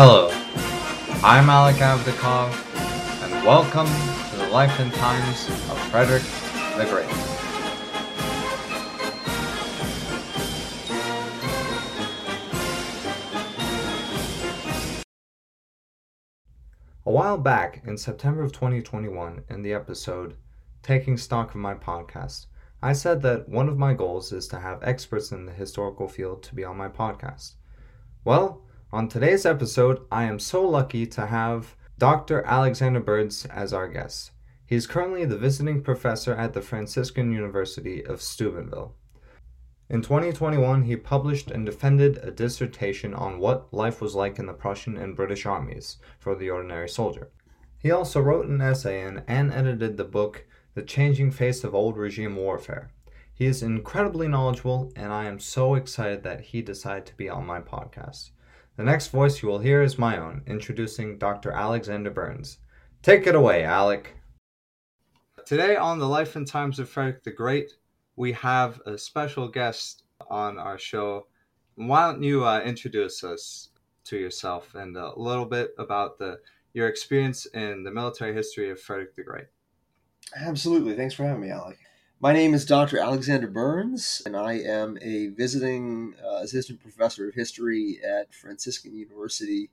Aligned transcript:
Hello, 0.00 0.30
I'm 1.24 1.50
Alec 1.50 1.74
Avdakov, 1.78 2.54
and 3.24 3.44
welcome 3.44 3.88
to 4.30 4.36
the 4.36 4.46
life 4.52 4.78
and 4.78 4.94
times 4.94 5.48
of 5.48 5.76
Frederick 5.90 6.22
the 6.76 6.84
Great. 6.84 7.10
A 17.04 17.10
while 17.10 17.36
back, 17.36 17.82
in 17.84 17.98
September 17.98 18.44
of 18.44 18.52
2021, 18.52 19.42
in 19.50 19.62
the 19.62 19.72
episode 19.72 20.36
Taking 20.84 21.16
Stock 21.16 21.50
of 21.50 21.56
My 21.56 21.74
Podcast, 21.74 22.46
I 22.80 22.92
said 22.92 23.20
that 23.22 23.48
one 23.48 23.68
of 23.68 23.76
my 23.76 23.94
goals 23.94 24.32
is 24.32 24.46
to 24.46 24.60
have 24.60 24.80
experts 24.84 25.32
in 25.32 25.44
the 25.44 25.52
historical 25.52 26.06
field 26.06 26.44
to 26.44 26.54
be 26.54 26.62
on 26.62 26.76
my 26.76 26.88
podcast. 26.88 27.54
Well, 28.24 28.62
on 28.90 29.06
today's 29.06 29.44
episode, 29.44 30.00
I 30.10 30.24
am 30.24 30.38
so 30.38 30.66
lucky 30.66 31.06
to 31.08 31.26
have 31.26 31.76
Dr. 31.98 32.42
Alexander 32.44 33.00
Burns 33.00 33.44
as 33.46 33.74
our 33.74 33.86
guest. 33.86 34.30
He 34.64 34.76
is 34.76 34.86
currently 34.86 35.26
the 35.26 35.36
visiting 35.36 35.82
professor 35.82 36.34
at 36.34 36.54
the 36.54 36.62
Franciscan 36.62 37.30
University 37.30 38.02
of 38.02 38.22
Steubenville. 38.22 38.94
In 39.90 40.00
2021, 40.00 40.84
he 40.84 40.96
published 40.96 41.50
and 41.50 41.66
defended 41.66 42.18
a 42.22 42.30
dissertation 42.30 43.12
on 43.12 43.38
what 43.38 43.72
life 43.74 44.00
was 44.00 44.14
like 44.14 44.38
in 44.38 44.46
the 44.46 44.54
Prussian 44.54 44.96
and 44.96 45.14
British 45.14 45.44
armies 45.44 45.98
for 46.18 46.34
the 46.34 46.48
ordinary 46.48 46.88
soldier. 46.88 47.28
He 47.78 47.90
also 47.90 48.20
wrote 48.20 48.46
an 48.46 48.62
essay 48.62 49.06
in 49.06 49.22
and 49.28 49.52
edited 49.52 49.98
the 49.98 50.04
book 50.04 50.46
The 50.74 50.82
Changing 50.82 51.30
Face 51.30 51.62
of 51.62 51.74
Old 51.74 51.98
Regime 51.98 52.36
Warfare. 52.36 52.90
He 53.34 53.44
is 53.44 53.62
incredibly 53.62 54.28
knowledgeable, 54.28 54.92
and 54.96 55.12
I 55.12 55.26
am 55.26 55.40
so 55.40 55.74
excited 55.74 56.22
that 56.22 56.40
he 56.40 56.62
decided 56.62 57.04
to 57.06 57.16
be 57.16 57.28
on 57.28 57.46
my 57.46 57.60
podcast. 57.60 58.30
The 58.78 58.84
next 58.84 59.08
voice 59.08 59.42
you 59.42 59.48
will 59.48 59.58
hear 59.58 59.82
is 59.82 59.98
my 59.98 60.18
own, 60.18 60.42
introducing 60.46 61.18
Dr. 61.18 61.50
Alexander 61.50 62.12
Burns. 62.12 62.58
Take 63.02 63.26
it 63.26 63.34
away, 63.34 63.64
Alec. 63.64 64.14
Today 65.44 65.74
on 65.74 65.98
the 65.98 66.06
Life 66.06 66.36
and 66.36 66.46
Times 66.46 66.78
of 66.78 66.88
Frederick 66.88 67.24
the 67.24 67.32
Great, 67.32 67.72
we 68.14 68.30
have 68.34 68.80
a 68.86 68.96
special 68.96 69.48
guest 69.48 70.04
on 70.30 70.60
our 70.60 70.78
show. 70.78 71.26
Why 71.74 72.06
don't 72.06 72.22
you 72.22 72.46
uh, 72.46 72.60
introduce 72.60 73.24
us 73.24 73.70
to 74.04 74.16
yourself 74.16 74.72
and 74.76 74.96
a 74.96 75.18
little 75.18 75.46
bit 75.46 75.74
about 75.76 76.16
the 76.16 76.38
your 76.72 76.86
experience 76.86 77.46
in 77.46 77.82
the 77.82 77.90
military 77.90 78.32
history 78.32 78.70
of 78.70 78.80
Frederick 78.80 79.16
the 79.16 79.24
Great? 79.24 79.46
Absolutely. 80.36 80.94
Thanks 80.94 81.14
for 81.14 81.24
having 81.24 81.40
me, 81.40 81.50
Alec. 81.50 81.78
My 82.20 82.32
name 82.32 82.52
is 82.52 82.64
Dr. 82.64 82.98
Alexander 82.98 83.46
Burns, 83.46 84.22
and 84.26 84.36
I 84.36 84.54
am 84.54 84.98
a 85.00 85.28
visiting 85.28 86.16
uh, 86.20 86.38
assistant 86.38 86.80
professor 86.80 87.28
of 87.28 87.36
history 87.36 88.00
at 88.04 88.34
Franciscan 88.34 88.92
University 88.96 89.70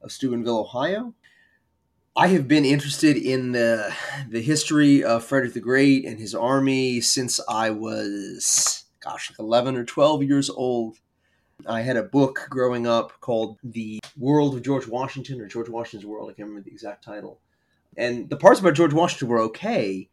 of 0.00 0.10
Steubenville, 0.10 0.60
Ohio. 0.60 1.12
I 2.16 2.28
have 2.28 2.48
been 2.48 2.64
interested 2.64 3.18
in 3.18 3.52
the, 3.52 3.94
the 4.26 4.40
history 4.40 5.04
of 5.04 5.22
Frederick 5.22 5.52
the 5.52 5.60
Great 5.60 6.06
and 6.06 6.18
his 6.18 6.34
army 6.34 7.02
since 7.02 7.38
I 7.46 7.68
was, 7.68 8.84
gosh, 9.00 9.30
like 9.30 9.38
11 9.38 9.76
or 9.76 9.84
12 9.84 10.22
years 10.22 10.48
old. 10.48 10.96
I 11.66 11.82
had 11.82 11.98
a 11.98 12.02
book 12.02 12.46
growing 12.48 12.86
up 12.86 13.20
called 13.20 13.58
The 13.62 14.00
World 14.16 14.54
of 14.54 14.62
George 14.62 14.88
Washington 14.88 15.42
or 15.42 15.46
George 15.46 15.68
Washington's 15.68 16.06
World. 16.06 16.30
I 16.30 16.32
can't 16.32 16.48
remember 16.48 16.64
the 16.64 16.74
exact 16.74 17.04
title. 17.04 17.38
And 17.98 18.30
the 18.30 18.38
parts 18.38 18.60
about 18.60 18.76
George 18.76 18.94
Washington 18.94 19.28
were 19.28 19.40
okay, 19.40 20.08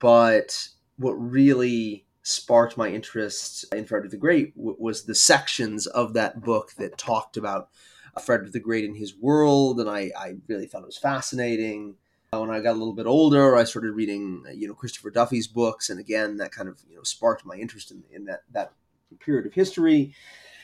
but 0.00 0.68
what 0.98 1.12
really 1.12 2.06
sparked 2.22 2.76
my 2.76 2.88
interest 2.88 3.64
in 3.72 3.86
Frederick 3.86 4.10
the 4.10 4.16
Great 4.16 4.52
was 4.54 5.04
the 5.04 5.14
sections 5.14 5.86
of 5.86 6.12
that 6.12 6.42
book 6.42 6.74
that 6.76 6.98
talked 6.98 7.36
about 7.36 7.70
Frederick 8.18 8.52
the 8.52 8.60
Great 8.60 8.84
and 8.84 8.96
his 8.96 9.16
world, 9.16 9.80
and 9.80 9.88
I, 9.88 10.10
I 10.18 10.34
really 10.46 10.66
thought 10.66 10.82
it 10.82 10.86
was 10.86 10.98
fascinating. 10.98 11.94
Uh, 12.32 12.40
when 12.40 12.50
I 12.50 12.60
got 12.60 12.72
a 12.72 12.78
little 12.78 12.92
bit 12.92 13.06
older, 13.06 13.56
I 13.56 13.64
started 13.64 13.92
reading, 13.92 14.44
you 14.54 14.68
know, 14.68 14.74
Christopher 14.74 15.10
Duffy's 15.10 15.46
books, 15.46 15.88
and 15.88 15.98
again, 15.98 16.36
that 16.38 16.52
kind 16.52 16.68
of 16.68 16.80
you 16.88 16.96
know 16.96 17.02
sparked 17.02 17.46
my 17.46 17.54
interest 17.54 17.90
in, 17.90 18.02
in 18.12 18.26
that 18.26 18.42
that 18.52 18.72
period 19.20 19.46
of 19.46 19.54
history. 19.54 20.14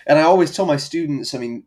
And 0.07 0.19
I 0.19 0.23
always 0.23 0.55
tell 0.55 0.67
my 0.67 0.77
students, 0.77 1.35
I 1.35 1.39
mean, 1.39 1.65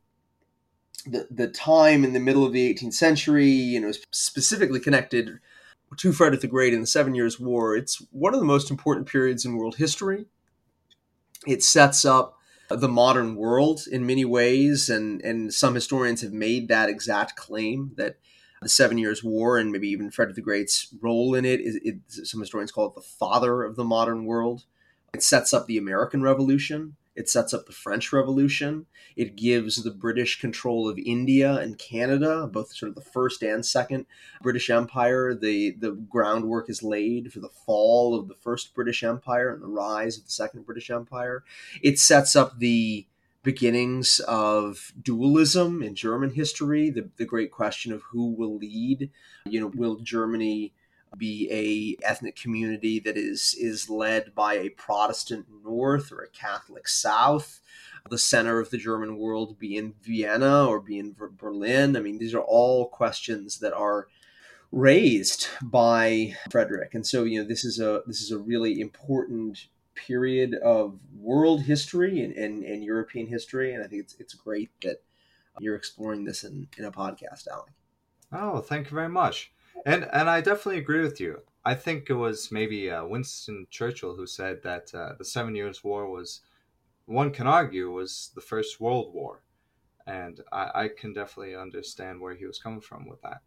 the 1.06 1.28
the 1.31 1.47
time 1.47 2.03
in 2.03 2.14
the 2.14 2.20
middle 2.20 2.46
of 2.46 2.53
the 2.53 2.74
18th 2.74 2.94
century, 2.94 3.50
you 3.50 3.80
know, 3.80 3.91
specifically 4.12 4.80
connected 4.80 5.40
to 5.96 6.12
Frederick 6.12 6.42
the 6.42 6.48
Great 6.48 6.74
in 6.74 6.81
the 6.81 6.88
Seven 6.88 7.16
Years' 7.16 7.40
War. 7.40 7.75
It's 7.75 8.02
one 8.12 8.34
of 8.34 8.40
the 8.40 8.46
most 8.46 8.70
important 8.70 9.08
periods 9.08 9.46
in 9.46 9.56
world 9.56 9.78
history. 9.78 10.25
It 11.46 11.64
sets 11.64 12.03
up 12.03 12.38
the 12.70 12.90
modern 12.90 13.36
world 13.36 13.86
in 13.90 14.06
many 14.06 14.26
ways, 14.26 14.90
and 14.90 15.22
and 15.22 15.53
some 15.53 15.76
historians 15.76 16.22
have 16.22 16.34
made 16.34 16.68
that 16.68 16.90
exact 16.90 17.36
claim 17.36 17.92
that 17.96 18.18
the 18.62 18.70
Seven 18.70 18.97
Years' 18.97 19.24
War 19.24 19.58
and 19.58 19.72
maybe 19.72 19.88
even 19.90 20.12
Frederick 20.12 20.36
the 20.36 20.42
Great's 20.42 20.94
role 21.02 21.36
in 21.36 21.46
it 21.46 21.62
is 21.62 21.80
it, 21.84 22.00
some 22.08 22.42
historians 22.42 22.72
call 22.72 22.88
it 22.88 22.96
the 22.96 23.02
father 23.02 23.64
of 23.64 23.76
the 23.76 23.86
modern 23.86 24.26
world. 24.26 24.66
It 25.14 25.24
sets 25.24 25.53
up 25.53 25.68
the 25.68 25.78
American 25.78 26.22
Revolution. 26.22 26.96
It 27.17 27.28
sets 27.28 27.51
up 27.51 27.66
the 27.66 27.72
French 27.72 28.13
Revolution. 28.13 28.85
It 29.16 29.35
gives 29.35 29.83
the 29.83 29.89
British 29.89 30.39
control 30.39 30.88
of 30.88 31.00
India 31.00 31.53
and 31.55 31.75
Canada, 31.75 32.45
both 32.45 32.75
sort 32.75 32.89
of 32.89 32.95
the 32.95 33.01
first 33.01 33.41
and 33.41 33.66
second 33.66 34.05
British 34.44 34.69
Empire. 34.69 35.33
The, 35.33 35.72
the 35.72 35.94
groundwork 35.94 36.69
is 36.69 36.83
laid 36.83 37.33
for 37.33 37.39
the 37.39 37.50
fall 37.50 38.13
of 38.13 38.28
the 38.28 38.35
first 38.35 38.75
British 38.75 39.03
Empire 39.03 39.51
and 39.51 39.63
the 39.63 39.67
rise 39.67 40.19
of 40.19 40.25
the 40.25 40.31
second 40.31 40.67
British 40.67 40.91
Empire. 40.91 41.44
It 41.81 41.97
sets 41.97 42.35
up 42.35 42.59
the 42.59 43.07
beginnings 43.41 44.19
of 44.28 44.94
dualism 45.01 45.81
in 45.81 45.95
German 45.95 46.31
history, 46.31 46.91
the, 46.91 47.09
the 47.17 47.25
great 47.25 47.49
question 47.49 47.91
of 47.91 48.03
who 48.11 48.31
will 48.31 48.57
lead. 48.57 49.09
You 49.45 49.61
know, 49.61 49.72
will 49.73 49.95
Germany 49.95 50.73
be 51.16 51.47
a 51.51 52.06
ethnic 52.06 52.35
community 52.35 53.00
that 53.00 53.18
is 53.18 53.56
is 53.59 53.90
led 53.90 54.34
by 54.35 54.56
a 54.56 54.69
Protestant 54.69 55.45
North 55.63 56.12
or 56.12 56.22
a 56.22 56.29
Catholic 56.29 56.88
South. 56.88 57.62
The 58.09 58.18
center 58.18 58.59
of 58.59 58.69
the 58.69 58.78
German 58.78 59.17
world 59.17 59.59
be 59.59 59.75
in 59.75 59.94
Vienna 60.01 60.66
or 60.66 60.79
be 60.79 60.97
in 60.97 61.16
Berlin. 61.38 61.97
I 61.97 62.00
mean, 62.00 62.19
these 62.19 62.34
are 62.34 62.41
all 62.41 62.88
questions 62.88 63.59
that 63.59 63.73
are 63.73 64.07
raised 64.72 65.47
by 65.62 66.35
Frederick, 66.50 66.94
and 66.94 67.06
so 67.06 67.23
you 67.23 67.41
know 67.41 67.47
this 67.47 67.66
is 67.66 67.79
a 67.79 68.01
this 68.07 68.22
is 68.22 68.31
a 68.31 68.38
really 68.38 68.79
important 68.79 69.67
period 69.97 70.53
of 70.63 71.00
world 71.19 71.63
history 71.63 72.22
and, 72.22 72.34
and, 72.34 72.63
and 72.63 72.84
European 72.84 73.28
history, 73.28 73.73
and 73.73 73.84
I 73.84 73.88
think 73.88 74.03
it's 74.03 74.16
it's 74.19 74.34
great 74.34 74.69
that 74.84 75.01
you're 75.59 75.75
exploring 75.75 76.23
this 76.23 76.44
in, 76.44 76.67
in 76.78 76.85
a 76.85 76.91
podcast, 76.91 77.47
Alec. 77.51 77.72
Oh, 78.31 78.59
thank 78.59 78.90
you 78.90 78.96
very 78.96 79.09
much. 79.09 79.51
And 79.86 80.08
and 80.12 80.30
I 80.30 80.42
definitely 80.42 80.80
agree 80.80 81.02
with 81.02 81.20
you. 81.20 81.42
I 81.66 81.76
think 81.76 82.10
it 82.10 82.14
was 82.14 82.52
maybe 82.52 82.90
uh, 82.90 83.06
Winston 83.06 83.68
Churchill 83.70 84.16
who 84.16 84.26
said 84.26 84.64
that 84.64 84.94
uh, 84.94 85.14
the 85.18 85.26
Seven 85.26 85.56
Years' 85.56 85.84
War 85.84 86.10
was, 86.10 86.42
one 87.06 87.32
can 87.32 87.46
argue, 87.46 87.92
was 87.92 88.32
the 88.36 88.42
First 88.42 88.80
World 88.80 89.14
War, 89.14 89.42
and 90.06 90.40
I, 90.52 90.72
I 90.76 90.88
can 90.88 91.14
definitely 91.14 91.56
understand 91.56 92.22
where 92.22 92.36
he 92.36 92.46
was 92.46 92.58
coming 92.58 92.80
from 92.82 93.06
with 93.06 93.22
that. 93.22 93.42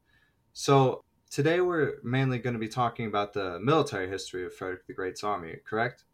So 0.53 1.03
today 1.31 1.61
we're 1.61 1.95
mainly 2.03 2.39
going 2.39 2.53
to 2.55 2.61
be 2.61 2.69
talking 2.69 3.07
about 3.07 3.33
the 3.33 3.59
military 3.61 4.09
history 4.09 4.45
of 4.45 4.55
Frederick 4.55 4.87
the 4.87 4.93
Great's 4.93 5.25
army, 5.25 5.57
correct? 5.65 6.05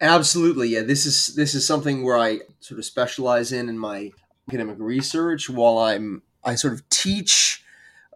Absolutely, 0.00 0.68
yeah. 0.68 0.82
This 0.82 1.06
is 1.06 1.36
this 1.36 1.54
is 1.54 1.64
something 1.64 2.02
where 2.02 2.18
I 2.18 2.40
sort 2.58 2.78
of 2.80 2.84
specialize 2.84 3.52
in 3.52 3.68
in 3.68 3.78
my 3.78 4.10
academic 4.48 4.76
research 4.80 5.48
while 5.48 5.78
I'm 5.78 6.22
I 6.42 6.56
sort 6.56 6.74
of 6.74 6.88
teach 6.88 7.61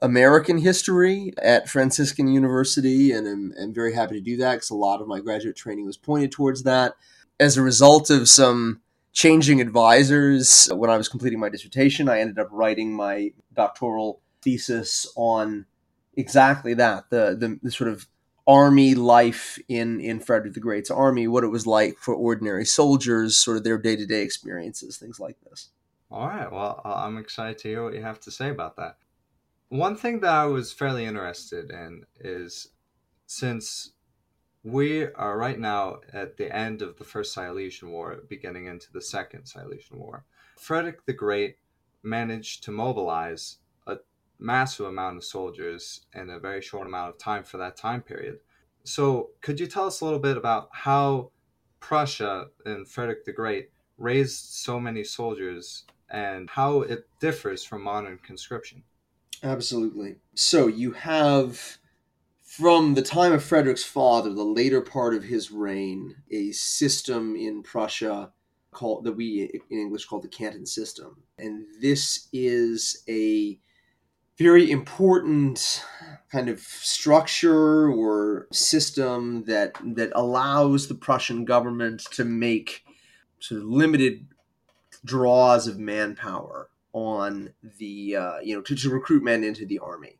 American 0.02 0.58
history 0.58 1.32
at 1.42 1.68
Franciscan 1.68 2.28
University, 2.28 3.12
and 3.12 3.26
I'm, 3.26 3.54
I'm 3.60 3.74
very 3.74 3.94
happy 3.94 4.14
to 4.16 4.20
do 4.20 4.36
that 4.38 4.54
because 4.54 4.70
a 4.70 4.74
lot 4.74 5.00
of 5.00 5.08
my 5.08 5.20
graduate 5.20 5.56
training 5.56 5.86
was 5.86 5.96
pointed 5.96 6.32
towards 6.32 6.64
that. 6.64 6.94
As 7.40 7.56
a 7.56 7.62
result 7.62 8.10
of 8.10 8.28
some 8.28 8.80
changing 9.12 9.60
advisors, 9.60 10.68
when 10.72 10.90
I 10.90 10.96
was 10.96 11.08
completing 11.08 11.40
my 11.40 11.48
dissertation, 11.48 12.08
I 12.08 12.20
ended 12.20 12.38
up 12.38 12.48
writing 12.50 12.94
my 12.94 13.32
doctoral 13.54 14.20
thesis 14.42 15.10
on 15.16 15.66
exactly 16.14 16.74
that 16.74 17.10
the, 17.10 17.36
the, 17.38 17.58
the 17.62 17.70
sort 17.70 17.90
of 17.90 18.06
army 18.46 18.94
life 18.94 19.58
in 19.68 20.00
in 20.00 20.20
Frederick 20.20 20.54
the 20.54 20.60
Great's 20.60 20.90
army, 20.90 21.26
what 21.26 21.44
it 21.44 21.48
was 21.48 21.66
like 21.66 21.98
for 21.98 22.14
ordinary 22.14 22.64
soldiers, 22.64 23.36
sort 23.36 23.56
of 23.56 23.64
their 23.64 23.78
day 23.78 23.96
to 23.96 24.06
day 24.06 24.22
experiences, 24.22 24.96
things 24.98 25.18
like 25.18 25.36
this. 25.48 25.70
All 26.10 26.28
right. 26.28 26.50
Well, 26.50 26.80
I'm 26.84 27.18
excited 27.18 27.58
to 27.58 27.68
hear 27.68 27.82
what 27.82 27.94
you 27.94 28.02
have 28.02 28.20
to 28.20 28.30
say 28.30 28.50
about 28.50 28.76
that. 28.76 28.98
One 29.68 29.96
thing 29.96 30.20
that 30.20 30.32
I 30.32 30.46
was 30.46 30.72
fairly 30.72 31.04
interested 31.04 31.70
in 31.70 32.06
is 32.20 32.68
since 33.26 33.92
we 34.62 35.06
are 35.06 35.36
right 35.36 35.58
now 35.58 36.00
at 36.12 36.36
the 36.36 36.54
end 36.54 36.82
of 36.82 36.96
the 36.96 37.04
First 37.04 37.32
Silesian 37.32 37.90
War, 37.90 38.22
beginning 38.28 38.66
into 38.66 38.92
the 38.92 39.00
Second 39.00 39.46
Silesian 39.46 39.98
War, 39.98 40.24
Frederick 40.56 41.04
the 41.04 41.12
Great 41.12 41.56
managed 42.02 42.62
to 42.64 42.70
mobilize 42.70 43.58
a 43.86 43.96
massive 44.38 44.86
amount 44.86 45.16
of 45.16 45.24
soldiers 45.24 46.06
in 46.14 46.30
a 46.30 46.38
very 46.38 46.62
short 46.62 46.86
amount 46.86 47.10
of 47.10 47.18
time 47.18 47.42
for 47.42 47.56
that 47.56 47.76
time 47.76 48.02
period. 48.02 48.38
So, 48.84 49.30
could 49.40 49.58
you 49.58 49.66
tell 49.66 49.86
us 49.86 50.00
a 50.00 50.04
little 50.04 50.20
bit 50.20 50.36
about 50.36 50.68
how 50.72 51.32
Prussia 51.80 52.48
and 52.64 52.88
Frederick 52.88 53.24
the 53.24 53.32
Great 53.32 53.70
raised 53.98 54.44
so 54.44 54.78
many 54.78 55.04
soldiers 55.04 55.84
and 56.08 56.50
how 56.50 56.82
it 56.82 57.08
differs 57.20 57.64
from 57.64 57.82
modern 57.82 58.18
conscription. 58.18 58.82
Absolutely. 59.42 60.16
So 60.34 60.66
you 60.66 60.92
have 60.92 61.78
from 62.42 62.94
the 62.94 63.02
time 63.02 63.32
of 63.32 63.44
Frederick's 63.44 63.84
father, 63.84 64.32
the 64.32 64.44
later 64.44 64.80
part 64.80 65.14
of 65.14 65.24
his 65.24 65.50
reign, 65.50 66.16
a 66.30 66.52
system 66.52 67.36
in 67.36 67.62
Prussia 67.62 68.32
called 68.70 69.04
that 69.04 69.12
we 69.12 69.50
in 69.70 69.78
English 69.78 70.06
call 70.06 70.20
the 70.20 70.28
Canton 70.28 70.64
system. 70.64 71.22
And 71.38 71.66
this 71.80 72.28
is 72.32 73.02
a 73.08 73.58
very 74.38 74.70
important 74.70 75.84
kind 76.30 76.48
of 76.48 76.60
structure 76.60 77.90
or 77.90 78.46
system 78.52 79.44
that 79.44 79.74
that 79.96 80.12
allows 80.14 80.88
the 80.88 80.94
Prussian 80.94 81.44
government 81.44 82.04
to 82.12 82.24
make 82.24 82.84
sort 83.38 83.60
of 83.60 83.66
limited 83.66 84.28
draws 85.04 85.66
of 85.66 85.78
manpower 85.78 86.68
on 86.96 87.52
the 87.78 88.16
uh, 88.16 88.38
you 88.40 88.56
know 88.56 88.62
to, 88.62 88.74
to 88.74 88.88
recruit 88.88 89.22
men 89.22 89.44
into 89.44 89.66
the 89.66 89.78
army 89.78 90.18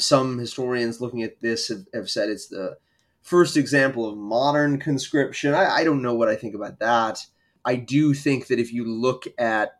some 0.00 0.38
historians 0.38 1.00
looking 1.00 1.22
at 1.22 1.40
this 1.40 1.68
have, 1.68 1.86
have 1.94 2.10
said 2.10 2.28
it's 2.28 2.48
the 2.48 2.76
first 3.22 3.56
example 3.56 4.08
of 4.08 4.16
modern 4.16 4.78
conscription. 4.78 5.54
I, 5.54 5.76
I 5.76 5.84
don't 5.84 6.02
know 6.02 6.14
what 6.14 6.28
I 6.28 6.36
think 6.36 6.54
about 6.54 6.78
that. 6.78 7.24
I 7.64 7.76
do 7.76 8.14
think 8.14 8.46
that 8.46 8.58
if 8.58 8.72
you 8.72 8.84
look 8.84 9.26
at 9.38 9.72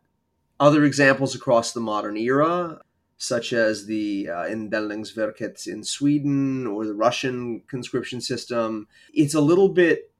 other 0.59 0.83
examples 0.83 1.35
across 1.35 1.71
the 1.71 1.79
modern 1.79 2.17
era, 2.17 2.81
such 3.17 3.53
as 3.53 3.85
the 3.85 4.29
uh, 4.29 4.43
Indelningsverket 4.43 5.67
in 5.67 5.83
Sweden 5.83 6.67
or 6.67 6.85
the 6.85 6.93
Russian 6.93 7.61
conscription 7.67 8.21
system, 8.21 8.87
it's 9.13 9.33
a 9.33 9.41
little 9.41 9.69
bit 9.69 10.11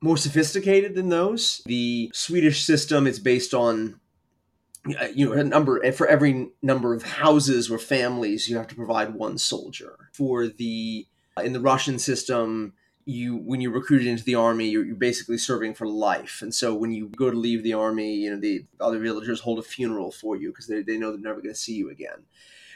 more 0.00 0.16
sophisticated 0.16 0.94
than 0.94 1.08
those. 1.08 1.62
The 1.66 2.10
Swedish 2.12 2.64
system 2.64 3.06
is 3.06 3.18
based 3.18 3.54
on 3.54 4.00
you 5.14 5.26
know 5.26 5.32
a 5.32 5.44
number 5.44 5.92
for 5.92 6.06
every 6.06 6.50
number 6.60 6.94
of 6.94 7.02
houses 7.02 7.70
or 7.70 7.78
families 7.78 8.48
you 8.48 8.56
have 8.56 8.66
to 8.68 8.74
provide 8.74 9.14
one 9.14 9.38
soldier. 9.38 10.10
For 10.12 10.48
the 10.48 11.06
uh, 11.36 11.42
in 11.42 11.52
the 11.52 11.60
russian 11.60 11.98
system 11.98 12.74
you 13.04 13.36
when 13.36 13.60
you're 13.60 13.72
recruited 13.72 14.06
into 14.06 14.24
the 14.24 14.34
army 14.34 14.68
you're, 14.68 14.84
you're, 14.84 14.94
basically 14.94 15.38
serving 15.38 15.74
for 15.74 15.86
life. 15.86 16.40
And 16.40 16.54
so 16.54 16.74
when 16.74 16.92
you 16.92 17.08
go 17.08 17.30
to 17.30 17.36
leave 17.36 17.62
the 17.62 17.72
army 17.74 18.14
you 18.14 18.30
know 18.30 18.40
the 18.40 18.64
other 18.80 18.98
villagers 18.98 19.40
hold 19.40 19.58
a 19.58 19.62
funeral 19.62 20.10
for 20.10 20.36
you 20.36 20.50
because 20.50 20.66
they, 20.66 20.82
they 20.82 20.98
know 20.98 21.10
they're 21.10 21.20
never 21.20 21.40
going 21.40 21.54
to 21.54 21.60
see 21.60 21.74
you 21.74 21.90
again. 21.90 22.24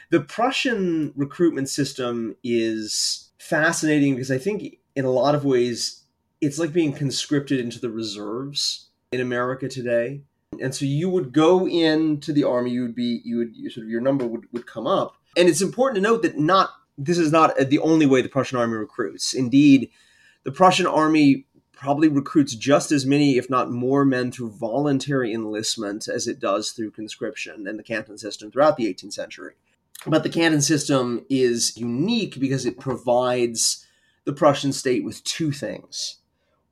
The 0.09 0.21
prussian 0.21 1.13
recruitment 1.15 1.69
system 1.69 2.35
is 2.43 3.27
fascinating 3.47 4.15
because 4.15 4.31
i 4.31 4.37
think 4.37 4.77
in 4.95 5.05
a 5.05 5.11
lot 5.11 5.35
of 5.35 5.45
ways 5.45 6.03
it's 6.41 6.59
like 6.59 6.73
being 6.73 6.91
conscripted 6.91 7.59
into 7.59 7.79
the 7.79 7.89
reserves 7.89 8.89
in 9.11 9.21
america 9.21 9.69
today 9.69 10.21
and 10.61 10.73
so 10.73 10.85
you 10.85 11.09
would 11.09 11.33
go 11.33 11.67
into 11.67 12.31
the 12.31 12.43
army 12.43 12.71
you 12.71 12.81
would 12.81 12.95
be 12.95 13.21
you 13.23 13.37
would 13.37 13.55
sort 13.71 13.85
of 13.85 13.89
your 13.89 14.01
number 14.01 14.25
would, 14.25 14.45
would 14.51 14.65
come 14.65 14.87
up. 14.87 15.15
And 15.35 15.47
it's 15.47 15.61
important 15.61 15.95
to 15.95 16.01
note 16.01 16.21
that 16.23 16.37
not 16.37 16.71
this 16.97 17.17
is 17.17 17.31
not 17.31 17.59
uh, 17.59 17.63
the 17.63 17.79
only 17.79 18.05
way 18.05 18.21
the 18.21 18.29
prussian 18.29 18.57
army 18.57 18.75
recruits. 18.75 19.33
Indeed 19.33 19.89
the 20.43 20.51
prussian 20.51 20.87
army 20.87 21.45
probably 21.73 22.07
recruits 22.07 22.55
just 22.55 22.91
as 22.91 23.05
many 23.05 23.37
if 23.37 23.49
not 23.49 23.69
more 23.69 24.03
men 24.03 24.31
through 24.31 24.49
voluntary 24.49 25.33
enlistment 25.33 26.07
as 26.07 26.27
it 26.27 26.39
does 26.39 26.71
through 26.71 26.91
conscription 26.91 27.67
and 27.67 27.77
the 27.77 27.83
canton 27.83 28.17
system 28.17 28.49
throughout 28.49 28.77
the 28.77 28.91
18th 28.91 29.13
century. 29.13 29.53
But 30.05 30.23
the 30.23 30.29
canton 30.29 30.61
system 30.61 31.25
is 31.29 31.75
unique 31.77 32.39
because 32.39 32.65
it 32.65 32.79
provides 32.79 33.85
the 34.25 34.33
prussian 34.33 34.71
state 34.71 35.03
with 35.03 35.23
two 35.23 35.51
things. 35.51 36.17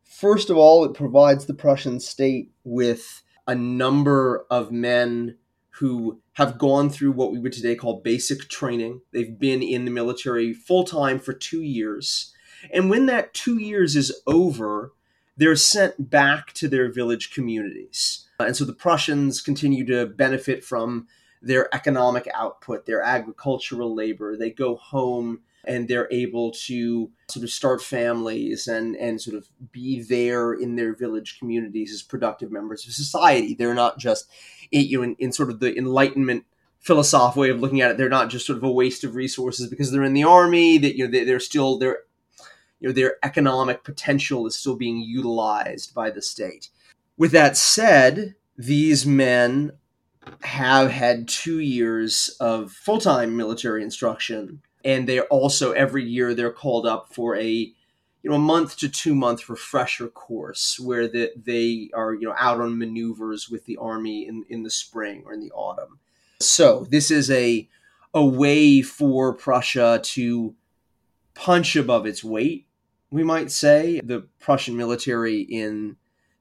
First 0.04 0.50
of 0.50 0.58
all 0.58 0.86
it 0.86 0.94
provides 0.94 1.46
the 1.46 1.54
prussian 1.54 2.00
state 2.00 2.52
with 2.64 3.22
a 3.48 3.56
number 3.56 4.46
of 4.50 4.72
men 4.72 5.38
who 5.80 6.22
have 6.34 6.58
gone 6.58 6.90
through 6.90 7.12
what 7.12 7.32
we 7.32 7.40
would 7.40 7.54
today 7.54 7.76
call 7.76 8.02
basic 8.02 8.48
training. 8.48 9.02
They've 9.12 9.38
been 9.38 9.62
in 9.62 9.86
the 9.86 9.92
military 9.92 10.54
full 10.54 10.86
time 10.86 11.20
for 11.20 11.34
two 11.34 11.62
years. 11.62 12.34
And 12.74 12.90
when 12.90 13.06
that 13.08 13.34
two 13.34 13.58
years 13.58 13.96
is 13.96 14.22
over, 14.26 14.94
they're 15.38 15.56
sent 15.56 16.10
back 16.10 16.54
to 16.54 16.68
their 16.68 16.92
village 16.92 17.32
communities. 17.32 18.26
And 18.40 18.56
so 18.56 18.66
the 18.66 18.74
Prussians 18.74 19.42
continue 19.42 19.86
to 19.88 20.06
benefit 20.06 20.64
from 20.64 21.08
their 21.42 21.74
economic 21.76 22.28
output, 22.34 22.86
their 22.86 23.02
agricultural 23.02 23.94
labor. 23.94 24.36
They 24.36 24.50
go 24.50 24.76
home 24.76 25.42
and 25.68 25.88
they're 25.88 26.08
able 26.12 26.52
to 26.52 27.12
sort 27.30 27.44
of 27.44 27.50
start 27.50 27.82
families 27.82 28.68
and 28.68 28.96
and 28.96 29.22
sort 29.22 29.36
of 29.36 29.48
be 29.72 30.02
there 30.02 30.54
in 30.54 30.76
their 30.76 30.96
village 30.96 31.38
communities 31.40 31.94
as 31.94 32.02
productive 32.02 32.52
members 32.52 32.86
of 32.86 32.94
society. 32.94 33.54
They're 33.54 33.74
not 33.74 33.98
just 33.98 34.30
you 34.72 34.98
know 34.98 35.04
in, 35.04 35.16
in 35.20 35.32
sort 35.32 35.50
of 35.50 35.60
the 35.60 35.78
enlightenment 35.78 36.46
philosophical 36.80 37.42
way 37.42 37.50
of 37.50 37.60
looking 37.60 37.82
at 37.82 37.92
it. 37.92 37.98
They're 37.98 38.10
not 38.10 38.30
just 38.30 38.46
sort 38.46 38.58
of 38.58 38.64
a 38.64 38.72
waste 38.72 39.04
of 39.04 39.16
resources 39.16 39.68
because 39.68 39.92
they're 39.92 40.04
in 40.04 40.14
the 40.14 40.24
army. 40.24 40.78
That 40.78 40.96
you 40.96 41.06
know 41.06 41.12
they, 41.12 41.24
they're 41.24 41.40
still 41.40 41.78
their 41.78 42.00
you 42.80 42.90
know 42.90 42.94
their 42.94 43.16
economic 43.24 43.84
potential 43.84 44.46
is 44.48 44.56
still 44.56 44.76
being 44.76 45.00
utilized 45.00 45.94
by 45.94 46.10
the 46.10 46.22
state. 46.22 46.70
With 47.18 47.32
that 47.32 47.58
said, 47.58 48.36
these 48.58 49.06
men 49.06 49.72
have 50.42 50.92
had 50.92 51.28
two 51.28 51.60
years 51.60 52.36
of 52.40 52.72
full 52.72 53.00
time 53.00 53.36
military 53.36 53.84
instruction 53.84 54.62
and 54.86 55.10
they're 55.10 55.26
also 55.26 55.72
every 55.74 56.06
year 56.06 56.34
they're 56.34 56.52
called 56.52 56.86
up 56.86 57.14
for 57.14 57.36
a 57.36 57.50
you 57.52 58.30
know 58.30 58.36
a 58.36 58.40
month 58.40 58.78
to 58.78 58.88
two 58.88 59.14
month 59.14 59.50
refresher 59.50 60.08
course 60.08 60.80
where 60.80 61.08
the, 61.08 61.32
they 61.36 61.90
are 61.94 62.14
you 62.14 62.28
know 62.28 62.36
out 62.38 62.62
on 62.62 62.78
maneuvers 62.78 63.50
with 63.50 63.66
the 63.66 63.78
army 63.78 64.26
in, 64.28 64.46
in 64.48 64.64
the 64.64 64.70
spring 64.70 65.24
or 65.26 65.34
in 65.34 65.42
the 65.42 65.52
autumn. 65.52 66.00
So 66.40 66.88
this 66.90 67.12
is 67.12 67.30
a 67.30 67.68
a 68.14 68.26
way 68.26 68.82
for 68.82 69.34
prussia 69.34 70.00
to 70.02 70.56
punch 71.34 71.76
above 71.76 72.06
its 72.06 72.24
weight 72.24 72.66
we 73.16 73.24
might 73.24 73.52
say. 73.52 74.02
The 74.04 74.28
prussian 74.40 74.76
military 74.76 75.40
in 75.42 75.96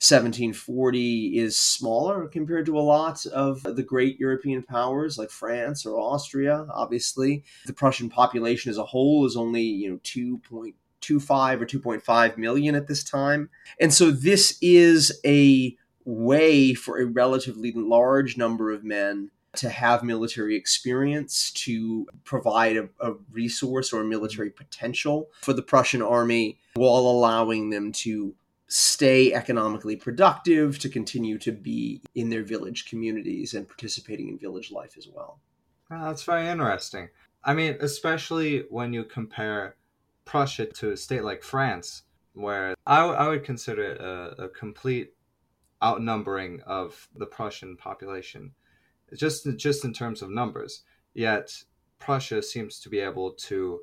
1740 0.05 1.39
is 1.39 1.56
smaller 1.56 2.29
compared 2.29 2.67
to 2.67 2.79
a 2.79 2.81
lot 2.81 3.25
of 3.27 3.62
the 3.62 3.83
great 3.83 4.19
European 4.19 4.62
powers 4.62 5.17
like 5.17 5.31
France 5.31 5.87
or 5.87 5.99
Austria. 5.99 6.67
Obviously, 6.75 7.43
the 7.65 7.73
Prussian 7.73 8.11
population 8.11 8.71
as 8.71 8.77
a 8.77 8.85
whole 8.85 9.25
is 9.25 9.35
only 9.35 9.62
you 9.62 9.91
know 9.91 9.99
2.25 9.99 10.75
or 11.61 11.67
2.5 11.67 12.37
million 12.37 12.75
at 12.75 12.87
this 12.87 13.03
time, 13.03 13.49
and 13.81 13.95
so 13.95 14.11
this 14.11 14.59
is 14.61 15.19
a 15.25 15.75
way 16.05 16.75
for 16.75 17.00
a 17.00 17.07
relatively 17.07 17.73
large 17.73 18.37
number 18.37 18.71
of 18.71 18.85
men 18.85 19.31
to 19.57 19.71
have 19.71 20.02
military 20.02 20.57
experience, 20.57 21.50
to 21.52 22.07
provide 22.25 22.76
a, 22.76 22.88
a, 23.00 23.14
resource 23.31 23.93
or 23.93 24.05
military 24.05 24.50
potential 24.50 25.31
for 25.43 25.52
the 25.52 25.62
Prussian 25.62 26.02
army 26.02 26.59
while 26.75 27.02
allowing 27.02 27.71
them 27.71 27.93
to 27.93 28.35
stay 28.68 29.33
economically 29.33 29.97
productive, 29.97 30.78
to 30.78 30.88
continue 30.88 31.38
to 31.38 31.52
be 31.52 32.00
in 32.14 32.30
their 32.30 32.42
village 32.42 32.87
communities 32.87 33.54
and 33.54 33.68
participating 33.68 34.28
in 34.28 34.38
village 34.38 34.73
life 34.73 34.97
as 34.97 35.09
well. 35.09 35.38
Oh, 35.90 36.04
that's 36.06 36.25
very 36.25 36.49
interesting. 36.49 37.09
I 37.44 37.54
mean, 37.54 37.76
especially 37.80 38.64
when 38.71 38.92
you 38.92 39.04
compare 39.04 39.76
Prussia 40.25 40.66
to 40.66 40.92
a 40.92 40.97
state 40.97 41.25
like 41.25 41.42
France, 41.42 42.02
where 42.33 42.75
I, 42.87 43.00
w- 43.00 43.16
I 43.16 43.28
would 43.28 43.44
consider 43.44 43.83
it 43.83 44.00
a, 44.00 44.44
a 44.44 44.49
complete 44.49 45.12
outnumbering 45.83 46.62
of 46.66 47.09
the 47.14 47.26
Prussian 47.26 47.76
population, 47.76 48.52
just 49.14 49.47
just 49.56 49.85
in 49.85 49.92
terms 49.92 50.23
of 50.23 50.30
numbers. 50.30 50.83
Yet 51.12 51.64
Prussia 51.99 52.42
seems 52.42 52.80
to 52.80 52.88
be 52.88 53.00
able 53.00 53.33
to 53.33 53.80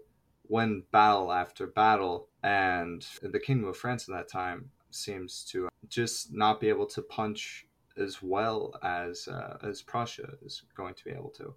win 0.51 0.83
battle 0.91 1.31
after 1.31 1.65
battle, 1.65 2.27
and 2.43 3.05
the 3.23 3.39
Kingdom 3.39 3.69
of 3.69 3.77
France 3.77 4.07
in 4.07 4.13
that 4.13 4.29
time 4.29 4.69
seems 4.91 5.43
to 5.51 5.69
just 5.87 6.33
not 6.33 6.59
be 6.59 6.69
able 6.69 6.85
to 6.85 7.01
punch 7.01 7.65
as 7.97 8.21
well 8.21 8.75
as 8.83 9.27
uh, 9.27 9.57
as 9.63 9.81
Prussia 9.81 10.33
is 10.45 10.63
going 10.75 10.93
to 10.93 11.03
be 11.03 11.11
able 11.11 11.31
to. 11.37 11.55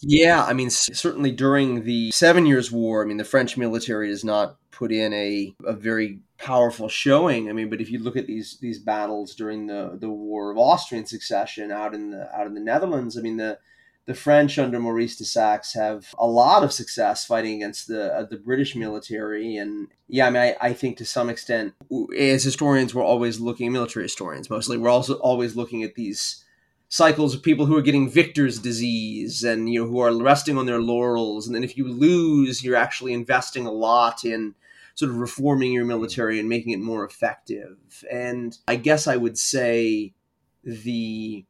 Yeah, 0.00 0.44
I 0.44 0.52
mean, 0.52 0.70
certainly 0.70 1.32
during 1.32 1.82
the 1.82 2.12
Seven 2.12 2.46
Years' 2.46 2.70
War, 2.70 3.02
I 3.02 3.06
mean, 3.06 3.16
the 3.16 3.24
French 3.24 3.56
military 3.56 4.08
does 4.08 4.24
not 4.24 4.56
put 4.70 4.92
in 4.92 5.12
a, 5.12 5.52
a 5.64 5.72
very 5.72 6.20
powerful 6.38 6.88
showing. 6.88 7.48
I 7.48 7.52
mean, 7.52 7.68
but 7.68 7.80
if 7.80 7.90
you 7.90 7.98
look 7.98 8.16
at 8.16 8.28
these 8.28 8.58
these 8.60 8.78
battles 8.78 9.34
during 9.34 9.66
the 9.66 9.98
the 10.00 10.08
War 10.08 10.50
of 10.52 10.58
Austrian 10.58 11.04
Succession 11.04 11.72
out 11.72 11.94
in 11.94 12.10
the 12.10 12.34
out 12.34 12.46
in 12.46 12.54
the 12.54 12.60
Netherlands, 12.60 13.18
I 13.18 13.22
mean, 13.22 13.36
the 13.36 13.58
the 14.08 14.14
French 14.14 14.58
under 14.58 14.80
Maurice 14.80 15.16
de 15.16 15.24
Saxe 15.24 15.74
have 15.74 16.14
a 16.18 16.26
lot 16.26 16.64
of 16.64 16.72
success 16.72 17.26
fighting 17.26 17.56
against 17.56 17.88
the 17.88 18.10
uh, 18.14 18.22
the 18.24 18.38
British 18.38 18.74
military, 18.74 19.58
and 19.58 19.88
yeah, 20.08 20.26
I 20.26 20.30
mean, 20.30 20.42
I, 20.42 20.56
I, 20.62 20.72
think 20.72 20.96
to 20.96 21.04
some 21.04 21.28
extent, 21.28 21.74
as 22.18 22.42
historians, 22.42 22.94
we're 22.94 23.04
always 23.04 23.38
looking, 23.38 23.70
military 23.70 24.06
historians 24.06 24.48
mostly, 24.48 24.78
we're 24.78 24.88
also 24.88 25.16
always 25.16 25.56
looking 25.56 25.82
at 25.82 25.94
these 25.94 26.42
cycles 26.88 27.34
of 27.34 27.42
people 27.42 27.66
who 27.66 27.76
are 27.76 27.82
getting 27.82 28.08
victor's 28.08 28.58
disease 28.58 29.44
and 29.44 29.70
you 29.70 29.82
know 29.84 29.90
who 29.90 30.00
are 30.00 30.22
resting 30.22 30.56
on 30.56 30.64
their 30.64 30.80
laurels, 30.80 31.46
and 31.46 31.54
then 31.54 31.62
if 31.62 31.76
you 31.76 31.86
lose, 31.86 32.64
you're 32.64 32.76
actually 32.76 33.12
investing 33.12 33.66
a 33.66 33.70
lot 33.70 34.24
in 34.24 34.54
sort 34.94 35.10
of 35.10 35.18
reforming 35.18 35.70
your 35.70 35.84
military 35.84 36.40
and 36.40 36.48
making 36.48 36.72
it 36.72 36.80
more 36.80 37.04
effective. 37.04 37.76
And 38.10 38.56
I 38.66 38.76
guess 38.76 39.06
I 39.06 39.16
would 39.16 39.36
say 39.36 40.14
the 40.64 41.44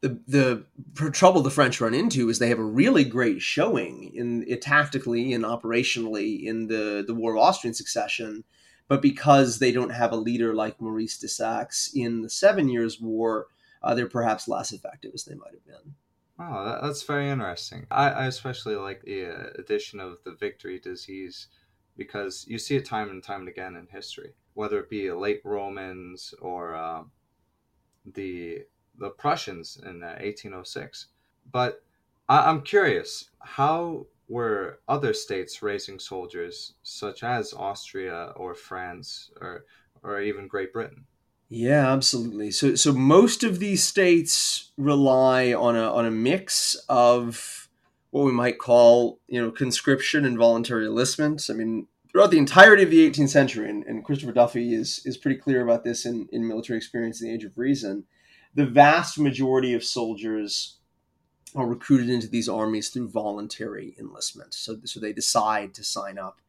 the 0.00 0.18
the 0.26 1.10
trouble 1.10 1.42
the 1.42 1.50
French 1.50 1.80
run 1.80 1.94
into 1.94 2.28
is 2.28 2.38
they 2.38 2.48
have 2.48 2.58
a 2.58 2.64
really 2.64 3.04
great 3.04 3.42
showing 3.42 4.12
in 4.14 4.46
tactically 4.60 5.32
and 5.32 5.44
operationally 5.44 6.42
in 6.42 6.68
the 6.68 7.04
the 7.06 7.14
War 7.14 7.36
of 7.36 7.42
Austrian 7.42 7.74
Succession, 7.74 8.44
but 8.88 9.02
because 9.02 9.58
they 9.58 9.72
don't 9.72 9.90
have 9.90 10.12
a 10.12 10.16
leader 10.16 10.54
like 10.54 10.80
Maurice 10.80 11.18
de 11.18 11.28
Saxe 11.28 11.90
in 11.94 12.22
the 12.22 12.30
Seven 12.30 12.68
Years' 12.68 13.00
War, 13.00 13.48
uh, 13.82 13.94
they're 13.94 14.08
perhaps 14.08 14.48
less 14.48 14.72
effective 14.72 15.12
as 15.14 15.24
they 15.24 15.34
might 15.34 15.52
have 15.52 15.66
been. 15.66 15.94
Wow, 16.38 16.64
that, 16.64 16.82
that's 16.82 17.02
very 17.02 17.28
interesting. 17.28 17.86
I, 17.90 18.08
I 18.10 18.26
especially 18.26 18.76
like 18.76 19.02
the 19.02 19.26
uh, 19.26 19.50
addition 19.58 20.00
of 20.00 20.16
the 20.24 20.32
victory 20.32 20.78
disease 20.78 21.48
because 21.98 22.46
you 22.48 22.58
see 22.58 22.76
it 22.76 22.86
time 22.86 23.10
and 23.10 23.22
time 23.22 23.46
again 23.46 23.76
in 23.76 23.86
history, 23.86 24.32
whether 24.54 24.78
it 24.80 24.88
be 24.88 25.12
late 25.12 25.42
Romans 25.44 26.32
or 26.40 26.74
uh, 26.74 27.02
the 28.14 28.60
the 29.00 29.10
Prussians 29.10 29.80
in 29.82 30.02
uh, 30.02 30.18
1806. 30.20 31.06
But 31.50 31.82
I, 32.28 32.48
I'm 32.48 32.62
curious, 32.62 33.30
how 33.40 34.06
were 34.28 34.78
other 34.88 35.12
states 35.12 35.62
raising 35.62 35.98
soldiers, 35.98 36.74
such 36.84 37.24
as 37.24 37.52
Austria 37.52 38.32
or 38.36 38.54
France 38.54 39.30
or 39.40 39.64
or 40.02 40.20
even 40.20 40.46
Great 40.46 40.72
Britain? 40.72 41.04
Yeah, 41.48 41.92
absolutely. 41.92 42.52
So 42.52 42.76
so 42.76 42.92
most 42.92 43.42
of 43.42 43.58
these 43.58 43.82
states 43.82 44.70
rely 44.76 45.52
on 45.52 45.76
a 45.76 45.92
on 45.92 46.06
a 46.06 46.10
mix 46.10 46.76
of 46.88 47.68
what 48.10 48.24
we 48.24 48.32
might 48.32 48.58
call, 48.58 49.18
you 49.28 49.40
know, 49.40 49.50
conscription 49.50 50.24
and 50.24 50.38
voluntary 50.38 50.86
enlistment. 50.86 51.46
I 51.48 51.54
mean, 51.54 51.86
throughout 52.10 52.30
the 52.30 52.38
entirety 52.38 52.82
of 52.82 52.90
the 52.90 53.08
18th 53.08 53.28
century, 53.28 53.70
and, 53.70 53.84
and 53.84 54.04
Christopher 54.04 54.32
Duffy 54.32 54.74
is 54.74 55.02
is 55.04 55.16
pretty 55.16 55.38
clear 55.38 55.62
about 55.62 55.84
this 55.84 56.06
in, 56.06 56.28
in 56.32 56.46
military 56.46 56.76
experience 56.76 57.20
in 57.20 57.28
the 57.28 57.34
Age 57.34 57.44
of 57.44 57.58
Reason, 57.58 58.04
the 58.54 58.66
vast 58.66 59.18
majority 59.18 59.74
of 59.74 59.84
soldiers 59.84 60.76
are 61.54 61.66
recruited 61.66 62.10
into 62.10 62.28
these 62.28 62.48
armies 62.48 62.90
through 62.90 63.08
voluntary 63.08 63.96
enlistment. 63.98 64.54
So, 64.54 64.78
so 64.84 65.00
they 65.00 65.12
decide 65.12 65.74
to 65.74 65.84
sign 65.84 66.18
up. 66.18 66.40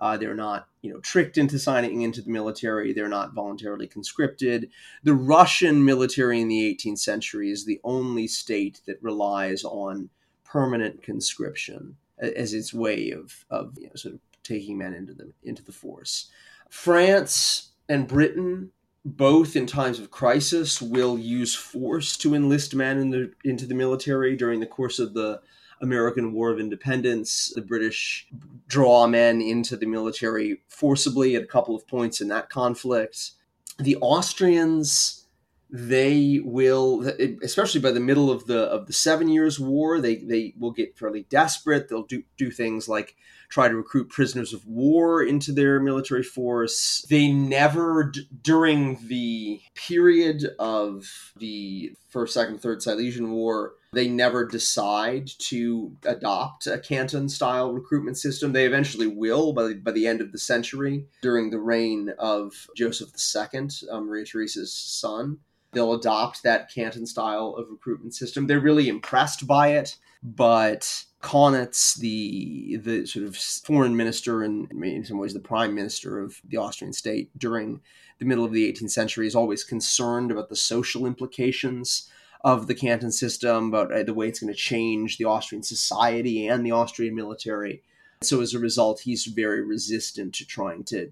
Uh, 0.00 0.16
they're 0.16 0.34
not, 0.34 0.68
you 0.80 0.92
know, 0.92 1.00
tricked 1.00 1.38
into 1.38 1.58
signing 1.58 2.02
into 2.02 2.22
the 2.22 2.30
military. 2.30 2.92
They're 2.92 3.08
not 3.08 3.34
voluntarily 3.34 3.88
conscripted. 3.88 4.70
The 5.02 5.14
Russian 5.14 5.84
military 5.84 6.40
in 6.40 6.48
the 6.48 6.76
18th 6.76 6.98
century 6.98 7.50
is 7.50 7.64
the 7.64 7.80
only 7.82 8.28
state 8.28 8.80
that 8.86 9.02
relies 9.02 9.64
on 9.64 10.10
permanent 10.44 11.02
conscription 11.02 11.96
as 12.18 12.54
its 12.54 12.72
way 12.72 13.10
of, 13.10 13.44
of 13.50 13.76
you 13.76 13.86
know, 13.86 13.94
sort 13.96 14.14
of 14.14 14.20
taking 14.42 14.78
men 14.78 14.94
into 14.94 15.14
the 15.14 15.32
into 15.42 15.62
the 15.64 15.72
force. 15.72 16.30
France 16.70 17.72
and 17.88 18.06
Britain 18.06 18.70
both 19.04 19.56
in 19.56 19.66
times 19.66 19.98
of 19.98 20.10
crisis 20.10 20.82
will 20.82 21.18
use 21.18 21.54
force 21.54 22.16
to 22.18 22.34
enlist 22.34 22.74
men 22.74 22.98
in 22.98 23.10
the, 23.10 23.32
into 23.44 23.66
the 23.66 23.74
military 23.74 24.36
during 24.36 24.60
the 24.60 24.66
course 24.66 24.98
of 24.98 25.14
the 25.14 25.40
American 25.80 26.32
War 26.32 26.50
of 26.50 26.58
Independence. 26.58 27.52
The 27.54 27.62
British 27.62 28.26
draw 28.66 29.06
men 29.06 29.40
into 29.40 29.76
the 29.76 29.86
military 29.86 30.62
forcibly 30.68 31.36
at 31.36 31.44
a 31.44 31.46
couple 31.46 31.76
of 31.76 31.86
points 31.86 32.20
in 32.20 32.28
that 32.28 32.50
conflict. 32.50 33.32
The 33.78 33.96
Austrians 33.96 35.26
they 35.70 36.40
will 36.44 37.02
especially 37.42 37.80
by 37.80 37.90
the 37.90 38.00
middle 38.00 38.30
of 38.30 38.46
the 38.46 38.60
of 38.64 38.86
the 38.86 38.92
7 38.92 39.28
years 39.28 39.60
war 39.60 40.00
they 40.00 40.16
they 40.16 40.54
will 40.58 40.70
get 40.70 40.96
fairly 40.98 41.26
desperate 41.28 41.88
they'll 41.88 42.04
do 42.04 42.22
do 42.38 42.50
things 42.50 42.88
like 42.88 43.16
try 43.48 43.68
to 43.68 43.76
recruit 43.76 44.10
prisoners 44.10 44.52
of 44.52 44.66
war 44.66 45.22
into 45.22 45.52
their 45.52 45.80
military 45.80 46.22
force. 46.22 47.04
They 47.08 47.32
never, 47.32 48.10
d- 48.12 48.28
during 48.42 49.06
the 49.08 49.60
period 49.74 50.50
of 50.58 51.32
the 51.36 51.94
First, 52.08 52.34
Second, 52.34 52.60
Third 52.60 52.82
Silesian 52.82 53.32
War, 53.32 53.74
they 53.92 54.08
never 54.08 54.46
decide 54.46 55.28
to 55.38 55.96
adopt 56.04 56.66
a 56.66 56.78
canton 56.78 57.28
style 57.28 57.72
recruitment 57.72 58.18
system. 58.18 58.52
They 58.52 58.66
eventually 58.66 59.06
will 59.06 59.52
by 59.52 59.68
the, 59.68 59.74
by 59.74 59.92
the 59.92 60.06
end 60.06 60.20
of 60.20 60.32
the 60.32 60.38
century 60.38 61.06
during 61.22 61.50
the 61.50 61.60
reign 61.60 62.12
of 62.18 62.52
Joseph 62.76 63.10
II, 63.34 63.68
um, 63.90 64.06
Maria 64.06 64.24
Theresa's 64.24 64.72
son. 64.72 65.38
They'll 65.72 65.94
adopt 65.94 66.42
that 66.42 66.72
canton 66.72 67.06
style 67.06 67.54
of 67.58 67.68
recruitment 67.70 68.14
system. 68.14 68.46
They're 68.46 68.60
really 68.60 68.88
impressed 68.88 69.46
by 69.46 69.72
it, 69.72 69.96
but 70.22 71.04
Kaunitz, 71.22 71.96
the 71.96 72.76
the 72.76 73.06
sort 73.06 73.26
of 73.26 73.36
foreign 73.36 73.96
minister 73.96 74.42
and 74.42 74.70
in 74.82 75.04
some 75.04 75.18
ways 75.18 75.34
the 75.34 75.40
prime 75.40 75.74
minister 75.74 76.20
of 76.20 76.40
the 76.44 76.56
Austrian 76.56 76.92
state 76.92 77.36
during 77.36 77.80
the 78.18 78.24
middle 78.24 78.44
of 78.44 78.52
the 78.52 78.72
18th 78.72 78.90
century, 78.90 79.26
is 79.26 79.34
always 79.34 79.64
concerned 79.64 80.30
about 80.30 80.48
the 80.48 80.56
social 80.56 81.06
implications 81.06 82.08
of 82.42 82.66
the 82.66 82.74
canton 82.74 83.10
system, 83.10 83.68
about 83.68 83.92
uh, 83.92 84.02
the 84.02 84.14
way 84.14 84.28
it's 84.28 84.40
going 84.40 84.52
to 84.52 84.58
change 84.58 85.18
the 85.18 85.24
Austrian 85.24 85.62
society 85.62 86.46
and 86.46 86.64
the 86.64 86.70
Austrian 86.70 87.14
military. 87.14 87.82
So 88.22 88.40
as 88.40 88.54
a 88.54 88.58
result, 88.58 89.00
he's 89.00 89.26
very 89.26 89.62
resistant 89.62 90.34
to 90.36 90.46
trying 90.46 90.84
to 90.84 91.10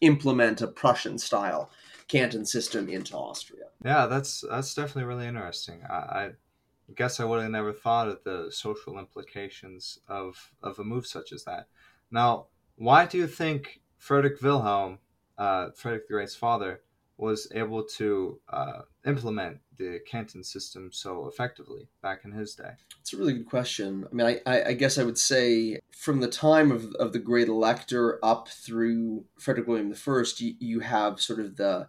implement 0.00 0.60
a 0.60 0.68
Prussian 0.68 1.18
style 1.18 1.70
canton 2.08 2.44
system 2.44 2.88
into 2.88 3.16
Austria. 3.16 3.66
Yeah, 3.84 4.06
that's 4.06 4.44
that's 4.50 4.74
definitely 4.74 5.04
really 5.04 5.26
interesting. 5.26 5.82
I, 5.88 5.94
I 5.94 6.30
guess 6.94 7.20
I 7.20 7.24
would 7.24 7.42
have 7.42 7.50
never 7.50 7.72
thought 7.72 8.08
of 8.08 8.24
the 8.24 8.48
social 8.50 8.98
implications 8.98 10.00
of, 10.08 10.52
of 10.62 10.78
a 10.78 10.84
move 10.84 11.06
such 11.06 11.32
as 11.32 11.44
that. 11.44 11.68
Now, 12.10 12.46
why 12.76 13.06
do 13.06 13.18
you 13.18 13.26
think 13.26 13.80
Frederick 13.98 14.40
Wilhelm, 14.40 14.98
uh, 15.36 15.70
Frederick 15.76 16.08
the 16.08 16.14
Great's 16.14 16.34
father, 16.34 16.80
was 17.18 17.48
able 17.52 17.82
to 17.82 18.38
uh, 18.48 18.82
implement 19.04 19.58
the 19.76 19.98
canton 20.08 20.42
system 20.44 20.90
so 20.92 21.26
effectively 21.26 21.88
back 22.00 22.24
in 22.24 22.30
his 22.30 22.54
day? 22.54 22.70
It's 23.00 23.12
a 23.12 23.16
really 23.16 23.34
good 23.34 23.48
question. 23.48 24.06
I 24.10 24.14
mean, 24.14 24.40
I, 24.46 24.62
I, 24.62 24.72
guess 24.74 24.98
I 24.98 25.02
would 25.02 25.18
say 25.18 25.80
from 25.90 26.20
the 26.20 26.28
time 26.28 26.70
of, 26.70 26.94
of 26.94 27.12
the 27.12 27.18
Great 27.18 27.48
Elector 27.48 28.24
up 28.24 28.48
through 28.48 29.24
Frederick 29.36 29.66
William 29.66 29.92
I, 29.92 30.24
you, 30.38 30.54
you 30.60 30.80
have 30.80 31.20
sort 31.20 31.40
of 31.40 31.56
the 31.56 31.88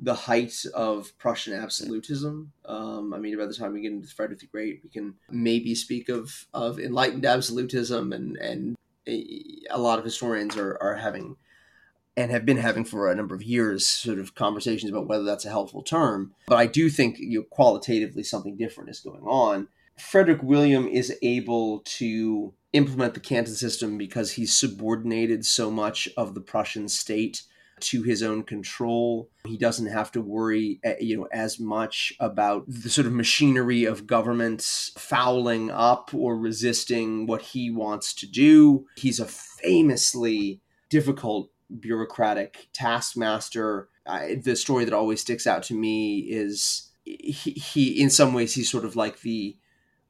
the 0.00 0.14
height 0.14 0.54
of 0.74 1.16
Prussian 1.18 1.54
absolutism. 1.54 2.52
Um, 2.64 3.12
I 3.12 3.18
mean, 3.18 3.36
by 3.36 3.46
the 3.46 3.54
time 3.54 3.72
we 3.72 3.80
get 3.80 3.92
into 3.92 4.08
Frederick 4.08 4.40
the 4.40 4.46
Great, 4.46 4.80
we 4.84 4.90
can 4.90 5.14
maybe 5.30 5.74
speak 5.74 6.08
of, 6.08 6.46
of 6.54 6.78
enlightened 6.78 7.24
absolutism, 7.24 8.12
and, 8.12 8.36
and 8.36 8.76
a 9.06 9.78
lot 9.78 9.98
of 9.98 10.04
historians 10.04 10.56
are, 10.56 10.78
are 10.80 10.96
having 10.96 11.36
and 12.16 12.32
have 12.32 12.44
been 12.44 12.56
having 12.56 12.84
for 12.84 13.10
a 13.10 13.14
number 13.14 13.34
of 13.34 13.44
years 13.44 13.86
sort 13.86 14.18
of 14.18 14.34
conversations 14.34 14.90
about 14.90 15.06
whether 15.06 15.22
that's 15.22 15.44
a 15.44 15.50
helpful 15.50 15.82
term. 15.82 16.34
But 16.48 16.56
I 16.56 16.66
do 16.66 16.90
think 16.90 17.16
you 17.20 17.38
know, 17.38 17.44
qualitatively 17.48 18.24
something 18.24 18.56
different 18.56 18.90
is 18.90 18.98
going 18.98 19.22
on. 19.22 19.68
Frederick 19.96 20.42
William 20.42 20.88
is 20.88 21.16
able 21.22 21.80
to 21.80 22.52
implement 22.72 23.14
the 23.14 23.20
Canton 23.20 23.54
system 23.54 23.96
because 23.96 24.32
he's 24.32 24.52
subordinated 24.52 25.46
so 25.46 25.70
much 25.70 26.08
of 26.16 26.34
the 26.34 26.40
Prussian 26.40 26.88
state 26.88 27.42
to 27.80 28.02
his 28.02 28.22
own 28.22 28.42
control. 28.42 29.30
He 29.46 29.56
doesn't 29.56 29.86
have 29.86 30.12
to 30.12 30.20
worry, 30.20 30.80
eh, 30.84 30.96
you 31.00 31.16
know, 31.16 31.28
as 31.32 31.58
much 31.58 32.12
about 32.20 32.64
the 32.68 32.90
sort 32.90 33.06
of 33.06 33.12
machinery 33.12 33.84
of 33.84 34.06
government 34.06 34.62
fouling 34.96 35.70
up 35.70 36.10
or 36.14 36.36
resisting 36.36 37.26
what 37.26 37.42
he 37.42 37.70
wants 37.70 38.14
to 38.14 38.26
do. 38.26 38.86
He's 38.96 39.20
a 39.20 39.26
famously 39.26 40.60
difficult 40.88 41.50
bureaucratic 41.80 42.68
taskmaster. 42.72 43.88
I, 44.06 44.40
the 44.42 44.56
story 44.56 44.84
that 44.84 44.94
always 44.94 45.20
sticks 45.20 45.46
out 45.46 45.62
to 45.64 45.74
me 45.74 46.20
is 46.20 46.90
he, 47.04 47.52
he 47.52 48.00
in 48.00 48.10
some 48.10 48.32
ways, 48.32 48.54
he's 48.54 48.70
sort 48.70 48.84
of 48.84 48.96
like 48.96 49.20
the 49.20 49.56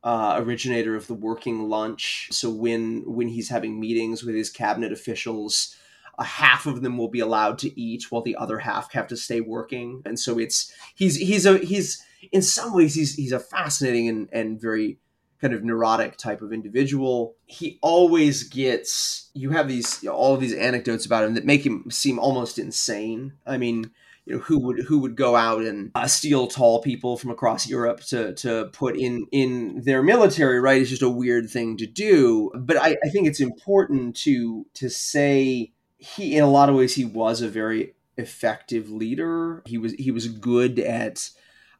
uh, 0.05 0.37
originator 0.39 0.95
of 0.95 1.07
the 1.07 1.15
working 1.15 1.69
lunch. 1.69 2.29
So 2.31 2.51
when 2.51 3.03
when 3.07 3.29
he's 3.29 3.49
having 3.49 3.81
meetings 3.81 4.23
with 4.23 4.35
his 4.35 4.51
cabinet 4.51 4.93
officials, 4.93 5.77
a 6.19 6.25
half 6.25 6.67
of 6.67 6.83
them 6.83 6.99
will 6.99 7.09
be 7.09 7.21
allowed 7.21 7.59
to 7.59 7.81
eat 7.81 8.11
while 8.11 8.23
the 8.23 8.37
other 8.37 8.59
half 8.59 8.93
have 8.93 9.07
to 9.09 9.17
stay 9.17 9.41
working. 9.41 10.03
And 10.05 10.19
so 10.19 10.39
it's 10.39 10.73
he's 10.95 11.17
he's 11.17 11.47
a 11.47 11.59
he's 11.59 12.03
in 12.33 12.43
some 12.43 12.75
ways 12.75 12.95
he's 12.95 13.15
he's 13.15 13.33
a 13.33 13.41
fascinating 13.41 14.09
and, 14.09 14.29
and 14.33 14.61
very 14.61 14.99
kind 15.41 15.55
of 15.55 15.63
neurotic 15.63 16.17
type 16.17 16.43
of 16.43 16.53
individual. 16.53 17.37
He 17.47 17.79
always 17.83 18.43
gets 18.43 19.31
you 19.35 19.51
have 19.51 19.69
these 19.69 20.03
you 20.03 20.09
know, 20.09 20.17
all 20.17 20.35
of 20.35 20.41
these 20.41 20.55
anecdotes 20.55 21.07
about 21.07 21.25
him 21.25 21.35
that 21.35 21.45
make 21.45 21.65
him 21.65 21.89
seem 21.91 22.19
almost 22.19 22.59
insane. 22.59 23.35
I 23.47 23.57
mean 23.57 23.91
you 24.27 24.35
know 24.35 24.41
who 24.41 24.59
would 24.59 24.81
who 24.81 24.99
would 24.99 25.17
go 25.17 25.37
out 25.37 25.63
and 25.63 25.93
uh, 25.95 26.07
steal 26.07 26.49
tall 26.49 26.83
people 26.83 27.17
from 27.17 27.31
across 27.31 27.69
Europe 27.69 28.01
to 28.01 28.35
to 28.35 28.69
put 28.73 28.97
in 28.97 29.27
in 29.31 29.83
their 29.85 30.03
military 30.03 30.61
right? 30.61 30.83
It's 30.83 30.91
just 30.91 31.03
a 31.03 31.09
weird 31.09 31.49
thing 31.49 31.77
to 31.79 31.87
do. 31.87 32.51
But 32.55 32.77
I, 32.77 32.97
I 33.05 33.09
think 33.09 33.29
it's 33.29 33.41
important 33.41 34.17
to 34.17 34.67
to 34.75 34.91
say 34.91 35.73
he 35.99 36.37
in 36.37 36.45
a 36.45 36.51
lot 36.51 36.69
of 36.69 36.77
ways 36.77 36.95
he 36.95 37.05
was 37.05 37.43
a 37.43 37.49
very 37.49 37.95
effective 38.17 38.91
leader. 38.91 39.63
He 39.67 39.79
was 39.79 39.93
he 39.95 40.11
was 40.11 40.29
good 40.29 40.79
at 40.79 41.31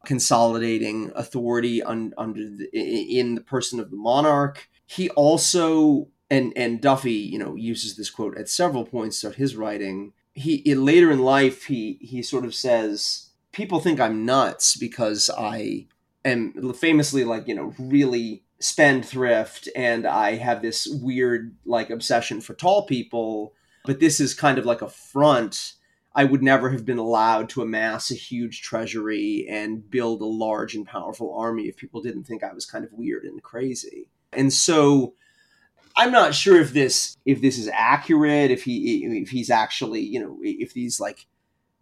consolidating 0.05 1.11
authority 1.15 1.83
un, 1.83 2.13
under 2.17 2.41
the, 2.41 2.69
in 2.73 3.35
the 3.35 3.41
person 3.41 3.79
of 3.79 3.91
the 3.91 3.97
monarch. 3.97 4.69
He 4.85 5.09
also 5.11 6.09
and 6.29 6.53
and 6.55 6.81
Duffy, 6.81 7.11
you 7.13 7.39
know, 7.39 7.55
uses 7.55 7.95
this 7.95 8.09
quote 8.09 8.37
at 8.37 8.49
several 8.49 8.85
points 8.85 9.21
throughout 9.21 9.35
his 9.35 9.55
writing. 9.55 10.13
He 10.33 10.63
later 10.75 11.11
in 11.11 11.19
life 11.19 11.65
he 11.65 11.97
he 12.01 12.21
sort 12.21 12.45
of 12.45 12.53
says 12.53 13.29
people 13.51 13.79
think 13.79 13.99
I'm 13.99 14.25
nuts 14.25 14.77
because 14.77 15.29
I 15.37 15.87
am 16.23 16.73
famously 16.73 17.23
like 17.23 17.47
you 17.47 17.55
know 17.55 17.73
really 17.79 18.43
spendthrift 18.59 19.69
and 19.75 20.05
I 20.05 20.35
have 20.35 20.61
this 20.61 20.87
weird 20.87 21.55
like 21.65 21.89
obsession 21.89 22.41
for 22.41 22.53
tall 22.53 22.85
people, 22.85 23.53
but 23.85 23.99
this 23.99 24.19
is 24.19 24.33
kind 24.33 24.57
of 24.57 24.65
like 24.65 24.81
a 24.81 24.89
front. 24.89 25.73
I 26.15 26.23
would 26.25 26.43
never 26.43 26.69
have 26.69 26.85
been 26.85 26.97
allowed 26.97 27.49
to 27.49 27.61
amass 27.61 28.11
a 28.11 28.15
huge 28.15 28.61
treasury 28.61 29.45
and 29.49 29.89
build 29.89 30.21
a 30.21 30.25
large 30.25 30.75
and 30.75 30.85
powerful 30.85 31.33
army 31.35 31.67
if 31.67 31.77
people 31.77 32.01
didn't 32.01 32.23
think 32.23 32.43
I 32.43 32.53
was 32.53 32.65
kind 32.65 32.83
of 32.83 32.93
weird 32.93 33.23
and 33.23 33.41
crazy. 33.41 34.09
And 34.33 34.51
so 34.51 35.13
I'm 35.95 36.11
not 36.11 36.35
sure 36.35 36.59
if 36.59 36.73
this 36.73 37.17
if 37.25 37.41
this 37.41 37.57
is 37.57 37.69
accurate, 37.71 38.51
if 38.51 38.63
he 38.63 39.05
if 39.21 39.29
he's 39.29 39.49
actually, 39.49 40.01
you 40.01 40.19
know, 40.19 40.37
if 40.41 40.73
these 40.73 40.99
like 40.99 41.27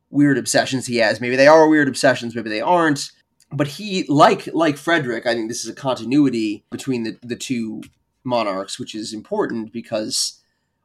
weird 0.10 0.38
obsessions 0.38 0.88
he 0.88 0.98
has, 0.98 1.20
maybe 1.20 1.36
they 1.36 1.48
are 1.48 1.68
weird 1.68 1.88
obsessions, 1.88 2.36
maybe 2.36 2.50
they 2.50 2.62
aren't 2.62 3.12
but 3.51 3.68
he 3.68 4.06
like 4.08 4.48
like 4.54 4.77
Frederick, 4.77 5.25
I 5.25 5.34
think 5.34 5.50
this 5.50 5.63
is 5.63 5.70
a 5.70 5.75
continuity 5.75 6.66
between 6.70 7.04
the, 7.04 7.18
the 7.22 7.36
two 7.36 7.82
monarchs, 8.24 8.80
which 8.80 8.94
is 8.94 9.13
important 9.13 9.72
because 9.72 10.37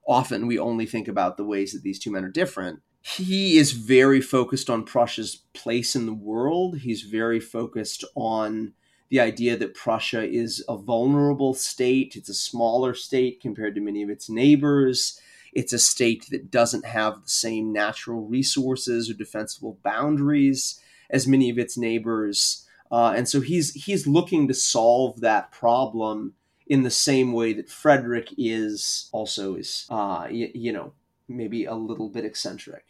often 0.07 0.47
we 0.47 0.59
only 0.59 0.87
think 0.87 1.09
about 1.09 1.37
the 1.37 1.45
ways 1.45 1.73
that 1.73 1.83
these 1.83 1.99
two 1.99 2.11
men 2.11 2.25
are 2.25 2.31
different. 2.31 2.81
He 3.03 3.59
is 3.59 3.73
very 3.73 4.21
focused 4.21 4.71
on 4.71 4.85
Prussia's 4.85 5.43
place 5.55 5.97
in 5.97 6.07
the 6.07 6.15
world. 6.15 6.79
He's 6.79 7.03
very 7.03 7.41
focused 7.41 8.05
on 8.15 8.75
the 9.11 9.21
idea 9.21 9.57
that 9.57 9.75
Prussia 9.75 10.23
is 10.23 10.65
a 10.69 10.77
vulnerable 10.77 11.53
state. 11.53 12.17
It's 12.17 12.29
a 12.29 12.35
smaller 12.35 12.95
state 12.95 13.41
compared 13.41 13.75
to 13.75 13.81
many 13.81 14.03
of 14.03 14.09
its 14.09 14.31
neighbors. 14.31 15.21
It's 15.53 15.73
a 15.73 15.79
state 15.79 16.27
that 16.31 16.51
doesn't 16.51 16.87
have 16.87 17.23
the 17.23 17.29
same 17.29 17.73
natural 17.73 18.23
resources 18.27 19.11
or 19.11 19.15
defensible 19.15 19.79
boundaries 19.83 20.81
as 21.11 21.27
many 21.27 21.51
of 21.51 21.59
its 21.59 21.77
neighbors. 21.77 22.67
Uh, 22.91 23.13
and 23.17 23.29
so 23.29 23.41
he's 23.41 23.73
he's 23.75 24.07
looking 24.07 24.49
to 24.49 24.55
solve 24.55 25.21
that 25.21 25.53
problem 25.53 26.35
in 26.73 26.83
the 26.83 26.91
same 26.91 27.35
way 27.35 27.53
that 27.53 27.69
Frederick 27.69 28.33
is 28.39 29.11
also 29.13 29.57
is 29.57 29.87
uh, 29.91 30.25
y- 30.31 30.53
you 30.55 30.73
know 30.73 30.95
maybe 31.29 31.67
a 31.67 31.75
little 31.75 32.09
bit 32.09 32.25
eccentric. 32.25 32.87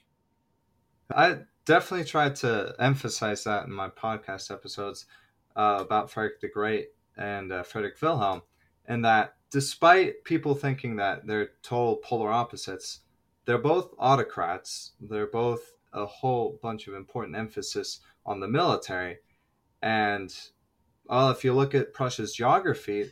I 1.13 1.39
definitely 1.65 2.07
tried 2.07 2.37
to 2.37 2.77
emphasize 2.79 3.43
that 3.43 3.67
in 3.67 3.73
my 3.73 3.89
podcast 3.89 4.53
episodes 4.53 5.07
uh, 5.57 5.79
about 5.81 6.13
Frederick 6.13 6.41
the 6.41 6.49
Great 6.49 6.91
and 7.17 7.51
uh, 7.51 7.65
Frederick 7.65 8.01
Wilhelm, 8.01 8.43
and 8.87 9.05
that 9.05 9.35
despite 9.51 10.23
people 10.23 10.55
thinking 10.55 10.95
that 10.97 11.27
they're 11.27 11.51
total 11.65 11.97
polar 11.97 12.31
opposites, 12.31 13.01
they're 13.47 13.59
both 13.59 13.95
autocrats. 13.99 14.93
They're 15.01 15.27
both 15.27 15.73
a 15.93 16.07
whole 16.07 16.57
bunch 16.63 16.87
of 16.87 16.95
important 16.95 17.37
emphasis 17.37 17.99
on 18.25 18.39
the 18.39 18.47
military. 18.47 19.19
And 19.83 20.33
well, 21.07 21.31
if 21.31 21.43
you 21.43 21.53
look 21.53 21.75
at 21.75 21.93
Prussia's 21.93 22.33
geography, 22.33 23.11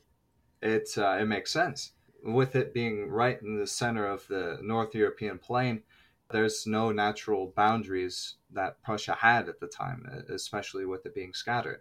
it 0.63 0.91
uh, 0.97 1.19
it 1.21 1.27
makes 1.27 1.53
sense. 1.53 1.93
With 2.23 2.55
it 2.55 2.75
being 2.75 3.09
right 3.09 3.41
in 3.41 3.59
the 3.59 3.67
center 3.67 4.07
of 4.07 4.27
the 4.29 4.59
North 4.63 4.95
European 4.95 5.39
plain, 5.39 5.83
there's 6.31 6.67
no 6.67 6.93
natural 6.93 7.53
boundaries 7.57 8.37
that 8.53 8.83
Prussia 8.83 9.15
had 9.15 9.49
at 9.49 9.61
the 9.61 9.67
time, 9.67 10.07
especially 10.29 10.85
with 10.85 11.07
it 11.07 11.15
being 11.15 11.33
scattered. 11.33 11.81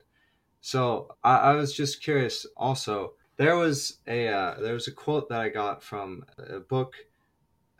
So 0.62 1.16
I, 1.24 1.38
I 1.38 1.54
was 1.54 1.74
just 1.74 2.02
curious. 2.02 2.46
Also, 2.58 3.14
there 3.38 3.56
was 3.56 4.00
a 4.08 4.28
uh, 4.28 4.60
there 4.60 4.74
was 4.74 4.88
a 4.88 4.92
quote 4.92 5.30
that 5.30 5.42
I 5.42 5.50
got 5.50 5.84
from 5.84 6.26
a 6.38 6.60
book 6.60 6.96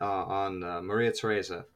uh, 0.00 0.24
on 0.24 0.62
uh, 0.62 0.80
Maria 0.82 1.12
Theresa, 1.12 1.66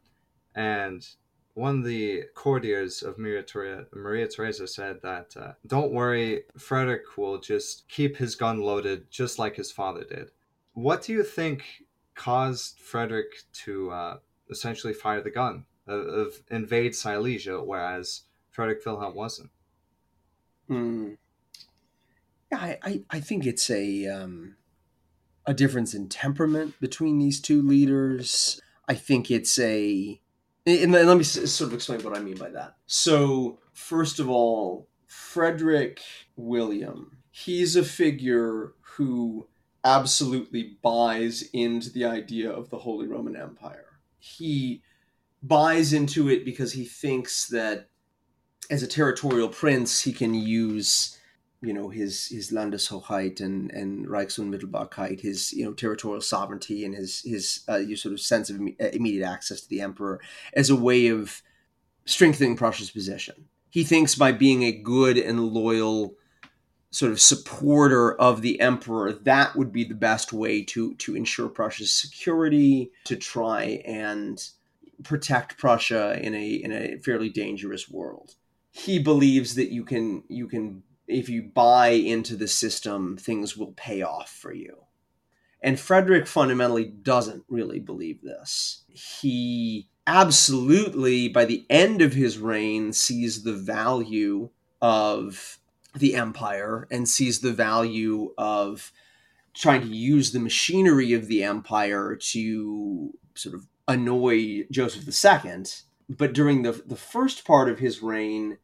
and 0.54 1.06
one 1.54 1.78
of 1.78 1.84
the 1.84 2.24
courtiers 2.34 3.02
of 3.02 3.16
Maria, 3.16 3.42
Theresa, 3.42 3.86
Maria 3.94 4.26
Theresa 4.26 4.66
said 4.66 5.00
that, 5.02 5.36
uh, 5.36 5.52
don't 5.66 5.92
worry, 5.92 6.42
Frederick 6.58 7.16
will 7.16 7.38
just 7.38 7.88
keep 7.88 8.16
his 8.16 8.34
gun 8.34 8.60
loaded 8.60 9.10
just 9.10 9.38
like 9.38 9.54
his 9.54 9.70
father 9.70 10.04
did. 10.04 10.30
What 10.72 11.02
do 11.02 11.12
you 11.12 11.22
think 11.22 11.84
caused 12.16 12.80
Frederick 12.80 13.32
to 13.52 13.90
uh, 13.92 14.16
essentially 14.50 14.92
fire 14.92 15.20
the 15.20 15.30
gun, 15.30 15.64
of, 15.86 16.06
of, 16.06 16.42
invade 16.50 16.96
Silesia, 16.96 17.62
whereas 17.62 18.22
Frederick 18.50 18.84
Wilhelm 18.84 19.14
wasn't? 19.14 19.50
Mm. 20.68 21.16
Yeah, 22.50 22.58
I, 22.58 22.78
I, 22.82 23.00
I, 23.10 23.20
think 23.20 23.46
it's 23.46 23.70
a, 23.70 24.06
um, 24.08 24.56
a 25.46 25.54
difference 25.54 25.94
in 25.94 26.08
temperament 26.08 26.80
between 26.80 27.20
these 27.20 27.40
two 27.40 27.62
leaders. 27.62 28.60
I 28.88 28.94
think 28.94 29.30
it's 29.30 29.58
a 29.58 30.20
and 30.66 30.92
let 30.92 31.16
me 31.16 31.24
sort 31.24 31.68
of 31.68 31.74
explain 31.74 32.00
what 32.00 32.16
I 32.16 32.20
mean 32.20 32.36
by 32.36 32.50
that. 32.50 32.76
So, 32.86 33.58
first 33.72 34.18
of 34.18 34.28
all, 34.30 34.88
Frederick 35.06 36.00
William, 36.36 37.18
he's 37.30 37.76
a 37.76 37.84
figure 37.84 38.72
who 38.80 39.48
absolutely 39.84 40.76
buys 40.82 41.42
into 41.52 41.90
the 41.90 42.04
idea 42.04 42.50
of 42.50 42.70
the 42.70 42.78
Holy 42.78 43.06
Roman 43.06 43.36
Empire. 43.36 43.98
He 44.18 44.82
buys 45.42 45.92
into 45.92 46.30
it 46.30 46.44
because 46.44 46.72
he 46.72 46.86
thinks 46.86 47.48
that 47.48 47.88
as 48.70 48.82
a 48.82 48.86
territorial 48.86 49.48
prince, 49.48 50.00
he 50.00 50.12
can 50.12 50.32
use 50.32 51.18
you 51.64 51.72
know 51.72 51.88
his 51.88 52.26
his 52.26 52.50
Landeshoheit 52.50 53.40
and 53.40 53.70
and 53.72 54.06
Reichsunmittelbarkeit, 54.06 55.20
his 55.20 55.52
you 55.52 55.64
know 55.64 55.72
territorial 55.72 56.20
sovereignty 56.20 56.84
and 56.84 56.94
his 56.94 57.22
his 57.22 57.64
uh, 57.68 57.80
sort 57.96 58.12
of 58.12 58.20
sense 58.20 58.50
of 58.50 58.60
uh, 58.60 58.84
immediate 58.92 59.26
access 59.26 59.60
to 59.62 59.68
the 59.68 59.80
emperor 59.80 60.20
as 60.52 60.70
a 60.70 60.76
way 60.76 61.08
of 61.08 61.42
strengthening 62.04 62.56
Prussia's 62.56 62.90
position. 62.90 63.46
He 63.70 63.84
thinks 63.84 64.14
by 64.14 64.32
being 64.32 64.62
a 64.62 64.72
good 64.72 65.16
and 65.16 65.48
loyal 65.48 66.14
sort 66.90 67.10
of 67.10 67.20
supporter 67.20 68.14
of 68.20 68.40
the 68.40 68.60
emperor, 68.60 69.12
that 69.12 69.56
would 69.56 69.72
be 69.72 69.82
the 69.82 69.94
best 69.94 70.32
way 70.32 70.62
to 70.62 70.94
to 70.94 71.16
ensure 71.16 71.48
Prussia's 71.48 71.92
security, 71.92 72.92
to 73.04 73.16
try 73.16 73.82
and 73.84 74.40
protect 75.02 75.58
Prussia 75.58 76.18
in 76.22 76.34
a 76.34 76.48
in 76.48 76.72
a 76.72 76.98
fairly 76.98 77.28
dangerous 77.28 77.90
world. 77.90 78.36
He 78.70 78.98
believes 78.98 79.56
that 79.56 79.72
you 79.72 79.84
can 79.84 80.22
you 80.28 80.46
can 80.46 80.82
if 81.06 81.28
you 81.28 81.42
buy 81.42 81.88
into 81.88 82.36
the 82.36 82.48
system, 82.48 83.16
things 83.16 83.56
will 83.56 83.72
pay 83.72 84.02
off 84.02 84.30
for 84.30 84.52
you. 84.52 84.84
And 85.62 85.80
Frederick 85.80 86.26
fundamentally 86.26 86.84
doesn't 86.84 87.44
really 87.48 87.80
believe 87.80 88.22
this. 88.22 88.84
He 88.88 89.88
absolutely, 90.06 91.28
by 91.28 91.44
the 91.44 91.64
end 91.70 92.02
of 92.02 92.12
his 92.12 92.38
reign, 92.38 92.92
sees 92.92 93.42
the 93.42 93.54
value 93.54 94.50
of 94.82 95.58
the 95.94 96.14
empire 96.14 96.86
and 96.90 97.08
sees 97.08 97.40
the 97.40 97.52
value 97.52 98.34
of 98.36 98.92
trying 99.54 99.80
to 99.80 99.86
use 99.86 100.32
the 100.32 100.40
machinery 100.40 101.12
of 101.12 101.28
the 101.28 101.42
empire 101.42 102.16
to 102.16 103.14
sort 103.34 103.54
of 103.54 103.66
annoy 103.88 104.64
Joseph 104.70 105.06
II. 105.24 105.64
But 106.08 106.34
during 106.34 106.62
the, 106.62 106.72
the 106.72 106.96
first 106.96 107.46
part 107.46 107.70
of 107.70 107.78
his 107.78 108.02
reign, 108.02 108.58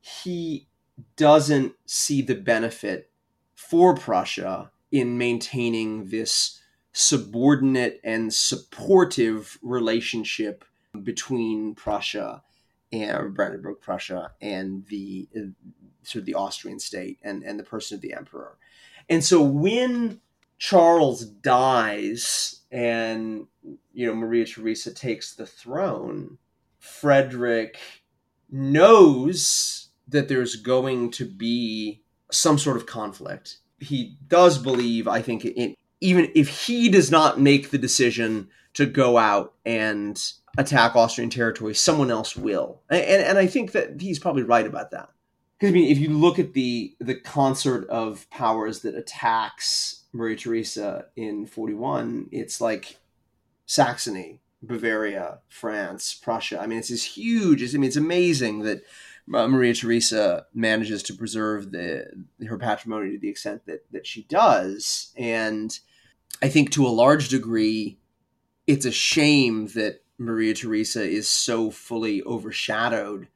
he 0.00 0.68
doesn't 1.16 1.74
see 1.86 2.22
the 2.22 2.34
benefit 2.34 3.10
for 3.54 3.94
Prussia 3.94 4.70
in 4.90 5.18
maintaining 5.18 6.08
this 6.08 6.60
subordinate 6.92 8.00
and 8.02 8.32
supportive 8.32 9.58
relationship 9.62 10.64
between 11.02 11.74
Prussia 11.74 12.42
and 12.92 13.34
Brandenburg 13.34 13.80
Prussia 13.80 14.32
and 14.40 14.86
the 14.86 15.28
sort 16.02 16.22
of 16.22 16.26
the 16.26 16.34
Austrian 16.34 16.80
state 16.80 17.18
and, 17.22 17.42
and 17.42 17.58
the 17.58 17.64
person 17.64 17.96
of 17.96 18.00
the 18.00 18.14
emperor. 18.14 18.56
And 19.08 19.22
so 19.22 19.42
when 19.42 20.20
Charles 20.58 21.24
dies 21.24 22.62
and 22.70 23.46
you 23.92 24.06
know 24.06 24.14
Maria 24.14 24.44
Theresa 24.44 24.92
takes 24.92 25.34
the 25.34 25.46
throne, 25.46 26.38
Frederick 26.78 27.78
knows 28.50 29.77
that 30.08 30.28
there's 30.28 30.56
going 30.56 31.10
to 31.12 31.24
be 31.24 32.02
some 32.30 32.58
sort 32.58 32.76
of 32.76 32.86
conflict. 32.86 33.58
He 33.78 34.16
does 34.26 34.58
believe, 34.58 35.06
I 35.06 35.22
think, 35.22 35.44
in, 35.44 35.74
even 36.00 36.30
if 36.34 36.66
he 36.66 36.88
does 36.88 37.10
not 37.10 37.40
make 37.40 37.70
the 37.70 37.78
decision 37.78 38.48
to 38.74 38.86
go 38.86 39.18
out 39.18 39.54
and 39.64 40.20
attack 40.56 40.96
Austrian 40.96 41.30
territory, 41.30 41.74
someone 41.74 42.10
else 42.10 42.36
will. 42.36 42.82
And, 42.90 43.02
and, 43.02 43.22
and 43.22 43.38
I 43.38 43.46
think 43.46 43.72
that 43.72 44.00
he's 44.00 44.18
probably 44.18 44.42
right 44.42 44.66
about 44.66 44.90
that. 44.92 45.10
Because 45.58 45.70
I 45.70 45.72
mean, 45.72 45.90
if 45.90 45.98
you 45.98 46.10
look 46.10 46.38
at 46.38 46.52
the 46.52 46.94
the 47.00 47.16
concert 47.16 47.88
of 47.88 48.30
powers 48.30 48.80
that 48.80 48.94
attacks 48.94 50.04
Maria 50.12 50.36
Theresa 50.36 51.06
in 51.16 51.46
41, 51.46 52.28
it's 52.30 52.60
like 52.60 52.98
Saxony, 53.66 54.40
Bavaria, 54.62 55.40
France, 55.48 56.14
Prussia. 56.14 56.60
I 56.60 56.68
mean, 56.68 56.78
it's 56.78 56.90
this 56.90 57.04
huge. 57.04 57.62
I 57.74 57.78
mean, 57.78 57.88
it's 57.88 57.96
amazing 57.96 58.60
that 58.60 58.82
Maria 59.28 59.74
Theresa 59.74 60.46
manages 60.54 61.02
to 61.04 61.14
preserve 61.14 61.70
the 61.70 62.06
her 62.46 62.58
patrimony 62.58 63.12
to 63.12 63.18
the 63.18 63.28
extent 63.28 63.66
that 63.66 63.84
that 63.92 64.06
she 64.06 64.24
does, 64.24 65.12
and 65.16 65.78
I 66.42 66.48
think 66.48 66.70
to 66.72 66.86
a 66.86 66.88
large 66.88 67.28
degree, 67.28 67.98
it's 68.66 68.86
a 68.86 68.92
shame 68.92 69.66
that 69.68 70.02
Maria 70.18 70.54
Theresa 70.54 71.02
is 71.02 71.28
so 71.28 71.70
fully 71.70 72.22
overshadowed 72.22 73.28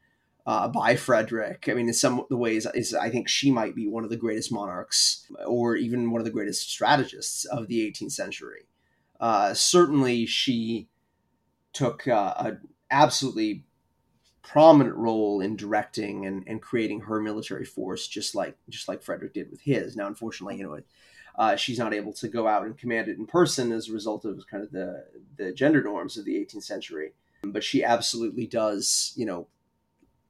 uh, 0.46 0.68
by 0.68 0.96
Frederick. 0.96 1.68
I 1.68 1.74
mean, 1.74 1.88
in 1.88 1.94
some 1.94 2.24
the 2.28 2.36
ways, 2.36 2.66
is 2.74 2.94
I 2.94 3.10
think 3.10 3.28
she 3.28 3.50
might 3.50 3.74
be 3.74 3.86
one 3.86 4.04
of 4.04 4.10
the 4.10 4.16
greatest 4.16 4.52
monarchs, 4.52 5.26
or 5.46 5.76
even 5.76 6.10
one 6.10 6.20
of 6.20 6.24
the 6.24 6.32
greatest 6.32 6.70
strategists 6.70 7.44
of 7.44 7.68
the 7.68 7.86
18th 7.90 8.12
century. 8.12 8.66
Uh, 9.20 9.54
certainly, 9.54 10.26
she 10.26 10.88
took 11.72 12.08
uh, 12.08 12.34
an 12.38 12.60
absolutely 12.90 13.64
prominent 14.42 14.96
role 14.96 15.40
in 15.40 15.56
directing 15.56 16.26
and, 16.26 16.44
and 16.46 16.60
creating 16.60 17.00
her 17.00 17.20
military 17.20 17.64
force, 17.64 18.06
just 18.08 18.34
like 18.34 18.56
just 18.68 18.88
like 18.88 19.02
Frederick 19.02 19.32
did 19.32 19.50
with 19.50 19.60
his. 19.60 19.96
Now, 19.96 20.06
unfortunately, 20.06 20.56
you 20.56 20.64
know, 20.64 20.80
uh, 21.36 21.56
she's 21.56 21.78
not 21.78 21.94
able 21.94 22.12
to 22.14 22.28
go 22.28 22.46
out 22.46 22.64
and 22.64 22.76
command 22.76 23.08
it 23.08 23.18
in 23.18 23.26
person 23.26 23.72
as 23.72 23.88
a 23.88 23.92
result 23.92 24.24
of 24.24 24.44
kind 24.50 24.62
of 24.62 24.70
the 24.72 25.04
the 25.36 25.52
gender 25.52 25.82
norms 25.82 26.16
of 26.16 26.24
the 26.24 26.34
18th 26.34 26.64
century. 26.64 27.12
But 27.44 27.64
she 27.64 27.82
absolutely 27.82 28.46
does, 28.46 29.12
you 29.16 29.26
know, 29.26 29.48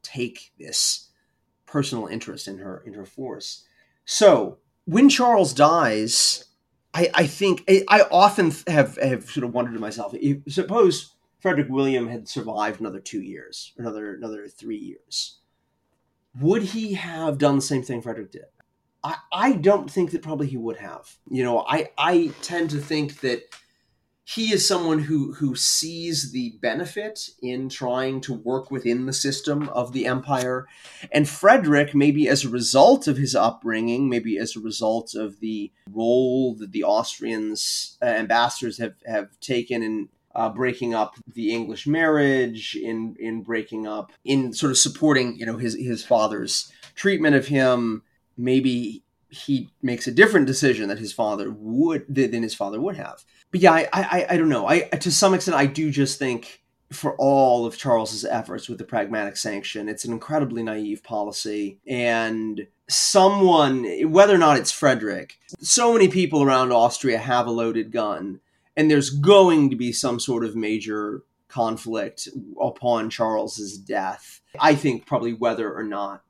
take 0.02 0.52
this 0.58 1.08
personal 1.66 2.06
interest 2.06 2.48
in 2.48 2.58
her 2.58 2.82
in 2.86 2.94
her 2.94 3.06
force. 3.06 3.64
So 4.04 4.58
when 4.84 5.08
Charles 5.08 5.54
dies, 5.54 6.44
I, 6.94 7.10
I 7.14 7.26
think 7.26 7.64
I, 7.68 7.84
I 7.88 8.02
often 8.10 8.52
have 8.66 8.96
have 8.96 9.24
sort 9.24 9.44
of 9.44 9.54
wondered 9.54 9.74
to 9.74 9.80
myself: 9.80 10.14
if, 10.14 10.38
suppose 10.48 11.14
Frederick 11.42 11.68
William 11.68 12.06
had 12.06 12.28
survived 12.28 12.80
another 12.80 13.00
two 13.00 13.20
years, 13.20 13.72
another 13.76 14.14
another 14.14 14.46
three 14.46 14.78
years, 14.78 15.40
would 16.40 16.62
he 16.62 16.94
have 16.94 17.36
done 17.36 17.56
the 17.56 17.62
same 17.62 17.82
thing 17.82 18.00
Frederick 18.00 18.30
did? 18.30 18.44
I, 19.04 19.16
I 19.32 19.52
don't 19.54 19.90
think 19.90 20.12
that 20.12 20.22
probably 20.22 20.46
he 20.46 20.56
would 20.56 20.76
have. 20.76 21.16
You 21.28 21.42
know, 21.42 21.64
I, 21.66 21.90
I 21.98 22.30
tend 22.42 22.70
to 22.70 22.78
think 22.78 23.20
that 23.22 23.42
he 24.24 24.52
is 24.52 24.66
someone 24.66 25.00
who 25.00 25.34
who 25.34 25.56
sees 25.56 26.30
the 26.30 26.56
benefit 26.62 27.28
in 27.42 27.68
trying 27.68 28.20
to 28.20 28.32
work 28.32 28.70
within 28.70 29.06
the 29.06 29.12
system 29.12 29.68
of 29.70 29.92
the 29.92 30.06
empire 30.06 30.68
and 31.10 31.28
frederick 31.28 31.92
maybe 31.92 32.28
as 32.28 32.44
a 32.44 32.48
result 32.48 33.08
of 33.08 33.16
his 33.16 33.34
upbringing 33.34 34.08
maybe 34.08 34.38
as 34.38 34.54
a 34.54 34.60
result 34.60 35.16
of 35.16 35.40
the 35.40 35.72
role 35.90 36.54
that 36.54 36.70
the 36.70 36.84
austrians 36.84 37.98
uh, 38.00 38.04
ambassadors 38.04 38.78
have 38.78 38.94
have 39.04 39.28
taken 39.40 39.82
in 39.82 40.08
uh, 40.34 40.48
breaking 40.48 40.94
up 40.94 41.14
the 41.34 41.52
english 41.52 41.86
marriage 41.86 42.74
in 42.74 43.14
in 43.18 43.42
breaking 43.42 43.86
up 43.86 44.12
in 44.24 44.52
sort 44.52 44.70
of 44.70 44.78
supporting 44.78 45.36
you 45.36 45.46
know 45.46 45.56
his 45.56 45.74
his 45.74 46.04
father's 46.04 46.72
treatment 46.94 47.34
of 47.36 47.46
him 47.46 48.02
maybe 48.36 49.02
he 49.32 49.70
makes 49.80 50.06
a 50.06 50.12
different 50.12 50.46
decision 50.46 50.88
that 50.88 50.98
his 50.98 51.12
father 51.12 51.50
would 51.50 52.04
than 52.08 52.42
his 52.42 52.54
father 52.54 52.80
would 52.80 52.96
have. 52.96 53.24
But 53.50 53.62
yeah, 53.62 53.72
I 53.72 53.88
I, 53.92 54.26
I 54.30 54.36
don't 54.36 54.50
know. 54.50 54.66
I 54.66 54.80
to 54.80 55.10
some 55.10 55.32
extent 55.32 55.56
I 55.56 55.66
do 55.66 55.90
just 55.90 56.18
think 56.18 56.62
for 56.90 57.16
all 57.16 57.64
of 57.64 57.78
Charles's 57.78 58.26
efforts 58.26 58.68
with 58.68 58.76
the 58.76 58.84
pragmatic 58.84 59.38
sanction, 59.38 59.88
it's 59.88 60.04
an 60.04 60.12
incredibly 60.12 60.62
naive 60.62 61.02
policy 61.02 61.80
and 61.86 62.66
someone 62.88 63.86
whether 64.10 64.34
or 64.34 64.38
not 64.38 64.58
it's 64.58 64.70
Frederick, 64.70 65.38
so 65.60 65.94
many 65.94 66.08
people 66.08 66.42
around 66.42 66.70
Austria 66.70 67.16
have 67.16 67.46
a 67.46 67.50
loaded 67.50 67.90
gun 67.90 68.40
and 68.76 68.90
there's 68.90 69.10
going 69.10 69.70
to 69.70 69.76
be 69.76 69.92
some 69.92 70.18
sort 70.18 70.44
of 70.44 70.56
major 70.56 71.22
conflict 71.48 72.28
upon 72.60 73.10
Charles's 73.10 73.76
death. 73.76 74.40
I 74.58 74.74
think 74.74 75.06
probably 75.06 75.34
whether 75.34 75.72
or 75.72 75.84
not 75.84 76.22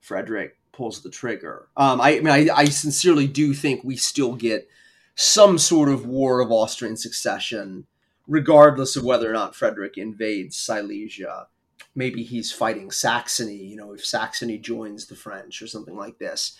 Frederick 0.00 0.58
pulls 0.72 1.02
the 1.02 1.10
trigger. 1.10 1.68
Um, 1.76 2.00
I, 2.00 2.16
I 2.16 2.20
mean, 2.20 2.50
I, 2.50 2.54
I 2.54 2.64
sincerely 2.66 3.26
do 3.26 3.54
think 3.54 3.82
we 3.82 3.96
still 3.96 4.34
get 4.34 4.68
some 5.14 5.58
sort 5.58 5.88
of 5.88 6.06
war 6.06 6.40
of 6.40 6.50
Austrian 6.50 6.96
succession, 6.96 7.86
regardless 8.26 8.96
of 8.96 9.04
whether 9.04 9.28
or 9.28 9.32
not 9.32 9.54
Frederick 9.54 9.96
invades 9.96 10.56
Silesia. 10.56 11.46
Maybe 11.94 12.22
he's 12.22 12.52
fighting 12.52 12.90
Saxony, 12.90 13.56
you 13.56 13.76
know, 13.76 13.92
if 13.92 14.04
Saxony 14.04 14.58
joins 14.58 15.06
the 15.06 15.14
French 15.14 15.60
or 15.60 15.66
something 15.66 15.96
like 15.96 16.18
this. 16.18 16.56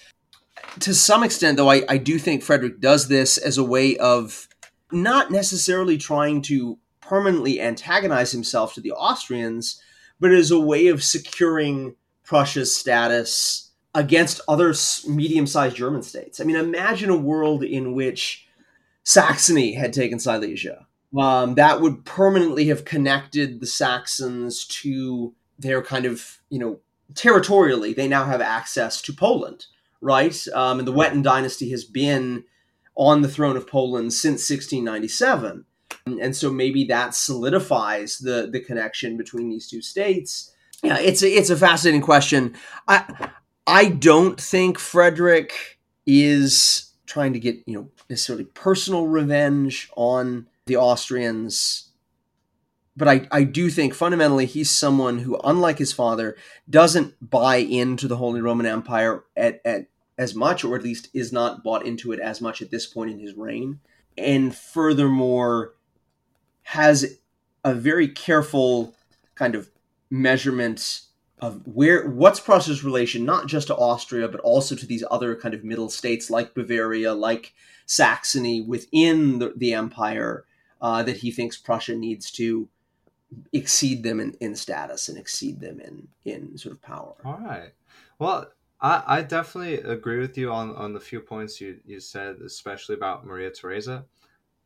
To 0.81 0.95
some 0.95 1.23
extent, 1.25 1.57
though, 1.57 1.71
I, 1.71 1.83
I 1.89 1.97
do 1.97 2.19
think 2.19 2.43
Frederick 2.43 2.81
does 2.81 3.09
this 3.09 3.39
as 3.39 3.57
a 3.57 3.65
way 3.65 3.97
of 3.97 4.49
not 4.93 5.31
necessarily 5.31 5.99
trying 5.99 6.43
to 6.43 6.79
permanently 7.01 7.61
antagonize 7.61 8.33
himself 8.33 8.75
to 8.75 8.81
the 8.81 8.93
Austrians, 8.93 9.83
but 10.21 10.33
as 10.33 10.51
a 10.51 10.61
way 10.61 10.87
of 10.87 11.03
securing 11.03 11.97
Prussia's 12.25 12.75
status 12.75 13.71
against 13.95 14.41
other 14.49 14.75
medium-sized 15.07 15.77
German 15.77 16.03
states. 16.03 16.41
I 16.41 16.45
mean, 16.45 16.57
imagine 16.57 17.11
a 17.11 17.17
world 17.17 17.63
in 17.63 17.95
which 17.95 18.47
Saxony 19.05 19.75
had 19.75 19.93
taken 19.93 20.19
Silesia. 20.19 20.87
Um, 21.19 21.57
that 21.57 21.81
would 21.81 22.05
permanently 22.05 22.69
have 22.69 22.87
connected 22.87 23.61
the 23.61 23.67
Saxons 23.67 24.65
to 24.67 25.35
their 25.59 25.83
kind 25.83 26.07
of, 26.07 26.41
you 26.49 26.59
know, 26.59 26.81
territorially. 27.15 27.93
They 27.93 28.09
now 28.09 28.25
have 28.25 28.41
access 28.41 29.03
to 29.03 29.13
Poland, 29.13 29.67
right? 30.01 30.43
Um, 30.55 30.79
and 30.79 30.89
the 30.89 30.93
Wettin 30.93 31.23
dynasty 31.23 31.71
has 31.71 31.85
been 31.85 32.45
on 32.95 33.23
the 33.23 33.29
throne 33.29 33.57
of 33.57 33.67
Poland 33.67 34.13
since 34.13 34.49
1697. 34.49 35.65
And 36.07 36.37
so 36.37 36.51
maybe 36.51 36.85
that 36.85 37.15
solidifies 37.15 38.19
the 38.19 38.49
the 38.51 38.61
connection 38.61 39.17
between 39.17 39.51
these 39.51 39.69
two 39.69 39.83
states. 39.83 40.53
Yeah, 40.83 40.99
it's 40.99 41.23
a, 41.23 41.29
it's 41.29 41.51
a 41.51 41.57
fascinating 41.57 42.01
question. 42.01 42.55
I 42.89 43.31
I 43.67 43.89
don't 43.89 44.41
think 44.41 44.79
Frederick 44.79 45.79
is 46.07 46.93
trying 47.07 47.33
to 47.35 47.39
get, 47.39 47.63
you 47.67 47.75
know, 47.75 47.91
necessarily 48.09 48.45
personal 48.45 49.07
revenge 49.07 49.91
on 49.97 50.47
the 50.67 50.77
Austrians. 50.77 51.91
But 52.97 53.09
I, 53.09 53.27
I 53.31 53.45
do 53.45 53.71
think 53.71 53.95
fundamentally 53.95 54.47
he's 54.47 54.71
someone 54.71 55.21
who, 55.21 55.39
unlike 55.45 55.79
his 55.79 55.93
father, 55.93 56.37
doesn't 56.69 57.15
buy 57.21 57.57
into 57.57 58.09
the 58.09 58.17
Holy 58.17 58.41
Roman 58.41 58.67
Empire 58.67 59.25
at, 59.37 59.61
at 59.65 59.87
as 60.19 60.35
much, 60.35 60.65
or 60.65 60.77
at 60.77 60.83
least 60.83 61.09
is 61.15 61.33
not 61.33 61.65
bought 61.65 61.87
into 61.87 62.13
it 62.13 62.21
as 62.21 62.41
much 62.41 62.61
at 62.63 62.71
this 62.71 62.87
point 62.87 63.11
in 63.11 63.19
his 63.19 63.35
reign. 63.35 63.81
And 64.17 64.55
furthermore, 64.55 65.75
has 66.65 67.19
a 67.65 67.75
very 67.75 68.09
careful 68.09 68.95
kind 69.35 69.55
of 69.55 69.71
measurement 70.11 71.03
of 71.39 71.67
where 71.67 72.09
what's 72.09 72.39
Prussia's 72.39 72.85
relation 72.85 73.25
not 73.25 73.49
just 73.49 73.67
to 73.67 73.77
Austria 73.77 74.29
but 74.29 74.41
also 74.41 74.77
to 74.77 74.87
these 74.87 75.03
other 75.11 75.35
kind 75.35 75.55
of 75.55 75.65
middle 75.65 75.89
states 75.89 76.31
like 76.31 76.55
Bavaria, 76.55 77.15
like 77.15 77.55
Saxony 77.87 78.61
within 78.61 79.39
the, 79.39 79.53
the 79.57 79.75
empire 79.75 80.45
uh, 80.81 81.03
that 81.03 81.19
he 81.19 81.31
thinks 81.31 81.57
Prussia 81.57 81.97
needs 81.97 82.31
to 82.33 82.69
exceed 83.53 84.03
them 84.03 84.21
in, 84.21 84.35
in 84.41 84.55
status 84.55 85.09
and 85.09 85.19
exceed 85.19 85.61
them 85.61 85.81
in 85.81 86.09
in 86.25 86.57
sort 86.59 86.75
of 86.75 86.83
power. 86.83 87.15
All 87.25 87.41
right. 87.43 87.73
Well, 88.19 88.51
I, 88.83 89.03
I 89.07 89.23
definitely 89.23 89.75
agree 89.77 90.19
with 90.19 90.37
you 90.37 90.53
on, 90.53 90.75
on 90.77 90.93
the 90.93 91.01
few 91.01 91.21
points 91.21 91.61
you, 91.61 91.79
you 91.87 92.01
said, 92.01 92.37
especially 92.45 92.97
about 92.97 93.25
Maria 93.25 93.51
Theresa. 93.51 94.05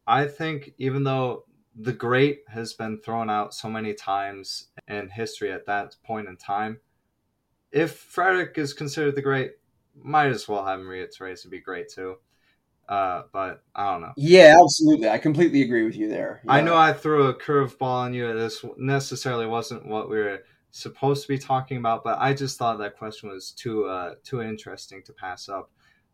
I 0.06 0.26
think 0.26 0.72
even 0.78 1.04
though 1.04 1.44
the 1.78 1.92
great 1.92 2.40
has 2.48 2.72
been 2.72 2.98
thrown 2.98 3.28
out 3.28 3.54
so 3.54 3.68
many 3.68 3.92
times 3.92 4.68
in 4.88 5.10
history 5.10 5.52
at 5.52 5.66
that 5.66 5.96
point 6.04 6.28
in 6.28 6.36
time. 6.36 6.80
If 7.70 7.92
Frederick 7.92 8.56
is 8.56 8.72
considered 8.72 9.14
the 9.14 9.22
great, 9.22 9.52
might 9.94 10.28
as 10.28 10.48
well 10.48 10.64
have 10.64 10.80
Maria 10.80 11.06
Theresa 11.06 11.48
be 11.48 11.60
great 11.60 11.90
too. 11.90 12.16
Uh, 12.88 13.22
but 13.32 13.64
I 13.74 13.92
don't 13.92 14.00
know. 14.00 14.12
Yeah, 14.16 14.56
absolutely. 14.62 15.08
I 15.08 15.18
completely 15.18 15.62
agree 15.62 15.84
with 15.84 15.96
you 15.96 16.08
there. 16.08 16.40
Yeah. 16.44 16.52
I 16.52 16.60
know 16.60 16.76
I 16.76 16.92
threw 16.92 17.26
a 17.26 17.34
curveball 17.34 17.82
on 17.82 18.14
you. 18.14 18.32
This 18.32 18.64
necessarily 18.78 19.46
wasn't 19.46 19.86
what 19.86 20.08
we 20.08 20.18
were 20.18 20.44
supposed 20.76 21.22
to 21.22 21.28
be 21.28 21.38
talking 21.38 21.78
about, 21.78 22.04
but 22.04 22.18
I 22.18 22.34
just 22.34 22.58
thought 22.58 22.78
that 22.78 22.98
question 22.98 23.30
was 23.30 23.50
too 23.52 23.86
uh, 23.86 24.14
too 24.22 24.42
interesting 24.42 25.02
to 25.04 25.12
pass 25.12 25.48
up. 25.48 25.70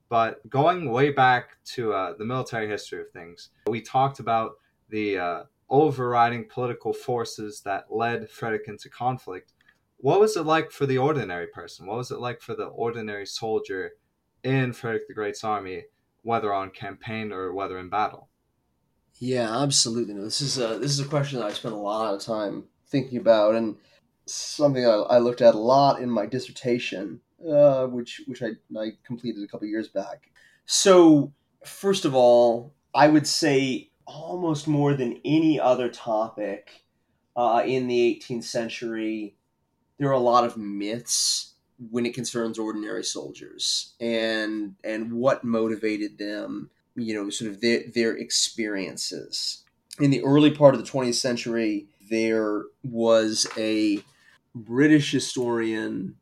But 0.09 0.49
going 0.49 0.91
way 0.91 1.11
back 1.11 1.57
to 1.75 1.93
uh, 1.93 2.15
the 2.17 2.25
military 2.25 2.69
history 2.69 3.01
of 3.01 3.11
things, 3.11 3.51
we 3.67 3.81
talked 3.81 4.21
about 4.21 4.53
the 4.89 5.19
uh, 5.19 5.43
overriding 5.69 6.47
political 6.49 6.93
forces 6.93 7.63
that 7.65 7.87
led 7.91 8.29
Frederick 8.31 8.69
into 8.69 8.89
conflict. 8.89 9.53
What 9.97 10.21
was 10.21 10.37
it 10.37 10.45
like 10.45 10.71
for 10.71 10.87
the 10.87 10.99
ordinary 10.99 11.47
person? 11.47 11.87
What 11.87 11.97
was 11.97 12.11
it 12.11 12.21
like 12.21 12.41
for 12.41 12.55
the 12.55 12.67
ordinary 12.67 13.27
soldier 13.27 13.93
in 14.45 14.73
Frederick 14.73 15.09
the 15.09 15.15
Great's 15.15 15.45
army, 15.45 15.85
whether 16.23 16.53
on 16.53 16.71
campaign 16.71 17.33
or 17.33 17.53
whether 17.53 17.79
in 17.79 17.89
battle? 17.89 18.29
Yeah, 19.19 19.63
absolutely. 19.63 20.15
This 20.15 20.41
is 20.41 20.59
a 20.59 20.79
this 20.79 20.91
is 20.93 21.01
a 21.01 21.09
question 21.09 21.39
that 21.39 21.47
I 21.47 21.53
spent 21.53 21.75
a 21.75 21.79
lot 21.79 22.15
of 22.15 22.21
time 22.21 22.65
thinking 22.87 23.19
about, 23.19 23.55
and 23.55 23.77
something 24.27 24.87
I, 24.87 24.91
I 24.91 25.19
looked 25.19 25.41
at 25.41 25.55
a 25.55 25.59
lot 25.59 26.01
in 26.01 26.11
my 26.11 26.27
dissertation, 26.27 27.21
uh, 27.49 27.87
which 27.87 28.23
which 28.27 28.43
I, 28.43 28.51
I 28.79 28.93
completed 29.05 29.43
a 29.43 29.49
couple 29.49 29.67
years 29.67 29.89
back. 29.89 30.31
So, 30.67 31.33
first 31.65 32.05
of 32.05 32.15
all, 32.15 32.73
I 32.95 33.09
would 33.09 33.27
say 33.27 33.91
almost 34.07 34.69
more 34.69 34.95
than 34.95 35.21
any 35.25 35.59
other 35.59 35.89
topic 35.89 36.85
uh, 37.37 37.63
in 37.65 37.89
the 37.89 38.21
18th 38.23 38.45
century, 38.45 39.37
there 39.99 40.09
are 40.09 40.13
a 40.13 40.19
lot 40.19 40.45
of 40.45 40.57
myths 40.57 41.55
when 41.91 42.07
it 42.07 42.15
concerns 42.15 42.59
ordinary 42.59 43.03
soldiers 43.03 43.95
and 44.01 44.75
and 44.85 45.13
what 45.13 45.45
motivated 45.45 46.19
them, 46.19 46.71
you 46.95 47.15
know, 47.15 47.31
sort 47.31 47.51
of 47.51 47.61
their, 47.61 47.83
their 47.95 48.17
experiences. 48.17 49.65
In 50.01 50.11
the 50.11 50.23
early 50.23 50.51
part 50.51 50.75
of 50.75 50.85
the 50.85 50.91
20th 50.91 51.15
century, 51.15 51.87
there 52.09 52.63
was 52.83 53.47
a 53.57 54.03
British 54.55 55.11
historian 55.11 56.17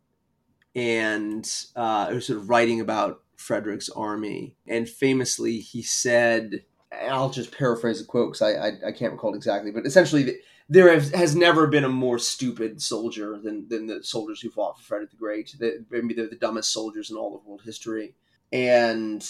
and 0.74 1.44
uh, 1.76 2.08
sort 2.20 2.38
of 2.38 2.48
writing 2.48 2.80
about 2.80 3.22
Frederick's 3.36 3.88
army. 3.88 4.56
And 4.68 4.88
famously, 4.88 5.58
he 5.58 5.82
said, 5.82 6.64
I'll 7.08 7.30
just 7.30 7.56
paraphrase 7.56 8.00
the 8.00 8.06
quote 8.06 8.32
because 8.32 8.42
I, 8.42 8.68
I, 8.68 8.88
I 8.88 8.92
can't 8.92 9.12
recall 9.12 9.34
exactly, 9.34 9.70
but 9.70 9.86
essentially, 9.86 10.38
there 10.68 10.92
has, 10.92 11.10
has 11.10 11.34
never 11.34 11.66
been 11.66 11.82
a 11.82 11.88
more 11.88 12.18
stupid 12.18 12.80
soldier 12.80 13.40
than, 13.42 13.68
than 13.68 13.86
the 13.86 14.04
soldiers 14.04 14.40
who 14.40 14.50
fought 14.50 14.78
for 14.78 14.84
Frederick 14.84 15.10
the 15.10 15.16
Great. 15.16 15.56
The, 15.58 15.84
maybe 15.90 16.14
they're 16.14 16.28
the 16.28 16.36
dumbest 16.36 16.72
soldiers 16.72 17.10
in 17.10 17.16
all 17.16 17.36
of 17.36 17.44
world 17.44 17.62
history. 17.64 18.14
And 18.52 19.28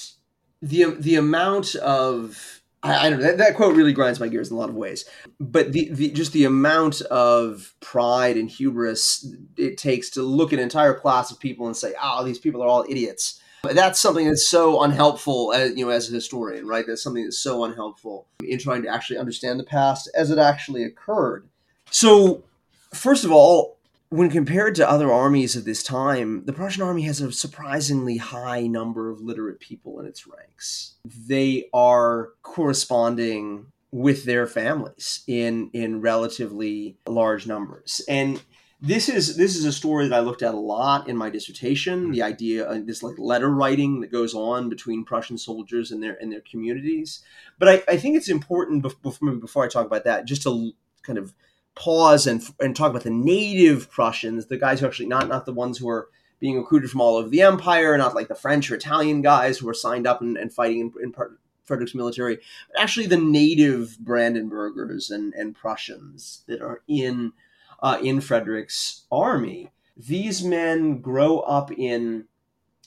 the 0.62 0.96
the 0.98 1.14
amount 1.16 1.74
of 1.76 2.59
I, 2.82 3.06
I 3.06 3.10
don't 3.10 3.20
know 3.20 3.26
that, 3.26 3.38
that, 3.38 3.56
quote 3.56 3.76
really 3.76 3.92
grinds 3.92 4.20
my 4.20 4.28
gears 4.28 4.50
in 4.50 4.56
a 4.56 4.58
lot 4.58 4.68
of 4.68 4.74
ways, 4.74 5.04
but 5.38 5.72
the, 5.72 5.88
the 5.92 6.10
just 6.10 6.32
the 6.32 6.44
amount 6.44 7.00
of 7.02 7.74
pride 7.80 8.36
and 8.36 8.50
hubris 8.50 9.34
it 9.56 9.76
takes 9.76 10.10
to 10.10 10.22
look 10.22 10.52
at 10.52 10.58
an 10.58 10.62
entire 10.62 10.94
class 10.94 11.30
of 11.30 11.38
people 11.38 11.66
and 11.66 11.76
say, 11.76 11.92
"Oh, 12.02 12.24
these 12.24 12.38
people 12.38 12.62
are 12.62 12.68
all 12.68 12.84
idiots." 12.88 13.40
That's 13.62 14.00
something 14.00 14.26
that's 14.26 14.46
so 14.46 14.82
unhelpful, 14.82 15.52
as 15.52 15.76
you 15.76 15.84
know, 15.84 15.90
as 15.90 16.10
a 16.10 16.14
historian, 16.14 16.66
right? 16.66 16.86
That's 16.86 17.02
something 17.02 17.24
that's 17.24 17.38
so 17.38 17.64
unhelpful 17.64 18.26
in 18.42 18.58
trying 18.58 18.82
to 18.82 18.88
actually 18.88 19.18
understand 19.18 19.60
the 19.60 19.64
past 19.64 20.10
as 20.14 20.30
it 20.30 20.38
actually 20.38 20.82
occurred. 20.84 21.46
So, 21.90 22.44
first 22.94 23.24
of 23.24 23.32
all, 23.32 23.76
when 24.10 24.28
compared 24.28 24.74
to 24.74 24.88
other 24.88 25.12
armies 25.12 25.54
of 25.54 25.64
this 25.64 25.82
time, 25.82 26.44
the 26.44 26.52
Prussian 26.52 26.82
army 26.82 27.02
has 27.02 27.20
a 27.20 27.32
surprisingly 27.32 28.16
high 28.16 28.66
number 28.66 29.08
of 29.08 29.20
literate 29.20 29.60
people 29.60 30.00
in 30.00 30.06
its 30.06 30.26
ranks. 30.26 30.94
They 31.04 31.68
are 31.72 32.30
corresponding 32.42 33.66
with 33.92 34.24
their 34.24 34.46
families 34.46 35.22
in 35.26 35.70
in 35.72 36.00
relatively 36.00 36.96
large 37.06 37.46
numbers. 37.46 38.00
And 38.08 38.42
this 38.80 39.08
is 39.08 39.36
this 39.36 39.56
is 39.56 39.64
a 39.64 39.72
story 39.72 40.08
that 40.08 40.16
I 40.16 40.20
looked 40.20 40.42
at 40.42 40.54
a 40.54 40.58
lot 40.58 41.08
in 41.08 41.16
my 41.16 41.30
dissertation. 41.30 42.02
Mm-hmm. 42.02 42.12
The 42.12 42.22
idea 42.22 42.68
of 42.68 42.86
this 42.86 43.02
like 43.04 43.18
letter 43.18 43.48
writing 43.48 44.00
that 44.00 44.10
goes 44.10 44.34
on 44.34 44.68
between 44.68 45.04
Prussian 45.04 45.38
soldiers 45.38 45.92
and 45.92 46.02
their 46.02 46.16
and 46.20 46.32
their 46.32 46.40
communities. 46.40 47.20
But 47.60 47.68
I, 47.68 47.92
I 47.92 47.96
think 47.96 48.16
it's 48.16 48.28
important 48.28 48.82
before, 48.82 49.32
before 49.36 49.64
I 49.64 49.68
talk 49.68 49.86
about 49.86 50.04
that, 50.04 50.24
just 50.24 50.42
to 50.42 50.72
kind 51.02 51.18
of 51.18 51.32
pause 51.74 52.26
and 52.26 52.42
and 52.60 52.74
talk 52.74 52.90
about 52.90 53.04
the 53.04 53.10
native 53.10 53.90
Prussians, 53.90 54.46
the 54.46 54.56
guys 54.56 54.80
who 54.80 54.86
actually 54.86 55.06
not 55.06 55.28
not 55.28 55.46
the 55.46 55.52
ones 55.52 55.78
who 55.78 55.88
are 55.88 56.08
being 56.40 56.56
recruited 56.56 56.90
from 56.90 57.00
all 57.00 57.16
over 57.16 57.28
the 57.28 57.42
empire, 57.42 57.96
not 57.98 58.14
like 58.14 58.28
the 58.28 58.34
French 58.34 58.70
or 58.70 58.74
Italian 58.74 59.20
guys 59.20 59.58
who 59.58 59.66
were 59.66 59.74
signed 59.74 60.06
up 60.06 60.22
and, 60.22 60.38
and 60.38 60.52
fighting 60.52 60.80
in, 60.80 60.92
in 61.02 61.14
Frederick's 61.64 61.94
military, 61.94 62.38
but 62.72 62.80
actually 62.80 63.06
the 63.06 63.16
native 63.16 63.98
Brandenburgers 64.02 65.10
and, 65.10 65.34
and 65.34 65.54
Prussians 65.54 66.42
that 66.48 66.62
are 66.62 66.82
in 66.88 67.32
uh, 67.82 67.98
in 68.02 68.20
Frederick's 68.20 69.04
army. 69.12 69.70
These 69.96 70.42
men 70.42 71.00
grow 71.00 71.40
up 71.40 71.70
in 71.70 72.26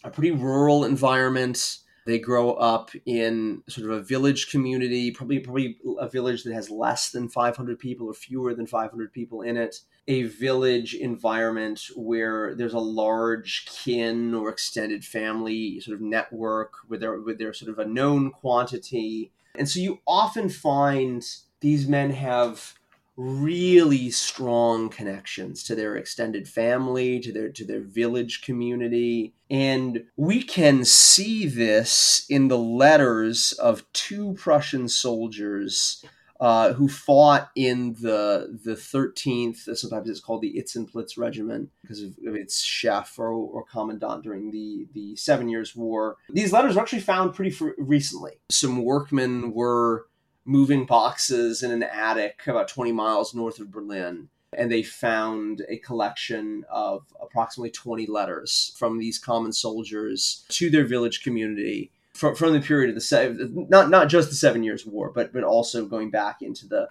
a 0.04 0.10
pretty 0.10 0.32
rural 0.32 0.84
environment. 0.84 1.78
They 2.06 2.20
grow 2.20 2.54
up 2.54 2.92
in 3.06 3.64
sort 3.70 3.90
of 3.90 3.98
a 3.98 4.04
village 4.04 4.50
community, 4.50 5.12
probably 5.12 5.40
probably 5.40 5.78
a 6.00 6.10
village 6.10 6.44
that 6.44 6.54
has 6.54 6.70
less 6.70 7.12
than 7.12 7.30
500 7.30 7.80
people 7.80 8.08
or 8.08 8.14
fewer 8.14 8.54
than 8.54 8.68
500 8.68 9.14
people 9.14 9.42
in 9.42 9.58
it. 9.58 9.78
A 10.08 10.24
village 10.24 10.94
environment 10.94 11.82
where 11.96 12.56
there's 12.56 12.74
a 12.74 12.80
large 12.80 13.66
kin 13.66 14.34
or 14.34 14.50
extended 14.50 15.06
family 15.06 15.80
sort 15.80 15.96
of 15.96 16.02
network 16.02 16.74
with 16.90 17.00
their 17.00 17.22
with 17.22 17.40
their 17.40 17.54
sort 17.54 17.72
of 17.72 17.80
a 17.80 17.86
known 17.86 18.32
quantity. 18.32 19.32
And 19.56 19.70
so 19.70 19.80
you 19.80 20.00
often 20.08 20.50
find 20.50 21.24
these 21.62 21.88
men 21.88 22.12
have 22.12 22.74
really 23.16 24.10
strong 24.10 24.90
connections 24.90 25.64
to 25.64 25.76
their 25.76 25.96
extended 25.96 26.48
family 26.48 27.20
to 27.20 27.32
their 27.32 27.50
to 27.50 27.66
their 27.66 27.82
village 27.82 28.42
community. 28.42 29.34
And 29.50 30.06
we 30.18 30.42
can 30.44 30.84
see 30.84 31.46
this 31.46 32.26
in 32.30 32.48
the 32.48 32.58
letters 32.58 33.54
of 33.54 33.92
two 33.94 34.34
Prussian 34.34 34.88
soldiers 34.88 36.04
uh, 36.40 36.74
who 36.74 36.90
fought 36.90 37.52
in 37.56 37.94
the 38.02 38.60
the 38.66 38.74
13th 38.74 39.78
sometimes 39.78 40.10
it's 40.10 40.20
called 40.20 40.42
the 40.42 40.56
Itzenplitz 40.58 41.18
regiment 41.18 41.70
because 41.82 42.02
of, 42.02 42.16
of 42.28 42.36
its 42.36 42.62
chef 42.62 43.18
or, 43.18 43.30
or, 43.30 43.64
commandant 43.64 44.24
during 44.24 44.52
the 44.52 44.88
the 44.94 45.16
seven 45.16 45.48
years 45.48 45.76
war. 45.76 46.18
These 46.30 46.52
letters 46.52 46.76
were 46.76 46.82
actually 46.82 47.02
found 47.02 47.34
pretty 47.34 47.52
fr- 47.52 47.70
recently. 47.78 48.34
Some 48.50 48.84
workmen 48.84 49.54
were 49.54 50.08
moving 50.46 50.86
boxes 50.86 51.64
in 51.64 51.72
an 51.72 51.84
attic 51.84 52.42
about 52.48 52.68
20 52.68 52.92
miles 52.92 53.34
north 53.34 53.60
of 53.60 53.72
Berlin. 53.72 54.30
And 54.56 54.72
they 54.72 54.84
found 54.84 55.64
a 55.68 55.78
collection 55.78 56.64
of 56.70 57.06
approximately 57.20 57.72
20 57.72 58.06
letters 58.06 58.74
from 58.78 59.00
these 59.00 59.18
common 59.18 59.52
soldiers 59.52 60.46
to 60.50 60.70
their 60.70 60.86
village 60.86 61.24
community 61.24 61.92
from, 62.14 62.36
from 62.36 62.54
the 62.54 62.62
period 62.62 62.90
of 62.90 62.96
the 62.96 63.02
seven, 63.02 63.68
not 63.70 63.90
not 63.90 64.08
just 64.08 64.30
the 64.30 64.36
Seven 64.36 64.64
Years' 64.64 64.86
War, 64.86 65.12
but 65.14 65.34
but 65.34 65.44
also 65.44 65.86
going 65.86 66.12
back 66.12 66.42
into 66.42 66.68
the 66.68 66.88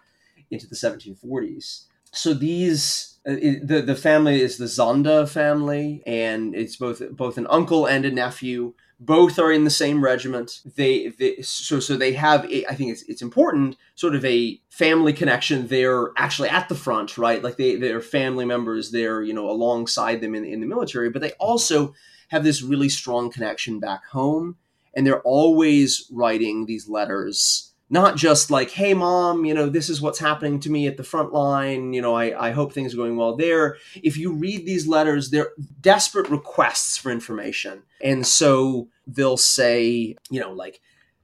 into 0.50 0.66
the 0.66 0.74
1740s. 0.74 1.84
So 2.12 2.34
these 2.34 3.18
uh, 3.26 3.34
the 3.62 3.82
the 3.86 3.94
family 3.94 4.40
is 4.40 4.58
the 4.58 4.66
Zonda 4.66 5.28
family, 5.28 6.02
and 6.06 6.54
it's 6.54 6.76
both 6.76 7.02
both 7.12 7.38
an 7.38 7.46
uncle 7.48 7.86
and 7.86 8.04
a 8.04 8.10
nephew 8.10 8.74
both 9.04 9.38
are 9.38 9.50
in 9.50 9.64
the 9.64 9.70
same 9.70 10.02
regiment. 10.02 10.60
They, 10.76 11.08
they 11.08 11.42
so 11.42 11.80
so 11.80 11.96
they 11.96 12.12
have. 12.12 12.44
A, 12.44 12.66
I 12.66 12.74
think 12.74 12.92
it's 12.92 13.02
it's 13.02 13.22
important, 13.22 13.76
sort 13.96 14.14
of 14.14 14.24
a 14.24 14.60
family 14.68 15.12
connection. 15.12 15.66
They're 15.66 16.10
actually 16.16 16.48
at 16.48 16.68
the 16.68 16.74
front, 16.74 17.18
right? 17.18 17.42
Like 17.42 17.56
they 17.56 17.76
they're 17.76 18.00
family 18.00 18.44
members. 18.44 18.92
They're 18.92 19.22
you 19.22 19.34
know 19.34 19.50
alongside 19.50 20.20
them 20.20 20.34
in 20.34 20.44
in 20.44 20.60
the 20.60 20.66
military, 20.66 21.10
but 21.10 21.20
they 21.20 21.32
also 21.32 21.94
have 22.28 22.44
this 22.44 22.62
really 22.62 22.88
strong 22.88 23.30
connection 23.30 23.80
back 23.80 24.06
home, 24.06 24.56
and 24.94 25.06
they're 25.06 25.22
always 25.22 26.08
writing 26.10 26.66
these 26.66 26.88
letters 26.88 27.71
not 27.92 28.16
just 28.16 28.50
like, 28.50 28.70
hey, 28.70 28.94
mom, 28.94 29.44
you 29.44 29.52
know, 29.52 29.68
this 29.68 29.90
is 29.90 30.00
what's 30.00 30.18
happening 30.18 30.58
to 30.60 30.70
me 30.70 30.86
at 30.86 30.96
the 30.96 31.04
front 31.04 31.34
line. 31.34 31.92
You 31.92 32.00
know, 32.00 32.14
I, 32.14 32.48
I 32.48 32.50
hope 32.52 32.72
things 32.72 32.94
are 32.94 32.96
going 32.96 33.16
well 33.16 33.36
there. 33.36 33.76
If 34.02 34.16
you 34.16 34.32
read 34.32 34.64
these 34.64 34.88
letters, 34.88 35.28
they're 35.28 35.50
desperate 35.82 36.30
requests 36.30 36.96
for 36.96 37.12
information. 37.12 37.82
And 38.02 38.26
so 38.26 38.88
they'll 39.06 39.36
say, 39.36 40.16
you 40.30 40.40
know, 40.40 40.52
like, 40.52 40.80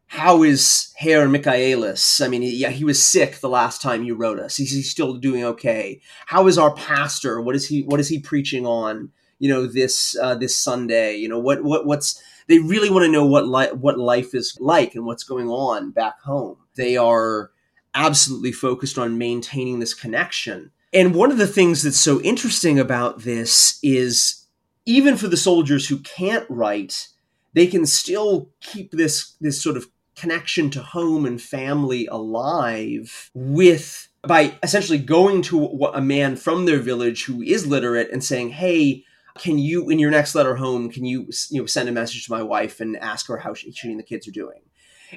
how 0.09 0.43
is 0.43 0.93
Herr 0.99 1.27
Michaelis? 1.27 2.21
I 2.21 2.29
mean, 2.29 2.43
yeah, 2.43 2.69
he 2.69 2.85
was 2.85 3.03
sick 3.03 3.37
the 3.37 3.49
last 3.49 3.81
time 3.81 4.05
you 4.05 4.15
wrote 4.15 4.39
us. 4.39 4.61
Is 4.61 4.71
he 4.71 4.83
still 4.83 5.15
doing 5.15 5.45
okay? 5.45 6.03
How 6.27 6.49
is 6.49 6.59
our 6.59 6.75
pastor? 6.75 7.41
What 7.41 7.57
is 7.57 7.67
he? 7.67 7.83
What 7.85 7.99
is 7.99 8.11
he 8.11 8.19
preaching 8.19 8.67
on? 8.67 9.11
You 9.39 9.49
know, 9.49 9.67
this 9.67 10.17
uh, 10.21 10.35
this 10.35 10.57
Sunday. 10.57 11.17
You 11.17 11.29
know, 11.29 11.39
what 11.39 11.63
what 11.63 11.87
what's 11.87 12.23
they 12.49 12.59
really 12.59 12.91
want 12.91 13.05
to 13.05 13.13
know 13.13 13.27
what 13.27 13.47
li- 13.47 13.73
what 13.73 13.99
life 13.99 14.35
is 14.35 14.57
like 14.61 14.95
and 14.95 15.05
what's 15.05 15.25
going 15.25 15.49
on 15.49 15.91
back 15.91 16.21
home. 16.23 16.57
They 16.77 16.97
are 16.97 17.51
absolutely 17.95 18.53
focused 18.53 18.99
on 18.99 19.19
maintaining 19.19 19.79
this 19.79 19.95
connection. 19.95 20.71
And 20.93 21.15
one 21.15 21.31
of 21.31 21.39
the 21.39 21.47
things 21.47 21.83
that's 21.83 22.01
so 22.01 22.21
interesting 22.23 22.79
about 22.79 23.21
this 23.21 23.79
is 23.83 24.47
even 24.87 25.17
for 25.17 25.29
the 25.29 25.37
soldiers 25.37 25.87
who 25.89 25.99
can't 25.99 26.47
write, 26.49 27.09
they 27.53 27.67
can 27.67 27.85
still 27.85 28.51
keep 28.61 28.93
this 28.93 29.35
this 29.41 29.63
sort 29.63 29.77
of 29.77 29.87
connection 30.17 30.71
to 30.71 30.83
home 30.83 31.27
and 31.27 31.41
family 31.41 32.07
alive 32.07 33.31
with 33.35 34.09
by 34.23 34.55
essentially 34.63 34.99
going 34.99 35.43
to 35.43 35.65
a 35.95 36.01
man 36.01 36.35
from 36.35 36.65
their 36.65 36.81
village 36.81 37.25
who 37.25 37.43
is 37.43 37.67
literate 37.67 38.11
and 38.11 38.25
saying, 38.25 38.51
"Hey, 38.51 39.05
can 39.39 39.59
you 39.59 39.89
in 39.91 39.99
your 39.99 40.11
next 40.11 40.35
letter 40.35 40.57
home 40.57 40.91
can 40.91 41.05
you 41.05 41.29
you 41.51 41.61
know 41.61 41.67
send 41.67 41.89
a 41.89 41.93
message 41.93 42.25
to 42.27 42.33
my 42.33 42.43
wife 42.43 42.81
and 42.81 42.97
ask 42.99 43.27
her 43.27 43.39
how 43.39 43.55
she, 43.55 43.71
she 43.73 43.91
and 43.91 43.99
the 43.99 44.05
kids 44.05 44.27
are 44.29 44.33
doing 44.33 44.61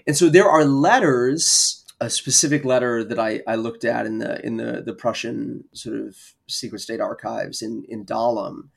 and 0.08 0.18
so 0.18 0.30
there 0.30 0.50
are 0.50 0.66
letters 0.66 1.84
a 2.00 2.10
specific 2.10 2.66
letter 2.66 3.04
that 3.04 3.20
I, 3.20 3.42
I 3.48 3.56
looked 3.56 3.86
at 3.86 4.06
in 4.06 4.18
the 4.18 4.44
in 4.46 4.58
the 4.58 4.82
the 4.84 4.94
Prussian 4.94 5.66
sort 5.74 6.00
of 6.00 6.16
secret 6.48 6.80
state 6.80 7.00
archives 7.00 7.62
in 7.62 7.84
in 7.88 8.06
Dahlem 8.06 8.70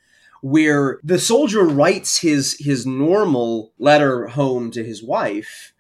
where 0.43 1.01
the 1.03 1.19
soldier 1.19 1.65
writes 1.65 2.19
his 2.19 2.57
his 2.61 2.85
normal 2.85 3.73
letter 3.79 4.29
home 4.29 4.71
to 4.73 4.85
his 4.85 5.03
wife 5.03 5.73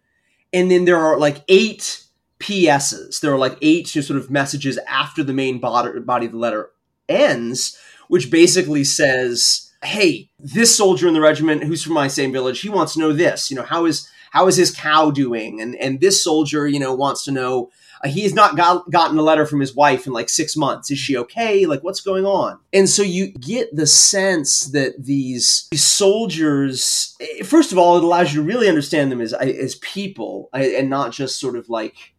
and 0.54 0.70
then 0.70 0.84
there 0.84 0.98
are 0.98 1.18
like 1.18 1.44
eight 1.48 2.04
PSs. 2.44 3.20
There 3.20 3.32
are 3.32 3.38
like 3.38 3.58
eight 3.62 3.88
sort 3.88 4.18
of 4.18 4.30
messages 4.30 4.78
after 4.88 5.22
the 5.22 5.32
main 5.32 5.58
body, 5.58 5.98
body 6.00 6.26
of 6.26 6.32
the 6.32 6.38
letter 6.38 6.70
ends 7.08 7.78
which 8.14 8.30
basically 8.30 8.84
says, 8.84 9.72
"Hey, 9.82 10.30
this 10.38 10.76
soldier 10.76 11.08
in 11.08 11.14
the 11.14 11.20
regiment 11.20 11.64
who's 11.64 11.82
from 11.82 11.94
my 11.94 12.06
same 12.06 12.30
village, 12.30 12.60
he 12.60 12.68
wants 12.68 12.92
to 12.92 13.00
know 13.00 13.12
this. 13.12 13.50
You 13.50 13.56
know, 13.56 13.64
how 13.64 13.86
is 13.86 14.08
how 14.30 14.46
is 14.46 14.56
his 14.56 14.70
cow 14.70 15.10
doing? 15.10 15.60
And 15.60 15.74
and 15.74 16.00
this 16.00 16.22
soldier, 16.22 16.68
you 16.68 16.78
know, 16.78 16.94
wants 16.94 17.24
to 17.24 17.32
know." 17.32 17.70
Uh, 18.04 18.08
he 18.08 18.22
has 18.22 18.32
not 18.32 18.56
got, 18.56 18.88
gotten 18.90 19.18
a 19.18 19.22
letter 19.22 19.46
from 19.46 19.58
his 19.58 19.74
wife 19.74 20.06
in 20.06 20.12
like 20.12 20.28
six 20.28 20.56
months. 20.56 20.92
Is 20.92 20.98
she 20.98 21.16
okay? 21.16 21.66
Like, 21.66 21.82
what's 21.82 22.00
going 22.00 22.24
on? 22.26 22.60
And 22.72 22.88
so 22.88 23.02
you 23.02 23.32
get 23.32 23.74
the 23.74 23.86
sense 23.86 24.66
that 24.72 24.92
these, 25.04 25.68
these 25.70 25.84
soldiers, 25.84 27.16
eh, 27.20 27.42
first 27.42 27.72
of 27.72 27.78
all, 27.78 27.96
it 27.96 28.04
allows 28.04 28.34
you 28.34 28.42
to 28.42 28.46
really 28.46 28.68
understand 28.68 29.10
them 29.10 29.20
as, 29.20 29.32
as 29.32 29.76
people 29.76 30.50
and 30.52 30.90
not 30.90 31.12
just 31.12 31.40
sort 31.40 31.56
of 31.56 31.68
like 31.68 32.14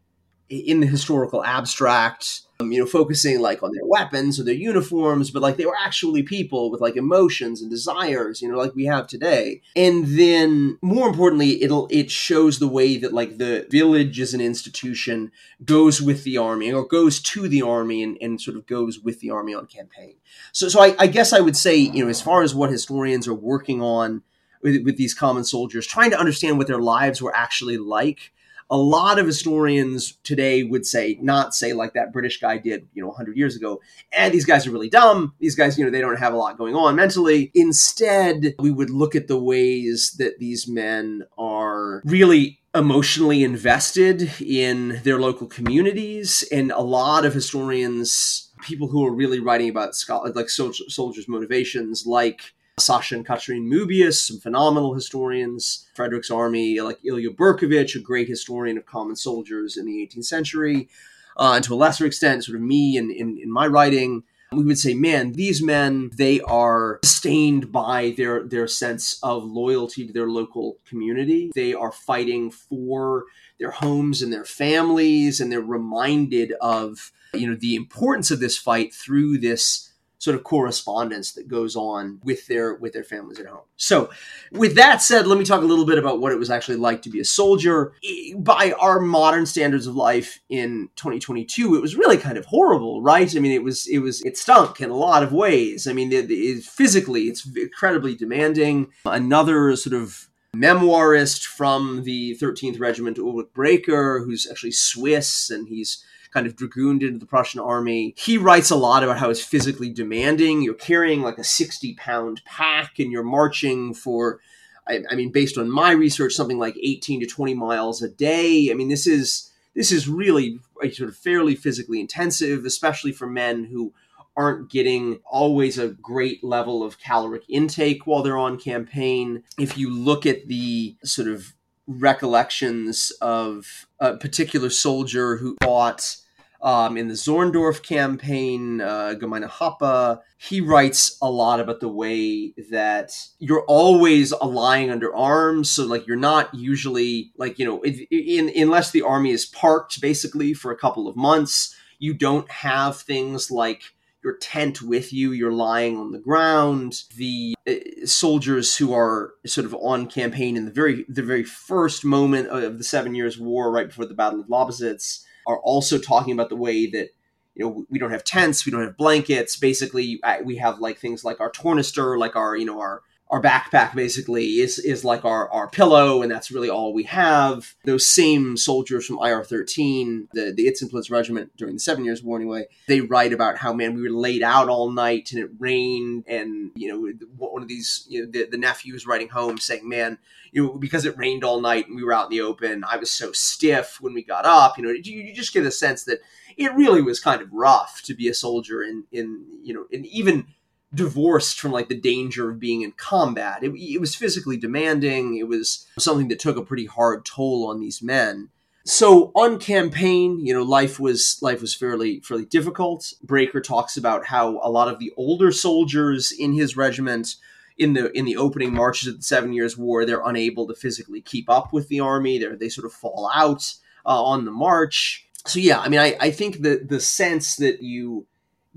in 0.50 0.80
the 0.80 0.88
historical 0.88 1.44
abstract 1.44 2.45
um, 2.60 2.72
you 2.72 2.80
know, 2.80 2.86
focusing 2.86 3.42
like 3.42 3.62
on 3.64 3.72
their 3.74 3.86
weapons 3.86 4.40
or 4.40 4.44
their 4.44 4.54
uniforms, 4.54 5.30
but 5.30 5.42
like 5.42 5.58
they 5.58 5.66
were 5.66 5.78
actually 5.78 6.24
people 6.24 6.72
with 6.72 6.80
like 6.80 6.96
emotions 6.96 7.62
and 7.62 7.70
desires, 7.70 8.42
you 8.42 8.50
know, 8.50 8.58
like 8.58 8.74
we 8.76 8.86
have 8.86 9.08
today. 9.08 9.62
And 9.76 10.06
then 10.06 10.78
more 10.82 11.08
importantly, 11.08 11.62
it'll 11.62 11.88
it 11.92 12.10
shows 12.10 12.60
the 12.60 12.68
way 12.68 12.98
that 12.98 13.14
like 13.14 13.38
the 13.38 13.68
village 13.70 14.20
as 14.20 14.34
an 14.34 14.42
institution 14.42 15.32
goes 15.66 16.02
with 16.02 16.24
the 16.24 16.38
army 16.38 16.72
or 16.72 16.86
goes 16.86 17.20
to 17.20 17.48
the 17.50 17.62
army 17.62 18.02
and, 18.02 18.18
and 18.22 18.40
sort 18.40 18.56
of 18.56 18.66
goes 18.68 19.00
with 19.00 19.20
the 19.20 19.32
army 19.32 19.54
on 19.54 19.66
campaign. 19.68 20.16
So 20.54 20.70
so 20.70 20.82
I, 20.82 20.96
I 20.98 21.08
guess 21.08 21.34
I 21.34 21.42
would 21.42 21.58
say, 21.58 21.76
you 21.76 22.04
know, 22.04 22.10
as 22.10 22.22
far 22.22 22.42
as 22.42 22.56
what 22.56 22.70
historians 22.70 23.28
are 23.28 23.34
working 23.34 23.82
on 23.82 24.24
with, 24.62 24.84
with 24.86 24.98
these 24.98 25.14
common 25.14 25.44
soldiers, 25.44 25.86
trying 25.86 26.12
to 26.12 26.20
understand 26.20 26.58
what 26.58 26.68
their 26.68 26.82
lives 26.82 27.22
were 27.22 27.36
actually 27.36 27.78
like 27.78 28.32
a 28.70 28.78
lot 28.78 29.20
of 29.20 29.26
historians 29.26 30.18
today 30.24 30.64
would 30.64 30.86
say 30.86 31.18
not 31.22 31.54
say 31.54 31.74
like 31.74 31.94
that 31.94 32.12
british 32.12 32.40
guy 32.40 32.58
did 32.58 32.88
you 32.94 33.02
know 33.02 33.10
100 33.10 33.38
years 33.38 33.56
ago 33.56 33.80
and 34.12 34.34
these 34.34 34.46
guys 34.46 34.66
are 34.66 34.72
really 34.72 34.90
dumb. 34.90 35.34
These 35.40 35.56
guys 35.56 35.78
you 35.78 35.86
know 35.86 35.92
they 35.92 36.02
don't 36.02 36.18
have 36.18 36.34
a 36.34 36.38
lot 36.38 36.58
going 36.58 36.76
on 36.76 36.96
mentally. 36.96 37.52
Instead 37.54 38.56
we 38.60 38.72
would 38.72 38.90
look 38.90 39.16
at 39.16 39.28
the 39.28 39.40
ways 39.40 40.16
that 40.18 40.40
these 40.40 40.68
men 40.68 41.24
are 41.38 42.02
really 42.06 42.60
emotionally 42.74 43.44
invested 43.44 44.30
in 44.42 45.02
their 45.04 45.20
local 45.20 45.48
communities 45.48 46.44
and 46.52 46.72
a 46.72 46.82
lot 46.82 47.26
of 47.26 47.34
historians 47.34 48.52
people 48.62 48.88
who 48.88 49.06
are 49.06 49.14
really 49.14 49.40
writing 49.40 49.70
about 49.70 49.94
like 50.36 50.50
soldiers 50.50 51.28
motivations 51.28 52.06
like 52.06 52.54
Sasha 52.78 53.16
and 53.16 53.26
Katerine 53.26 53.72
Möbius, 53.72 54.28
some 54.28 54.40
phenomenal 54.40 54.94
historians, 54.94 55.88
Frederick's 55.94 56.30
Army, 56.30 56.82
like 56.82 57.00
Ilya 57.06 57.32
Berkovich, 57.32 57.96
a 57.96 58.00
great 58.00 58.28
historian 58.28 58.78
of 58.78 58.86
common 58.86 59.16
soldiers 59.16 59.78
in 59.78 59.86
the 59.86 60.06
18th 60.06 60.26
century, 60.26 60.90
uh, 61.38 61.54
and 61.56 61.64
to 61.64 61.74
a 61.74 61.76
lesser 61.76 62.06
extent, 62.06 62.44
sort 62.44 62.58
of 62.58 62.62
me 62.62 62.98
in, 62.98 63.12
in, 63.12 63.38
in 63.42 63.50
my 63.50 63.66
writing, 63.66 64.24
we 64.52 64.66
would 64.66 64.78
say, 64.78 64.94
man, 64.94 65.34
these 65.34 65.64
men, 65.64 66.12
they 66.18 66.42
are 66.42 67.00
sustained 67.04 67.72
by 67.72 68.14
their, 68.18 68.44
their 68.44 68.68
sense 68.68 69.20
of 69.24 69.44
loyalty 69.44 70.06
to 70.06 70.14
their 70.14 70.30
local 70.30 70.78
community. 70.86 71.52
They 71.56 71.74
are 71.74 71.92
fighting 71.92 72.52
for 72.52 73.24
their 73.58 73.72
homes 73.72 74.22
and 74.22 74.32
their 74.32 74.46
families, 74.46 75.40
and 75.40 75.50
they're 75.50 75.62
reminded 75.62 76.54
of, 76.62 77.12
you 77.34 77.50
know, 77.50 77.56
the 77.56 77.76
importance 77.76 78.32
of 78.32 78.42
this 78.42 78.58
fight 78.58 78.94
through 78.94 79.40
this 79.40 79.94
sort 80.26 80.36
of 80.36 80.44
correspondence 80.44 81.34
that 81.34 81.48
goes 81.48 81.76
on 81.76 82.20
with 82.24 82.48
their 82.48 82.74
with 82.74 82.94
their 82.94 83.04
families 83.04 83.40
at 83.40 83.46
home. 83.46 83.62
So, 83.78 84.10
with 84.52 84.76
that 84.76 85.04
said, 85.04 85.28
let 85.28 85.38
me 85.38 85.46
talk 85.46 85.62
a 85.62 85.66
little 85.66 85.86
bit 85.86 86.00
about 86.00 86.20
what 86.20 86.32
it 86.32 86.40
was 86.40 86.50
actually 86.50 86.78
like 86.78 87.04
to 87.04 87.12
be 87.12 87.20
a 87.20 87.26
soldier. 87.26 87.94
By 88.36 88.74
our 88.80 89.00
modern 89.00 89.46
standards 89.46 89.86
of 89.86 89.96
life 89.96 90.40
in 90.50 90.90
2022, 90.96 91.76
it 91.76 91.82
was 91.82 91.96
really 91.96 92.18
kind 92.18 92.40
of 92.40 92.46
horrible, 92.46 93.04
right? 93.04 93.34
I 93.36 93.40
mean, 93.40 93.52
it 93.52 93.62
was 93.62 93.86
it 93.88 94.00
was 94.00 94.24
it 94.24 94.36
stunk 94.36 94.82
in 94.82 94.90
a 94.90 94.96
lot 94.96 95.22
of 95.22 95.32
ways. 95.32 95.86
I 95.86 95.94
mean, 95.94 96.12
it, 96.12 96.32
it, 96.32 96.64
physically, 96.64 97.26
it's 97.26 97.46
incredibly 97.56 98.16
demanding. 98.16 98.88
Another 99.06 99.76
sort 99.76 99.94
of 99.94 100.28
memoirist 100.56 101.46
from 101.46 102.04
the 102.04 102.36
13th 102.42 102.80
Regiment, 102.80 103.20
Ulrich 103.20 103.54
Bräker, 103.54 104.26
who's 104.26 104.50
actually 104.50 104.72
Swiss, 104.72 105.52
and 105.52 105.68
he's 105.68 106.04
kind 106.36 106.46
of 106.46 106.58
dragooned 106.58 107.02
into 107.02 107.18
the 107.18 107.26
Prussian 107.26 107.62
army. 107.62 108.14
He 108.18 108.38
writes 108.38 108.70
a 108.70 108.76
lot 108.76 109.04
about 109.04 109.18
how 109.18 109.30
it's 109.30 109.44
physically 109.44 109.90
demanding. 109.90 110.62
You're 110.62 110.74
carrying 110.74 111.22
like 111.22 111.38
a 111.38 111.46
60 111.46 111.96
pound 111.96 112.42
pack 112.44 113.00
and 113.00 113.10
you're 113.10 113.24
marching 113.24 113.94
for, 113.94 114.42
I, 114.86 115.00
I 115.10 115.16
mean, 115.16 115.32
based 115.32 115.58
on 115.58 115.72
my 115.72 115.92
research, 115.92 116.34
something 116.34 116.60
like 116.60 116.76
18 116.84 117.22
to 117.22 117.26
20 117.26 117.54
miles 117.54 118.04
a 118.04 118.10
day. 118.10 118.70
I 118.70 118.74
mean, 118.74 118.90
this 118.90 119.08
is 119.08 119.50
this 119.76 119.92
is 119.92 120.10
really 120.10 120.60
sort 120.92 121.10
of 121.10 121.16
fairly 121.18 121.56
physically 121.56 122.02
intensive, 122.02 122.66
especially 122.66 123.14
for 123.14 123.28
men 123.28 123.66
who 123.66 123.94
aren't 124.38 124.70
getting 124.70 125.20
always 125.26 125.78
a 125.78 125.90
great 125.90 126.44
level 126.44 126.84
of 126.84 127.00
caloric 127.00 127.44
intake 127.48 128.06
while 128.06 128.22
they're 128.22 128.38
on 128.38 128.60
campaign. 128.60 129.44
If 129.58 129.78
you 129.78 129.90
look 129.90 130.26
at 130.26 130.48
the 130.48 130.98
sort 131.04 131.30
of 131.30 131.54
recollections 131.88 133.12
of 133.22 133.88
a 134.00 134.18
particular 134.18 134.70
soldier 134.70 135.38
who 135.38 135.56
fought 135.64 136.18
um, 136.66 136.98
in 136.98 137.08
the 137.08 137.14
Zorndorf 137.14 137.84
campaign, 137.84 138.82
uh, 138.82 139.14
Gemeine 139.14 139.44
Hoppe, 139.44 140.20
he 140.38 140.62
writes 140.62 141.16
a 141.22 141.30
lot 141.30 141.60
about 141.60 141.80
the 141.80 141.88
way 141.88 142.54
that 142.72 143.12
you're 143.38 143.64
always 143.66 144.34
lying 144.42 144.90
under 144.90 145.16
arms. 145.16 145.70
So, 145.70 145.86
like, 145.86 146.08
you're 146.08 146.18
not 146.18 146.52
usually, 146.56 147.32
like, 147.38 147.60
you 147.60 147.66
know, 147.66 147.84
in, 147.84 148.52
unless 148.56 148.90
the 148.90 149.04
army 149.04 149.30
is 149.30 149.46
parked 149.46 150.02
basically 150.02 150.56
for 150.56 150.72
a 150.72 150.78
couple 150.78 151.08
of 151.08 151.16
months, 151.16 151.76
you 152.00 152.16
don't 152.16 152.50
have 152.50 152.98
things 152.98 153.52
like 153.52 153.84
your 154.24 154.36
tent 154.38 154.82
with 154.82 155.14
you, 155.14 155.34
you're 155.34 155.52
lying 155.52 155.98
on 155.98 156.14
the 156.14 156.20
ground. 156.20 157.04
The 157.16 157.54
uh, 157.68 157.74
soldiers 158.06 158.76
who 158.76 158.92
are 158.92 159.36
sort 159.46 159.66
of 159.66 159.76
on 159.76 160.08
campaign 160.08 160.58
in 160.58 160.66
the 160.66 160.72
very 160.72 161.06
the 161.08 161.22
very 161.22 161.44
first 161.44 162.04
moment 162.04 162.48
of 162.48 162.80
the 162.80 162.84
Seven 162.84 163.14
Years' 163.14 163.40
War, 163.40 163.72
right 163.72 163.88
before 163.88 164.08
the 164.08 164.16
Battle 164.16 164.40
of 164.40 164.48
Lobositz, 164.48 165.22
are 165.48 165.60
also 165.60 165.98
talking 165.98 166.34
about 166.34 166.50
the 166.50 166.56
way 166.56 166.88
that 166.88 167.10
you 167.56 167.66
know 167.66 167.86
we 167.90 168.00
don't 168.00 168.12
have 168.12 168.24
tents 168.24 168.66
we 168.66 168.72
don't 168.72 168.84
have 168.84 168.98
blankets. 168.98 169.56
Basically 169.56 170.22
we 170.44 170.58
have 170.58 170.80
like 170.80 171.00
things 171.00 171.24
like 171.24 171.40
our 171.40 171.52
tornister 171.52 172.18
like 172.18 172.36
our 172.36 172.56
you 172.56 172.66
know 172.66 172.80
our 172.80 173.02
our 173.30 173.42
backpack 173.42 173.96
basically 173.96 174.60
is 174.60 174.78
is 174.78 175.04
like 175.04 175.26
our, 175.26 175.50
our 175.50 175.68
pillow 175.68 176.22
and 176.22 176.32
that's 176.32 176.52
really 176.52 176.70
all 176.70 176.94
we 176.94 177.04
have. 177.04 177.74
Those 177.84 178.08
same 178.08 178.56
soldiers 178.56 179.06
from 179.06 179.18
ir-13 179.18 180.28
the, 180.34 180.54
the 180.56 180.68
Itzenplitz 180.68 181.10
regiment 181.10 181.52
during 181.58 181.76
the 181.76 181.80
seven 181.80 182.06
years 182.06 182.22
war 182.22 182.38
anyway 182.38 182.68
they 182.88 183.02
write 183.02 183.34
about 183.34 183.58
how 183.58 183.74
man 183.74 183.96
we 183.96 184.04
were 184.04 184.10
laid 184.10 184.44
out 184.44 184.70
all 184.70 184.92
night 184.92 185.32
and 185.32 185.42
it 185.42 185.50
rained 185.58 186.24
and 186.28 186.72
you 186.76 186.88
know 186.88 187.26
one 187.38 187.62
of 187.62 187.68
these 187.68 188.06
you 188.10 188.22
know 188.22 188.32
the, 188.32 188.48
the 188.50 188.58
nephews 188.58 189.08
writing 189.08 189.30
home 189.30 189.58
saying 189.58 189.88
man 189.88 190.18
you 190.52 190.64
know 190.64 190.78
because 190.78 191.06
it 191.06 191.18
rained 191.18 191.44
all 191.44 191.60
night 191.60 191.88
and 191.88 191.96
we 191.96 192.04
were 192.04 192.14
out 192.14 192.32
in 192.32 192.38
the 192.38 192.42
open 192.42 192.84
i 192.84 192.98
was 192.98 193.12
so 193.12 193.32
stiff 193.32 194.00
when 194.02 194.14
we 194.14 194.24
got 194.24 194.46
up 194.46 194.78
you 194.78 194.84
know 194.84 194.92
you, 194.92 195.22
you 195.22 195.34
just 195.34 195.54
get 195.54 195.66
a 195.66 195.72
sense 195.72 196.04
that 196.04 196.20
it 196.58 196.74
really 196.76 197.02
was 197.02 197.20
kind 197.20 197.42
of 197.42 197.52
rough 197.52 198.02
to 198.04 198.14
be 198.14 198.28
a 198.28 198.34
soldier 198.34 198.84
in 198.84 199.04
in 199.12 199.44
you 199.64 199.74
know 199.74 199.86
and 199.92 200.06
even 200.06 200.48
divorced 200.94 201.60
from 201.60 201.72
like 201.72 201.90
the 201.90 202.00
danger 202.00 202.50
of 202.50 202.60
being 202.60 202.82
in 202.82 202.92
combat. 202.94 203.64
It, 203.64 203.74
it, 203.76 204.00
was 204.00 204.16
physically 204.16 204.58
demanding. 204.58 205.38
It 205.38 205.48
was 205.48 205.86
something 206.00 206.30
that 206.30 206.40
took 206.40 206.58
a 206.58 206.64
pretty 206.64 206.86
hard 206.86 207.26
toll 207.26 207.68
on 207.68 207.80
these 207.80 208.02
men. 208.02 208.50
So 208.86 209.32
on 209.36 209.60
campaign, 209.60 210.46
you 210.46 210.54
know, 210.54 210.62
life 210.62 211.00
was 211.00 211.40
life 211.42 211.60
was 211.60 211.74
fairly 211.74 212.20
fairly 212.20 212.46
difficult. 212.46 213.14
Bräker 213.26 213.64
talks 213.64 213.98
about 213.98 214.28
how 214.28 214.60
a 214.62 214.70
lot 214.70 214.88
of 214.88 215.00
the 215.00 215.12
older 215.18 215.52
soldiers 215.52 216.32
in 216.32 216.54
his 216.54 216.78
regiment 216.78 217.36
in 217.78 217.94
the 217.94 218.16
in 218.18 218.26
the 218.26 218.38
opening 218.38 218.74
marches 218.74 219.10
of 219.10 219.18
the 219.18 219.24
Seven 219.24 219.54
Years' 219.54 219.78
War, 219.78 220.06
they're 220.06 220.22
unable 220.24 220.68
to 220.68 220.76
physically 220.76 221.20
keep 221.20 221.50
up 221.50 221.74
with 221.74 221.88
the 221.88 222.00
army. 222.00 222.38
They 222.38 222.48
they 222.56 222.70
sort 222.70 222.86
of 222.86 222.94
fall 222.94 223.30
out 223.34 223.74
uh, 224.06 224.24
on 224.24 224.46
the 224.46 224.52
march. 224.52 225.28
So 225.48 225.60
yeah, 225.60 225.80
I 225.80 225.90
mean, 225.90 226.00
I, 226.00 226.16
I 226.20 226.32
think 226.32 226.62
that 226.62 226.90
the 226.90 227.00
sense 227.00 227.56
that 227.58 227.82
you 227.82 228.28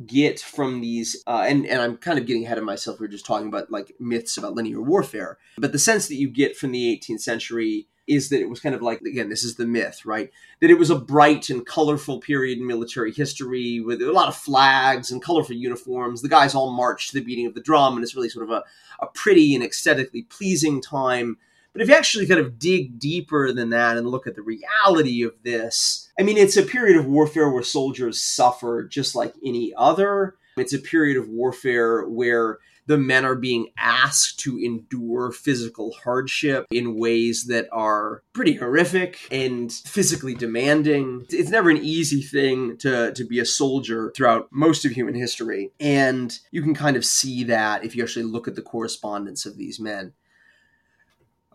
get 0.07 0.41
from 0.41 0.81
these 0.81 1.23
uh, 1.27 1.45
and 1.49 1.67
and 1.67 1.81
I'm 1.81 1.97
kind 1.97 2.19
of 2.19 2.27
getting 2.27 2.45
ahead 2.45 2.59
of 2.59 2.65
myself. 2.65 3.01
We 3.01 3.07
are 3.07 3.11
just 3.11 3.27
talking 3.27 3.49
about 3.49 3.71
like 3.71 3.95
myths 3.99 4.37
about 4.37 4.55
linear 4.55 4.81
warfare, 4.81 5.39
but 5.57 5.73
the 5.73 5.79
sense 5.79 6.09
that 6.09 6.17
you 6.17 6.29
get 6.29 6.57
from 6.57 6.73
the 6.73 7.01
18th 7.01 7.21
century 7.21 7.89
is 8.09 8.31
that 8.31 8.41
it 8.41 8.49
was 8.49 8.59
kind 8.59 8.75
of 8.75 8.83
like 8.83 9.01
again 9.03 9.29
this 9.29 9.45
is 9.45 9.57
the 9.57 9.67
myth 9.67 10.05
right 10.05 10.31
that 10.61 10.71
it 10.71 10.79
was 10.79 10.91
a 10.91 10.99
bright 10.99 11.51
and 11.51 11.67
colorful 11.67 12.19
period 12.19 12.59
in 12.59 12.67
military 12.67 13.13
history 13.13 13.81
with 13.81 14.01
a 14.01 14.13
lot 14.13 14.29
of 14.29 14.35
flags 14.35 15.11
and 15.11 15.23
colorful 15.23 15.55
uniforms 15.55 16.23
the 16.23 16.29
guys 16.29 16.55
all 16.55 16.73
march 16.73 17.09
to 17.09 17.15
the 17.15 17.25
beating 17.25 17.47
of 17.47 17.55
the 17.55 17.61
drum 17.61 17.95
and 17.95 18.03
it's 18.03 18.17
really 18.17 18.29
sort 18.29 18.45
of 18.45 18.51
a, 18.51 18.65
a 19.01 19.07
pretty 19.09 19.55
and 19.55 19.63
aesthetically 19.63 20.23
pleasing 20.23 20.81
time 20.81 21.37
but 21.73 21.83
if 21.83 21.89
you 21.89 21.95
actually 21.95 22.27
kind 22.27 22.41
of 22.41 22.59
dig 22.59 22.99
deeper 22.99 23.53
than 23.53 23.71
that 23.71 23.97
and 23.97 24.07
look 24.07 24.27
at 24.27 24.35
the 24.35 24.43
reality 24.43 25.23
of 25.23 25.35
this, 25.43 26.11
I 26.19 26.23
mean, 26.23 26.37
it's 26.37 26.57
a 26.57 26.63
period 26.63 26.97
of 26.97 27.07
warfare 27.07 27.51
where 27.51 27.63
soldiers 27.63 28.21
suffer 28.21 28.85
just 28.85 29.15
like 29.15 29.35
any 29.45 29.73
other. 29.77 30.37
It's 30.57 30.73
a 30.73 30.79
period 30.79 31.17
of 31.17 31.29
warfare 31.29 32.05
where 32.09 32.59
the 32.89 32.99
men 32.99 33.25
are 33.25 33.35
being 33.35 33.69
asked 33.77 34.41
to 34.41 34.59
endure 34.59 35.31
physical 35.31 35.93
hardship 36.03 36.67
in 36.71 36.99
ways 36.99 37.45
that 37.45 37.69
are 37.71 38.23
pretty 38.33 38.55
horrific 38.55 39.19
and 39.31 39.71
physically 39.71 40.35
demanding. 40.35 41.27
It's 41.29 41.51
never 41.51 41.69
an 41.69 41.77
easy 41.77 42.23
thing 42.23 42.79
to, 42.79 43.13
to 43.13 43.25
be 43.25 43.39
a 43.41 43.45
soldier 43.45 44.11
throughout 44.17 44.49
most 44.51 44.87
of 44.87 44.93
human 44.93 45.15
history. 45.15 45.71
And 45.79 46.37
you 46.51 46.63
can 46.63 46.75
kind 46.75 46.97
of 46.97 47.05
see 47.05 47.45
that 47.45 47.85
if 47.85 47.95
you 47.95 48.03
actually 48.03 48.25
look 48.25 48.49
at 48.49 48.57
the 48.57 48.63
correspondence 48.63 49.45
of 49.45 49.59
these 49.59 49.79
men. 49.79 50.15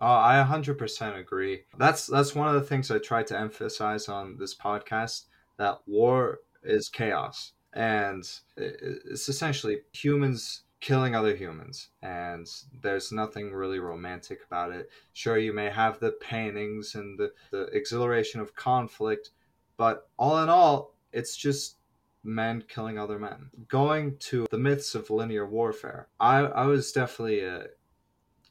Uh, 0.03 0.19
I 0.19 0.45
100% 0.45 1.17
agree. 1.17 1.61
That's 1.77 2.07
that's 2.07 2.35
one 2.35 2.53
of 2.53 2.55
the 2.55 2.67
things 2.67 2.91
I 2.91 2.97
try 2.97 3.23
to 3.23 3.39
emphasize 3.39 4.09
on 4.09 4.35
this 4.37 4.53
podcast 4.53 5.27
that 5.55 5.79
war 5.87 6.39
is 6.61 6.89
chaos 6.89 7.53
and 7.71 8.21
it's 8.57 9.29
essentially 9.29 9.77
humans 9.93 10.63
killing 10.81 11.15
other 11.15 11.33
humans 11.33 11.87
and 12.01 12.45
there's 12.81 13.13
nothing 13.13 13.53
really 13.53 13.79
romantic 13.79 14.39
about 14.45 14.73
it. 14.73 14.89
Sure 15.13 15.37
you 15.37 15.53
may 15.53 15.69
have 15.69 16.01
the 16.01 16.11
paintings 16.19 16.95
and 16.95 17.17
the, 17.17 17.31
the 17.51 17.67
exhilaration 17.67 18.41
of 18.41 18.53
conflict, 18.55 19.29
but 19.77 20.09
all 20.19 20.43
in 20.43 20.49
all 20.49 20.97
it's 21.13 21.37
just 21.37 21.77
men 22.25 22.61
killing 22.67 22.99
other 22.99 23.19
men. 23.19 23.49
Going 23.69 24.17
to 24.17 24.47
the 24.51 24.57
myths 24.57 24.95
of 24.95 25.09
linear 25.09 25.47
warfare, 25.47 26.09
I, 26.19 26.39
I 26.39 26.65
was 26.65 26.91
definitely 26.91 27.45
uh, 27.47 27.67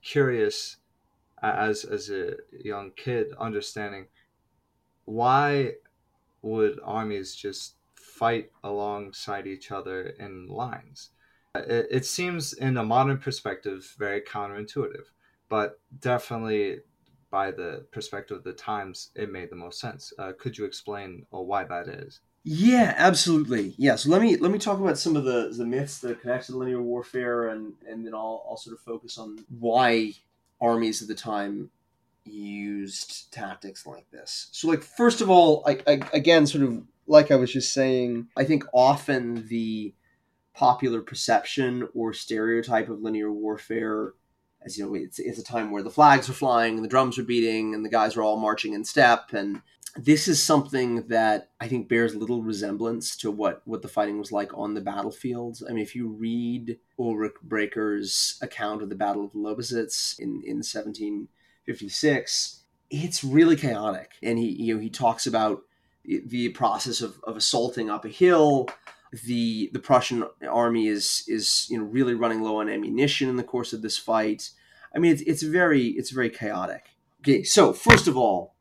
curious 0.01 0.79
as 1.43 1.85
as 1.85 2.11
a 2.11 2.37
young 2.53 2.93
kid, 2.97 3.29
understanding 3.39 4.07
why 5.05 5.73
would 6.43 6.81
armies 6.85 7.35
just 7.35 7.75
fight 7.95 8.51
alongside 8.63 9.47
each 9.47 9.71
other 9.71 10.15
in 10.19 10.47
lines. 10.47 11.11
It, 11.55 11.87
it 11.91 12.07
seems, 12.07 12.53
in 12.53 12.77
a 12.77 12.85
modern 12.85 13.19
perspective, 13.19 13.95
very 13.99 14.21
counterintuitive, 14.21 15.07
but 15.49 15.81
definitely 16.01 16.81
by 17.31 17.51
the 17.51 17.87
perspective 17.91 18.39
of 18.39 18.45
the 18.45 18.53
times, 18.53 19.11
it 19.15 19.31
made 19.31 19.51
the 19.51 19.57
most 19.57 19.81
sense. 19.81 20.13
Uh, 20.19 20.33
could 20.39 20.57
you 20.57 20.65
explain 20.65 21.27
uh, 21.33 21.41
why 21.41 21.65
that 21.65 21.89
is? 21.89 22.21
Yeah, 22.45 22.95
absolutely. 22.97 23.75
Yeah. 23.79 23.97
So 23.97 24.11
let 24.11 24.21
me 24.21 24.37
let 24.37 24.51
me 24.51 24.59
talk 24.59 24.81
about 24.81 24.99
some 24.99 25.17
of 25.17 25.25
the 25.25 25.55
the 25.57 25.65
myths 25.65 25.99
that 26.01 26.21
connect 26.21 26.47
to 26.47 26.57
linear 26.57 26.83
warfare, 26.83 27.49
and 27.49 27.73
and 27.89 28.05
then 28.05 28.15
I'll 28.15 28.45
I'll 28.49 28.57
sort 28.57 28.75
of 28.75 28.81
focus 28.81 29.17
on 29.17 29.45
why 29.61 30.13
armies 30.63 31.03
of 31.03 31.09
the 31.09 31.15
time 31.15 31.71
used 32.25 33.33
tactics 33.33 33.87
like 33.87 34.09
this. 34.11 34.49
So, 34.53 34.69
like 34.69 34.83
first 34.83 35.21
of 35.21 35.29
all, 35.29 35.65
I 35.67 35.81
again, 36.13 36.47
sort 36.47 36.65
of 36.65 36.83
like 37.07 37.31
I 37.31 37.37
was 37.37 37.53
just 37.53 37.73
saying, 37.73 38.29
I 38.37 38.45
think 38.45 38.65
often 38.73 39.47
the 39.49 39.95
popular 40.55 41.01
perception 41.01 41.89
or 41.95 42.13
stereotype 42.13 42.89
of 42.89 43.01
linear 43.01 43.33
warfare 43.33 44.13
as 44.65 44.77
you 44.77 44.85
know 44.85 44.95
it's, 44.95 45.19
it's 45.19 45.39
a 45.39 45.45
time 45.45 45.71
where 45.71 45.83
the 45.83 45.91
flags 45.91 46.29
are 46.29 46.35
flying 46.35 46.77
and 46.77 46.85
the 46.85 46.89
drums 46.89 47.19
are 47.19 47.25
beating 47.25 47.75
and 47.75 47.85
the 47.85 47.91
guys 47.91 48.17
are 48.17 48.23
all 48.23 48.39
marching 48.39 48.75
in 48.75 48.85
step 48.85 49.33
and 49.33 49.63
this 49.97 50.27
is 50.27 50.43
something 50.43 51.07
that 51.09 51.51
I 51.61 51.69
think 51.69 51.89
bears 51.89 52.15
little 52.15 52.43
resemblance 52.43 53.15
to 53.17 53.31
what, 53.31 53.61
what 53.67 53.83
the 53.83 53.89
fighting 53.89 54.19
was 54.19 54.33
like 54.33 54.57
on 54.57 54.75
the 54.75 54.81
battlefields. 54.81 55.63
I 55.63 55.73
mean, 55.73 55.83
if 55.83 55.95
you 55.95 56.09
read 56.09 56.79
Ulrich 56.99 57.35
Bräker's 57.47 58.39
account 58.41 58.83
of 58.83 58.89
the 58.89 58.95
Battle 58.95 59.25
of 59.25 59.33
Lobositz 59.33 60.19
in, 60.19 60.43
in 60.45 60.59
1756, 60.59 62.61
it's 62.91 63.23
really 63.23 63.57
chaotic. 63.57 64.13
And 64.23 64.39
he, 64.39 64.47
you 64.47 64.75
know, 64.75 64.81
he 64.81 64.89
talks 64.89 65.27
about 65.27 65.63
the 66.05 66.49
process 66.51 67.03
of, 67.03 67.21
of 67.25 67.37
assaulting 67.37 67.91
up 67.91 68.07
a 68.07 68.09
hill. 68.09 68.71
The, 69.25 69.69
the 69.75 69.79
Prussian 69.79 70.25
army 70.49 70.89
is, 70.89 71.23
is, 71.29 71.67
you 71.69 71.79
know, 71.79 71.85
really 71.85 72.15
running 72.15 72.41
low 72.41 72.61
on 72.61 72.71
ammunition 72.71 73.29
in 73.29 73.37
the 73.37 73.45
course 73.45 73.75
of 73.75 73.83
this 73.83 73.99
fight. 73.99 74.51
I 74.95 74.99
mean, 74.99 75.13
it's, 75.13 75.23
it's 75.23 75.43
very, 75.43 75.89
it's 75.89 76.11
very 76.11 76.31
chaotic. 76.31 76.87
Okay. 77.21 77.43
So 77.43 77.75
first 77.75 78.09
of 78.09 78.17
all, 78.17 78.52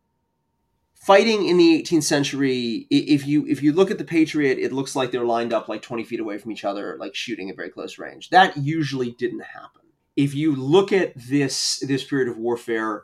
fighting 1.02 1.48
in 1.48 1.58
the 1.58 1.82
18th 1.82 2.04
century 2.04 2.86
if 2.92 3.26
you 3.26 3.46
if 3.48 3.64
you 3.64 3.74
look 3.74 3.90
at 3.90 3.98
the 3.98 4.04
patriot 4.04 4.60
it 4.60 4.72
looks 4.72 4.96
like 4.96 5.12
they're 5.12 5.26
lined 5.26 5.52
up 5.52 5.68
like 5.68 5.82
20 5.82 6.04
feet 6.04 6.20
away 6.20 6.38
from 6.38 6.52
each 6.52 6.64
other 6.64 6.96
like 7.00 7.16
shooting 7.16 7.50
at 7.50 7.56
very 7.56 7.70
close 7.70 7.98
range. 7.98 8.30
That 8.30 8.56
usually 8.56 9.12
didn't 9.12 9.44
happen. 9.44 9.82
If 10.16 10.36
you 10.36 10.56
look 10.56 10.92
at 10.92 11.14
this 11.16 11.80
this 11.80 12.04
period 12.04 12.30
of 12.30 12.38
warfare 12.38 13.04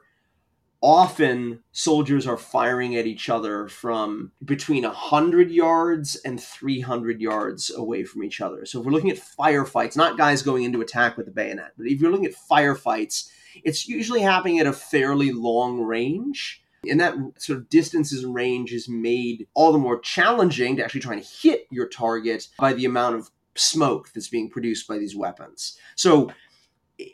often 0.80 1.64
soldiers 1.72 2.28
are 2.28 2.38
firing 2.38 2.96
at 2.96 3.08
each 3.08 3.30
other 3.30 3.68
from 3.68 4.32
between 4.46 4.84
100 4.84 5.50
yards 5.50 6.16
and 6.18 6.40
300 6.40 7.20
yards 7.20 7.72
away 7.72 8.04
from 8.04 8.24
each 8.24 8.42
other. 8.42 8.64
So 8.64 8.80
if 8.80 8.86
we're 8.86 8.92
looking 8.92 9.10
at 9.10 9.18
firefights 9.18 9.98
not 9.98 10.20
guys 10.20 10.44
going 10.44 10.64
into 10.64 10.82
attack 10.82 11.18
with 11.18 11.28
a 11.28 11.32
bayonet 11.32 11.72
but 11.78 11.88
if 11.88 12.00
you're 12.00 12.12
looking 12.12 12.28
at 12.28 12.36
firefights 12.52 13.28
it's 13.64 13.88
usually 13.88 14.22
happening 14.22 14.60
at 14.60 14.68
a 14.68 14.74
fairly 14.74 15.32
long 15.32 15.82
range 15.82 16.62
and 16.90 17.00
that 17.00 17.16
sort 17.38 17.60
of 17.60 17.70
distances 17.70 18.24
and 18.24 18.34
range 18.34 18.74
is 18.74 18.88
made 18.88 19.48
all 19.54 19.72
the 19.72 19.78
more 19.78 20.00
challenging 20.00 20.78
to 20.78 20.84
actually 20.84 21.02
trying 21.02 21.22
to 21.22 21.28
hit 21.28 21.68
your 21.70 21.88
target 21.88 22.48
by 22.60 22.74
the 22.74 22.86
amount 22.86 23.16
of 23.16 23.32
smoke 23.56 24.12
that's 24.14 24.30
being 24.30 24.50
produced 24.50 24.88
by 24.88 24.98
these 24.98 25.16
weapons. 25.16 25.78
So 25.96 26.32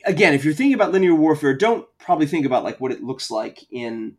again, 0.05 0.33
if 0.33 0.45
you're 0.45 0.53
thinking 0.53 0.73
about 0.73 0.91
linear 0.91 1.15
warfare, 1.15 1.55
don't 1.55 1.87
probably 1.97 2.25
think 2.25 2.45
about 2.45 2.63
like 2.63 2.79
what 2.79 2.91
it 2.91 3.03
looks 3.03 3.31
like 3.31 3.59
in 3.71 4.15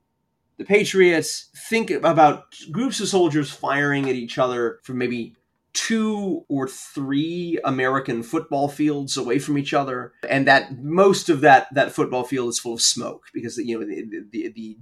the 0.56 0.64
Patriots. 0.64 1.50
Think 1.68 1.90
about 1.90 2.54
groups 2.70 3.00
of 3.00 3.08
soldiers 3.08 3.50
firing 3.50 4.08
at 4.08 4.16
each 4.16 4.38
other 4.38 4.80
from 4.82 4.98
maybe 4.98 5.34
two 5.72 6.44
or 6.48 6.68
three 6.68 7.58
American 7.64 8.22
football 8.22 8.68
fields 8.68 9.16
away 9.16 9.40
from 9.40 9.58
each 9.58 9.74
other, 9.74 10.12
and 10.28 10.46
that 10.46 10.78
most 10.78 11.28
of 11.28 11.40
that 11.40 11.66
that 11.74 11.92
football 11.92 12.24
field 12.24 12.48
is 12.48 12.58
full 12.58 12.74
of 12.74 12.80
smoke 12.80 13.24
because 13.34 13.58
you 13.58 13.78
know 13.78 13.84
the 13.84 14.24
the, 14.30 14.48
the 14.50 14.78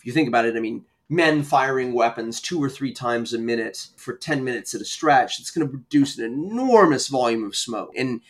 if 0.00 0.06
you 0.06 0.12
think 0.12 0.28
about 0.28 0.46
it, 0.46 0.56
I 0.56 0.60
mean, 0.60 0.86
men 1.10 1.42
firing 1.42 1.92
weapons 1.92 2.40
two 2.40 2.62
or 2.62 2.70
three 2.70 2.92
times 2.92 3.34
a 3.34 3.38
minute 3.38 3.88
for 3.96 4.14
10 4.14 4.42
minutes 4.42 4.74
at 4.74 4.80
a 4.80 4.84
stretch, 4.84 5.38
it's 5.38 5.50
going 5.50 5.66
to 5.66 5.70
produce 5.70 6.16
an 6.16 6.24
enormous 6.24 7.08
volume 7.08 7.44
of 7.44 7.54
smoke. 7.54 7.92
And 7.96 8.22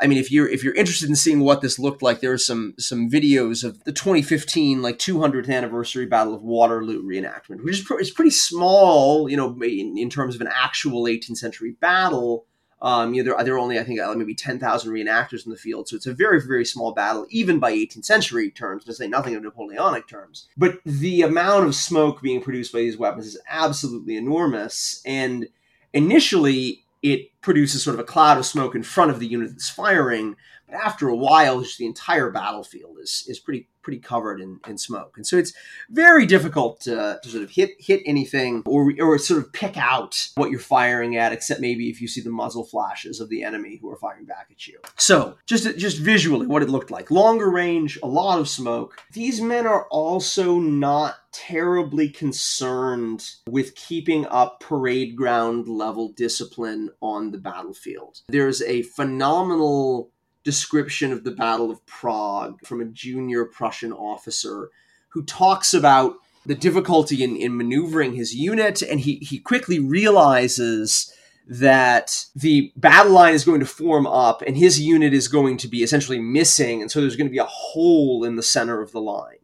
I 0.00 0.06
mean, 0.06 0.16
if 0.16 0.32
you're 0.32 0.48
if 0.48 0.64
you're 0.64 0.74
interested 0.74 1.10
in 1.10 1.16
seeing 1.16 1.40
what 1.40 1.60
this 1.60 1.78
looked 1.78 2.00
like, 2.00 2.20
there 2.20 2.32
are 2.32 2.38
some 2.38 2.72
some 2.78 3.10
videos 3.10 3.62
of 3.62 3.84
the 3.84 3.92
2015 3.92 4.80
like 4.80 4.98
200th 4.98 5.50
anniversary 5.50 6.06
Battle 6.06 6.34
of 6.34 6.42
Waterloo 6.42 7.02
reenactment, 7.02 7.62
which 7.62 7.80
is, 7.80 7.84
pr- 7.84 8.00
is 8.00 8.10
pretty 8.10 8.30
small, 8.30 9.28
you 9.28 9.36
know, 9.36 9.54
in, 9.62 9.98
in 9.98 10.08
terms 10.08 10.34
of 10.34 10.40
an 10.40 10.48
actual 10.50 11.02
18th 11.02 11.36
century 11.36 11.76
battle. 11.80 12.46
Um, 12.82 13.12
you 13.12 13.22
know, 13.22 13.34
there, 13.34 13.44
there 13.44 13.54
are 13.54 13.58
only, 13.58 13.78
I 13.78 13.84
think, 13.84 14.00
uh, 14.00 14.14
maybe 14.14 14.34
10,000 14.34 14.92
reenactors 14.92 15.44
in 15.44 15.50
the 15.50 15.58
field. 15.58 15.88
So 15.88 15.96
it's 15.96 16.06
a 16.06 16.14
very, 16.14 16.40
very 16.40 16.64
small 16.64 16.92
battle, 16.92 17.26
even 17.28 17.58
by 17.58 17.72
18th 17.72 18.04
century 18.04 18.50
terms, 18.50 18.84
to 18.84 18.94
say 18.94 19.06
nothing 19.06 19.34
of 19.34 19.42
Napoleonic 19.42 20.08
terms. 20.08 20.48
But 20.56 20.78
the 20.84 21.22
amount 21.22 21.66
of 21.66 21.74
smoke 21.74 22.22
being 22.22 22.40
produced 22.40 22.72
by 22.72 22.80
these 22.80 22.96
weapons 22.96 23.26
is 23.26 23.40
absolutely 23.48 24.16
enormous. 24.16 25.02
And 25.04 25.48
initially, 25.92 26.84
it 27.02 27.30
produces 27.40 27.82
sort 27.82 27.94
of 27.94 28.00
a 28.00 28.04
cloud 28.04 28.38
of 28.38 28.46
smoke 28.46 28.74
in 28.74 28.82
front 28.82 29.10
of 29.10 29.20
the 29.20 29.26
unit 29.26 29.50
that's 29.50 29.70
firing. 29.70 30.36
After 30.72 31.08
a 31.08 31.16
while, 31.16 31.60
just 31.60 31.78
the 31.78 31.86
entire 31.86 32.30
battlefield 32.30 32.98
is, 33.00 33.24
is 33.28 33.38
pretty 33.38 33.68
pretty 33.82 33.98
covered 33.98 34.40
in, 34.40 34.60
in 34.66 34.78
smoke. 34.78 35.14
And 35.16 35.26
so 35.26 35.38
it's 35.38 35.52
very 35.88 36.26
difficult 36.26 36.80
to, 36.82 37.18
to 37.22 37.28
sort 37.28 37.42
of 37.42 37.50
hit 37.50 37.70
hit 37.78 38.02
anything 38.04 38.62
or, 38.66 38.92
or 39.00 39.18
sort 39.18 39.42
of 39.42 39.52
pick 39.52 39.76
out 39.76 40.28
what 40.34 40.50
you're 40.50 40.60
firing 40.60 41.16
at, 41.16 41.32
except 41.32 41.60
maybe 41.60 41.88
if 41.88 42.00
you 42.00 42.08
see 42.08 42.20
the 42.20 42.30
muzzle 42.30 42.64
flashes 42.64 43.20
of 43.20 43.28
the 43.28 43.42
enemy 43.42 43.78
who 43.80 43.90
are 43.90 43.96
firing 43.96 44.24
back 44.24 44.48
at 44.50 44.66
you. 44.66 44.78
So 44.96 45.36
just 45.46 45.64
just 45.78 45.98
visually 45.98 46.46
what 46.46 46.62
it 46.62 46.70
looked 46.70 46.90
like. 46.90 47.10
Longer 47.10 47.50
range, 47.50 47.98
a 48.02 48.08
lot 48.08 48.38
of 48.38 48.48
smoke. 48.48 48.98
These 49.12 49.40
men 49.40 49.66
are 49.66 49.86
also 49.88 50.58
not 50.58 51.16
terribly 51.32 52.08
concerned 52.08 53.30
with 53.48 53.74
keeping 53.76 54.26
up 54.26 54.60
parade 54.60 55.16
ground 55.16 55.68
level 55.68 56.12
discipline 56.12 56.90
on 57.00 57.30
the 57.30 57.38
battlefield. 57.38 58.20
There's 58.28 58.62
a 58.62 58.82
phenomenal 58.82 60.10
description 60.44 61.12
of 61.12 61.24
the 61.24 61.30
Battle 61.30 61.70
of 61.70 61.84
Prague 61.86 62.60
from 62.64 62.80
a 62.80 62.86
junior 62.86 63.44
Prussian 63.44 63.92
officer 63.92 64.70
who 65.10 65.22
talks 65.24 65.74
about 65.74 66.14
the 66.46 66.54
difficulty 66.54 67.22
in, 67.22 67.36
in 67.36 67.56
maneuvering 67.56 68.14
his 68.14 68.34
unit, 68.34 68.80
and 68.82 69.00
he, 69.00 69.16
he 69.16 69.38
quickly 69.38 69.78
realizes 69.78 71.12
that 71.46 72.24
the 72.34 72.72
battle 72.76 73.12
line 73.12 73.34
is 73.34 73.44
going 73.44 73.60
to 73.60 73.66
form 73.66 74.06
up 74.06 74.40
and 74.42 74.56
his 74.56 74.80
unit 74.80 75.12
is 75.12 75.26
going 75.26 75.56
to 75.58 75.68
be 75.68 75.82
essentially 75.82 76.18
missing, 76.18 76.80
and 76.80 76.90
so 76.90 77.00
there's 77.00 77.16
going 77.16 77.26
to 77.26 77.32
be 77.32 77.38
a 77.38 77.44
hole 77.44 78.24
in 78.24 78.36
the 78.36 78.42
center 78.42 78.80
of 78.80 78.92
the 78.92 79.00
line. 79.00 79.36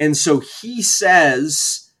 And 0.00 0.16
so 0.16 0.40
he 0.40 0.82
says 0.82 1.92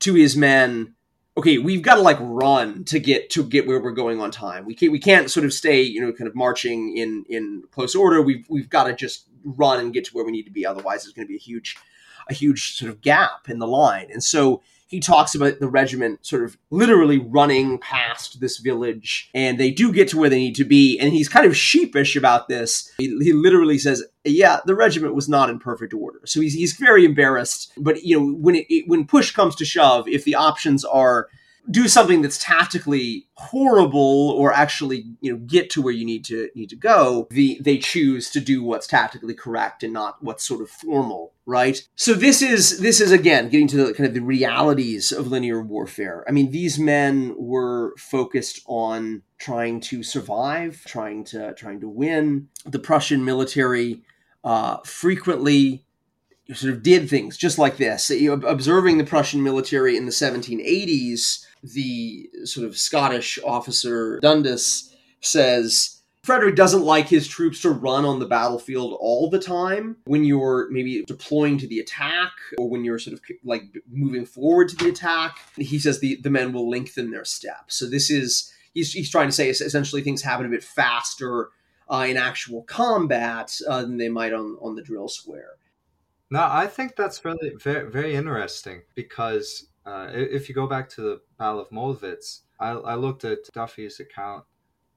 to 0.00 0.14
his 0.14 0.36
men, 0.36 0.94
okay, 1.36 1.58
we've 1.58 1.82
got 1.82 1.96
to 1.96 2.00
like 2.00 2.18
run 2.20 2.84
to 2.84 2.98
get 2.98 3.30
to 3.30 3.44
get 3.44 3.66
where 3.66 3.80
we're 3.80 3.92
going 3.92 4.20
on 4.20 4.30
time. 4.30 4.64
We 4.64 4.74
can't 4.74 4.92
we 4.92 4.98
can't 4.98 5.30
sort 5.30 5.46
of 5.46 5.52
stay, 5.52 5.82
you 5.82 6.00
know, 6.00 6.12
kind 6.12 6.28
of 6.28 6.34
marching 6.34 6.96
in 6.96 7.24
in 7.28 7.64
close 7.72 7.94
order. 7.94 8.22
We've 8.22 8.44
we've 8.48 8.68
got 8.68 8.84
to 8.84 8.94
just 8.94 9.26
run 9.44 9.80
and 9.80 9.92
get 9.92 10.04
to 10.06 10.12
where 10.12 10.24
we 10.24 10.32
need 10.32 10.44
to 10.44 10.50
be. 10.50 10.64
Otherwise, 10.64 11.02
there's 11.02 11.14
going 11.14 11.26
to 11.26 11.30
be 11.30 11.36
a 11.36 11.40
huge 11.40 11.76
a 12.28 12.34
huge 12.34 12.76
sort 12.76 12.90
of 12.90 13.00
gap 13.00 13.48
in 13.48 13.58
the 13.58 13.66
line. 13.66 14.08
And 14.10 14.22
so 14.22 14.62
he 14.94 15.00
talks 15.00 15.34
about 15.34 15.58
the 15.58 15.66
regiment 15.66 16.24
sort 16.24 16.44
of 16.44 16.56
literally 16.70 17.18
running 17.18 17.78
past 17.78 18.40
this 18.40 18.58
village 18.58 19.28
and 19.34 19.58
they 19.58 19.72
do 19.72 19.92
get 19.92 20.06
to 20.06 20.16
where 20.16 20.30
they 20.30 20.38
need 20.38 20.54
to 20.54 20.64
be 20.64 20.96
and 21.00 21.12
he's 21.12 21.28
kind 21.28 21.46
of 21.46 21.56
sheepish 21.56 22.14
about 22.14 22.46
this. 22.46 22.92
He, 22.96 23.08
he 23.18 23.32
literally 23.32 23.76
says 23.76 24.04
yeah 24.22 24.60
the 24.66 24.76
regiment 24.76 25.16
was 25.16 25.28
not 25.28 25.50
in 25.50 25.58
perfect 25.58 25.92
order. 25.92 26.20
So 26.26 26.40
he's, 26.40 26.54
he's 26.54 26.74
very 26.74 27.04
embarrassed 27.04 27.72
but 27.76 28.04
you 28.04 28.16
know 28.16 28.34
when 28.36 28.54
it, 28.54 28.66
it 28.68 28.84
when 28.86 29.04
push 29.04 29.32
comes 29.32 29.56
to 29.56 29.64
shove 29.64 30.06
if 30.06 30.22
the 30.22 30.36
options 30.36 30.84
are 30.84 31.28
do 31.70 31.88
something 31.88 32.22
that's 32.22 32.38
tactically 32.38 33.26
horrible 33.34 34.30
or 34.30 34.52
actually 34.52 35.04
you 35.20 35.32
know 35.32 35.38
get 35.46 35.70
to 35.70 35.80
where 35.80 35.94
you 35.94 36.04
need 36.04 36.24
to 36.24 36.48
need 36.54 36.68
to 36.68 36.76
go 36.76 37.26
the 37.30 37.58
they 37.60 37.78
choose 37.78 38.30
to 38.30 38.40
do 38.40 38.62
what's 38.62 38.86
tactically 38.86 39.34
correct 39.34 39.82
and 39.82 39.92
not 39.92 40.22
what's 40.22 40.46
sort 40.46 40.60
of 40.60 40.68
formal 40.68 41.32
right? 41.46 41.86
So 41.94 42.14
this 42.14 42.42
is 42.42 42.80
this 42.80 43.00
is 43.00 43.12
again 43.12 43.48
getting 43.48 43.68
to 43.68 43.76
the 43.76 43.94
kind 43.94 44.06
of 44.06 44.14
the 44.14 44.20
realities 44.20 45.12
of 45.12 45.26
linear 45.26 45.62
warfare. 45.62 46.24
I 46.28 46.32
mean 46.32 46.50
these 46.50 46.78
men 46.78 47.34
were 47.36 47.94
focused 47.96 48.62
on 48.66 49.22
trying 49.38 49.80
to 49.80 50.02
survive 50.02 50.82
trying 50.86 51.24
to 51.24 51.54
trying 51.54 51.80
to 51.80 51.88
win. 51.88 52.48
The 52.64 52.78
prussian 52.78 53.24
military 53.24 54.02
uh, 54.42 54.78
frequently 54.84 55.84
sort 56.52 56.74
of 56.74 56.82
did 56.82 57.08
things 57.08 57.36
just 57.36 57.58
like 57.58 57.78
this. 57.78 58.10
Observing 58.10 58.98
the 58.98 59.04
Prussian 59.04 59.42
military 59.42 59.96
in 59.96 60.04
the 60.04 60.12
1780s, 60.12 61.46
the 61.72 62.28
sort 62.44 62.66
of 62.66 62.76
Scottish 62.76 63.38
officer 63.44 64.18
Dundas 64.20 64.94
says 65.20 66.02
Frederick 66.22 66.56
doesn't 66.56 66.84
like 66.84 67.08
his 67.08 67.28
troops 67.28 67.60
to 67.62 67.70
run 67.70 68.06
on 68.06 68.18
the 68.18 68.26
battlefield 68.26 68.96
all 68.98 69.28
the 69.28 69.38
time 69.38 69.96
when 70.06 70.24
you're 70.24 70.68
maybe 70.70 71.04
deploying 71.06 71.58
to 71.58 71.66
the 71.66 71.80
attack 71.80 72.32
or 72.56 72.68
when 72.68 72.82
you're 72.82 72.98
sort 72.98 73.12
of 73.14 73.20
like 73.44 73.64
moving 73.90 74.24
forward 74.24 74.70
to 74.70 74.76
the 74.76 74.88
attack. 74.88 75.38
He 75.56 75.78
says 75.78 76.00
the, 76.00 76.16
the 76.22 76.30
men 76.30 76.52
will 76.52 76.68
lengthen 76.68 77.10
their 77.10 77.26
steps. 77.26 77.76
So 77.76 77.86
this 77.86 78.10
is, 78.10 78.50
he's, 78.72 78.94
he's 78.94 79.10
trying 79.10 79.28
to 79.28 79.32
say 79.32 79.50
essentially 79.50 80.00
things 80.00 80.22
happen 80.22 80.46
a 80.46 80.48
bit 80.48 80.64
faster 80.64 81.50
uh, 81.92 82.06
in 82.08 82.16
actual 82.16 82.62
combat 82.62 83.58
uh, 83.68 83.82
than 83.82 83.98
they 83.98 84.08
might 84.08 84.32
on, 84.32 84.56
on 84.62 84.76
the 84.76 84.82
drill 84.82 85.08
square. 85.08 85.56
No, 86.30 86.48
I 86.50 86.68
think 86.68 86.96
that's 86.96 87.22
really 87.22 87.52
very, 87.62 87.90
very 87.90 88.14
interesting 88.14 88.80
because 88.94 89.66
uh, 89.86 90.08
if 90.12 90.48
you 90.48 90.54
go 90.54 90.66
back 90.66 90.88
to 90.90 91.00
the 91.00 91.20
Battle 91.38 91.60
of 91.60 91.70
Mollwitz, 91.70 92.40
I, 92.58 92.70
I 92.70 92.94
looked 92.94 93.24
at 93.24 93.52
Duffy's 93.52 94.00
account 94.00 94.44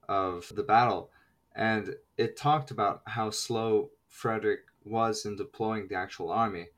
of 0.08 0.50
the 0.54 0.62
battle 0.62 1.10
and 1.54 1.94
it 2.16 2.36
talked 2.36 2.70
about 2.70 3.02
how 3.06 3.30
slow 3.30 3.90
Frederick 4.06 4.60
was 4.84 5.26
in 5.26 5.36
deploying 5.36 5.88
the 5.88 5.96
actual 5.96 6.30
army. 6.30 6.68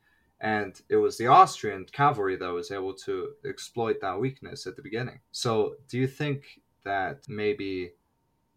And 0.41 0.81
it 0.89 0.97
was 0.97 1.19
the 1.19 1.27
Austrian 1.27 1.85
cavalry 1.93 2.35
that 2.37 2.53
was 2.53 2.71
able 2.71 2.95
to 2.95 3.33
exploit 3.45 4.01
that 4.01 4.19
weakness 4.19 4.67
at 4.67 4.75
the 4.75 4.83
beginning. 4.83 5.21
So, 5.33 5.75
do 5.87 5.99
you 5.99 6.07
think 6.07 6.61
that 6.83 7.29
maybe 7.29 7.93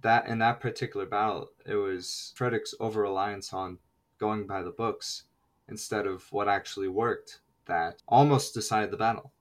that 0.02 0.28
in 0.28 0.40
that 0.40 0.62
particular 0.62 1.06
battle, 1.06 1.50
it 1.66 1.76
was 1.76 2.32
Frederick's 2.36 2.74
over 2.80 3.02
reliance 3.02 3.52
on 3.52 3.80
going 4.18 4.48
by 4.48 4.64
the 4.64 4.72
books 4.72 5.24
instead 5.68 6.08
of 6.08 6.24
what 6.32 6.48
actually 6.48 6.88
worked 6.88 7.42
that 7.66 8.02
almost 8.08 8.54
decided 8.54 8.90
the 8.90 8.98
battle? 8.98 9.34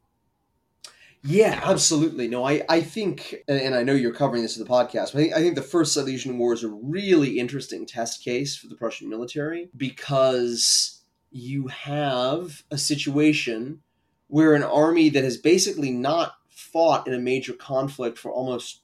Yeah, 1.24 1.60
absolutely. 1.62 2.26
No, 2.26 2.44
I, 2.44 2.62
I 2.68 2.80
think, 2.80 3.36
and 3.46 3.76
I 3.76 3.84
know 3.84 3.92
you're 3.92 4.12
covering 4.12 4.42
this 4.42 4.56
in 4.56 4.64
the 4.64 4.68
podcast, 4.68 5.12
but 5.12 5.18
I 5.18 5.22
think, 5.22 5.34
I 5.34 5.40
think 5.40 5.54
the 5.54 5.62
First 5.62 5.94
Silesian 5.94 6.36
War 6.36 6.52
is 6.52 6.64
a 6.64 6.68
really 6.68 7.38
interesting 7.38 7.86
test 7.86 8.24
case 8.24 8.56
for 8.56 8.66
the 8.66 8.74
Prussian 8.74 9.08
military 9.08 9.70
because 9.76 11.00
you 11.30 11.68
have 11.68 12.64
a 12.72 12.78
situation 12.78 13.82
where 14.26 14.54
an 14.54 14.64
army 14.64 15.10
that 15.10 15.22
has 15.22 15.36
basically 15.36 15.92
not 15.92 16.34
fought 16.48 17.06
in 17.06 17.14
a 17.14 17.20
major 17.20 17.52
conflict 17.52 18.18
for 18.18 18.32
almost 18.32 18.80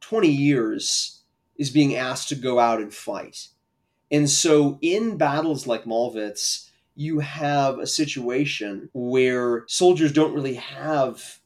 20 0.00 0.28
years 0.28 1.22
is 1.56 1.70
being 1.70 1.94
asked 1.94 2.28
to 2.30 2.34
go 2.34 2.58
out 2.58 2.80
and 2.80 2.92
fight. 2.92 3.48
And 4.10 4.28
so 4.28 4.78
in 4.82 5.18
battles 5.18 5.66
like 5.66 5.84
Mollwitz, 5.84 6.68
you 6.96 7.20
have 7.20 7.78
a 7.78 7.86
situation 7.86 8.88
where 8.92 9.64
soldiers 9.68 10.12
don't 10.12 10.34
really 10.34 10.54
have 10.54 11.40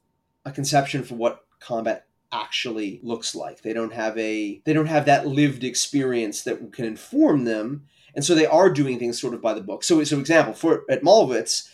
a 0.51 0.55
conception 0.55 1.03
for 1.03 1.14
what 1.14 1.44
combat 1.61 2.07
actually 2.32 3.01
looks 3.03 3.34
like. 3.34 3.62
They 3.62 3.72
don't 3.72 3.92
have 3.92 4.16
a 4.18 4.62
they 4.64 4.72
don't 4.72 4.86
have 4.86 5.07
that 5.07 5.26
lived 5.26 5.64
experience 5.64 6.42
that 6.42 6.72
can 6.72 6.84
inform 6.84 7.44
them, 7.44 7.86
and 8.14 8.24
so 8.24 8.34
they 8.34 8.46
are 8.46 8.70
doing 8.70 8.98
things 8.98 9.20
sort 9.20 9.34
of 9.34 9.42
by 9.42 9.55
the 9.55 9.61
book. 9.61 9.84
So, 9.84 10.03
so 10.05 10.18
example 10.18 10.55
for 10.55 10.84
at 10.88 11.03
Mollwitz, 11.03 11.68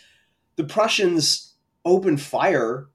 the 0.56 0.64
Prussians 0.64 1.54
open 1.84 2.16
fire 2.16 2.88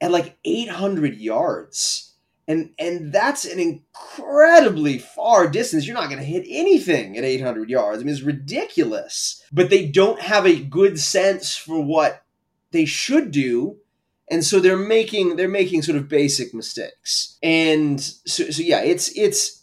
at 0.00 0.12
like 0.12 0.36
800 0.44 1.16
yards. 1.16 2.04
And, 2.46 2.70
and 2.78 3.12
that's 3.12 3.44
an 3.44 3.58
incredibly 3.58 4.98
far 4.98 5.48
distance. 5.48 5.86
You're 5.86 5.94
not 5.94 6.08
going 6.08 6.20
to 6.20 6.24
hit 6.24 6.46
anything 6.48 7.18
at 7.18 7.24
800 7.24 7.68
yards. 7.68 8.00
I 8.00 8.04
mean, 8.04 8.14
it's 8.14 8.22
ridiculous. 8.22 9.42
But 9.52 9.68
they 9.68 9.86
don't 9.86 10.20
have 10.20 10.46
a 10.46 10.62
good 10.62 10.98
sense 10.98 11.56
for 11.56 11.84
what 11.84 12.24
they 12.70 12.86
should 12.86 13.32
do 13.32 13.76
and 14.30 14.44
so 14.44 14.60
they're 14.60 14.76
making 14.76 15.36
they're 15.36 15.48
making 15.48 15.82
sort 15.82 15.96
of 15.96 16.08
basic 16.08 16.54
mistakes. 16.54 17.38
And 17.42 18.00
so, 18.00 18.50
so 18.50 18.62
yeah 18.62 18.80
it's 18.80 19.08
it's 19.16 19.62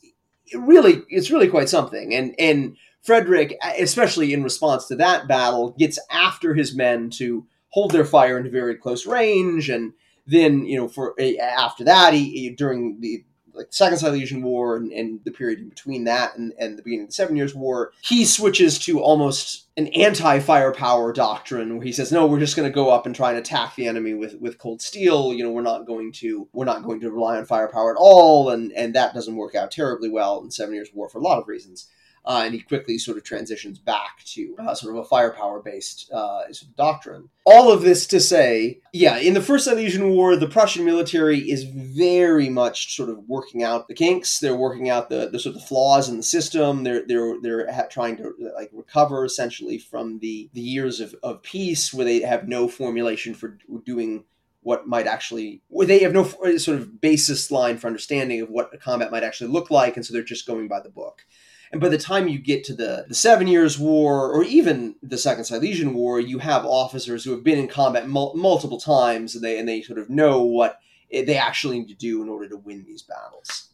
really 0.53 1.03
it's 1.09 1.31
really 1.31 1.47
quite 1.47 1.69
something. 1.69 2.13
And 2.13 2.35
and 2.39 2.77
frederick 3.01 3.57
especially 3.79 4.33
in 4.33 4.43
response 4.43 4.87
to 4.87 4.95
that 4.95 5.27
battle 5.27 5.71
gets 5.77 5.99
after 6.09 6.53
his 6.53 6.75
men 6.75 7.09
to 7.11 7.45
hold 7.69 7.91
their 7.91 8.05
fire 8.05 8.37
into 8.37 8.49
very 8.49 8.75
close 8.75 9.05
range. 9.05 9.69
And 9.69 9.93
then 10.27 10.65
you 10.65 10.77
know 10.77 10.87
for 10.87 11.13
eh, 11.19 11.35
after 11.37 11.83
that 11.83 12.13
he 12.13 12.49
during 12.49 12.99
the 13.01 13.23
like 13.55 13.67
Second 13.71 13.97
Silesian 13.97 14.43
War 14.43 14.75
and, 14.75 14.91
and 14.91 15.19
the 15.23 15.31
period 15.31 15.59
in 15.59 15.69
between 15.69 16.03
that 16.05 16.37
and, 16.37 16.53
and 16.59 16.77
the 16.77 16.83
beginning 16.83 17.05
of 17.05 17.09
the 17.09 17.13
Seven 17.13 17.35
Years' 17.35 17.55
War, 17.55 17.91
he 18.01 18.25
switches 18.25 18.77
to 18.79 18.99
almost 18.99 19.67
an 19.77 19.87
anti-firepower 19.87 21.11
doctrine 21.13 21.75
where 21.75 21.85
he 21.85 21.91
says, 21.91 22.11
no, 22.11 22.25
we're 22.25 22.39
just 22.39 22.55
going 22.55 22.69
to 22.69 22.73
go 22.73 22.89
up 22.89 23.05
and 23.05 23.15
try 23.15 23.29
and 23.29 23.39
attack 23.39 23.75
the 23.75 23.87
enemy 23.87 24.13
with, 24.13 24.35
with 24.39 24.57
cold 24.57 24.81
steel. 24.81 25.33
You 25.33 25.43
know, 25.43 25.51
we're 25.51 25.61
not 25.61 25.85
going 25.85 26.11
to 26.13 26.47
we're 26.53 26.65
not 26.65 26.83
going 26.83 26.99
to 27.01 27.11
rely 27.11 27.37
on 27.37 27.45
firepower 27.45 27.91
at 27.91 27.97
all, 27.99 28.49
and 28.49 28.71
and 28.73 28.95
that 28.95 29.13
doesn't 29.13 29.35
work 29.35 29.55
out 29.55 29.71
terribly 29.71 30.09
well 30.09 30.41
in 30.41 30.51
Seven 30.51 30.73
Years' 30.73 30.89
War 30.93 31.09
for 31.09 31.19
a 31.19 31.23
lot 31.23 31.39
of 31.39 31.47
reasons 31.47 31.87
uh, 32.25 32.41
and 32.45 32.53
he 32.53 32.61
quickly 32.61 32.97
sort 32.97 33.17
of 33.17 33.23
transitions 33.23 33.77
back 33.77 34.23
to 34.25 34.55
uh, 34.59 34.73
sort 34.73 34.95
of 34.95 35.03
a 35.03 35.07
firepower 35.07 35.61
based 35.61 36.11
uh, 36.11 36.41
sort 36.51 36.69
of 36.69 36.75
doctrine. 36.75 37.29
All 37.45 37.71
of 37.71 37.83
this 37.83 38.07
to 38.07 38.19
say, 38.19 38.79
yeah, 38.91 39.17
in 39.17 39.35
the 39.35 39.41
First 39.41 39.65
Silesian 39.65 40.09
War, 40.09 40.35
the 40.35 40.47
Prussian 40.47 40.83
military 40.83 41.39
is 41.39 41.63
very 41.63 42.49
much 42.49 42.95
sort 42.95 43.09
of 43.09 43.19
working 43.27 43.61
out 43.61 43.87
the 43.87 43.93
kinks. 43.93 44.39
They're 44.39 44.55
working 44.55 44.89
out 44.89 45.09
the, 45.09 45.29
the 45.29 45.39
sort 45.39 45.55
of 45.55 45.63
flaws 45.63 46.09
in 46.09 46.17
the 46.17 46.23
system. 46.23 46.83
They're 46.83 47.05
they're 47.05 47.39
they're 47.41 47.71
ha- 47.71 47.87
trying 47.89 48.17
to 48.17 48.33
like 48.55 48.71
recover 48.73 49.23
essentially 49.23 49.77
from 49.77 50.19
the 50.19 50.49
the 50.53 50.61
years 50.61 50.99
of, 50.99 51.15
of 51.21 51.43
peace 51.43 51.93
where 51.93 52.05
they 52.05 52.21
have 52.21 52.47
no 52.47 52.67
formulation 52.67 53.35
for 53.35 53.57
doing 53.85 54.23
what 54.61 54.87
might 54.87 55.05
actually 55.05 55.61
they 55.81 55.99
have 55.99 56.11
no 56.11 56.23
sort 56.57 56.79
of 56.79 56.99
basis 56.99 57.51
line 57.51 57.77
for 57.77 57.85
understanding 57.85 58.41
of 58.41 58.49
what 58.49 58.73
a 58.73 58.77
combat 58.79 59.11
might 59.11 59.23
actually 59.23 59.47
look 59.47 59.69
like 59.69 59.95
and 59.95 60.03
so 60.03 60.11
they're 60.11 60.23
just 60.23 60.47
going 60.47 60.67
by 60.67 60.79
the 60.79 60.89
book 60.89 61.23
and 61.71 61.81
by 61.81 61.89
the 61.89 61.97
time 61.97 62.27
you 62.27 62.39
get 62.39 62.63
to 62.65 62.73
the, 62.73 63.05
the 63.07 63.15
Seven 63.15 63.47
Years' 63.47 63.77
War 63.77 64.31
or 64.31 64.43
even 64.43 64.95
the 65.01 65.17
Second 65.17 65.45
Silesian 65.45 65.93
War, 65.93 66.19
you 66.19 66.39
have 66.39 66.65
officers 66.65 67.23
who 67.23 67.31
have 67.31 67.43
been 67.43 67.59
in 67.59 67.67
combat 67.67 68.07
mul- 68.07 68.35
multiple 68.35 68.79
times 68.79 69.35
and 69.35 69.43
they, 69.43 69.57
and 69.59 69.67
they 69.67 69.81
sort 69.81 69.99
of 69.99 70.09
know 70.09 70.41
what 70.43 70.79
they 71.11 71.37
actually 71.37 71.79
need 71.79 71.87
to 71.87 71.95
do 71.95 72.21
in 72.21 72.29
order 72.29 72.47
to 72.49 72.57
win 72.57 72.83
these 72.85 73.01
battles. 73.01 73.73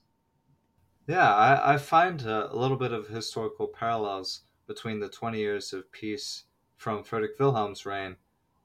Yeah, 1.07 1.33
I, 1.33 1.73
I 1.73 1.77
find 1.77 2.21
a, 2.21 2.53
a 2.53 2.55
little 2.55 2.77
bit 2.77 2.93
of 2.93 3.07
historical 3.07 3.67
parallels 3.67 4.41
between 4.67 4.99
the 4.99 5.09
20 5.09 5.37
years 5.37 5.73
of 5.73 5.91
peace 5.91 6.43
from 6.77 7.03
Frederick 7.03 7.39
Wilhelm's 7.39 7.85
reign 7.85 8.15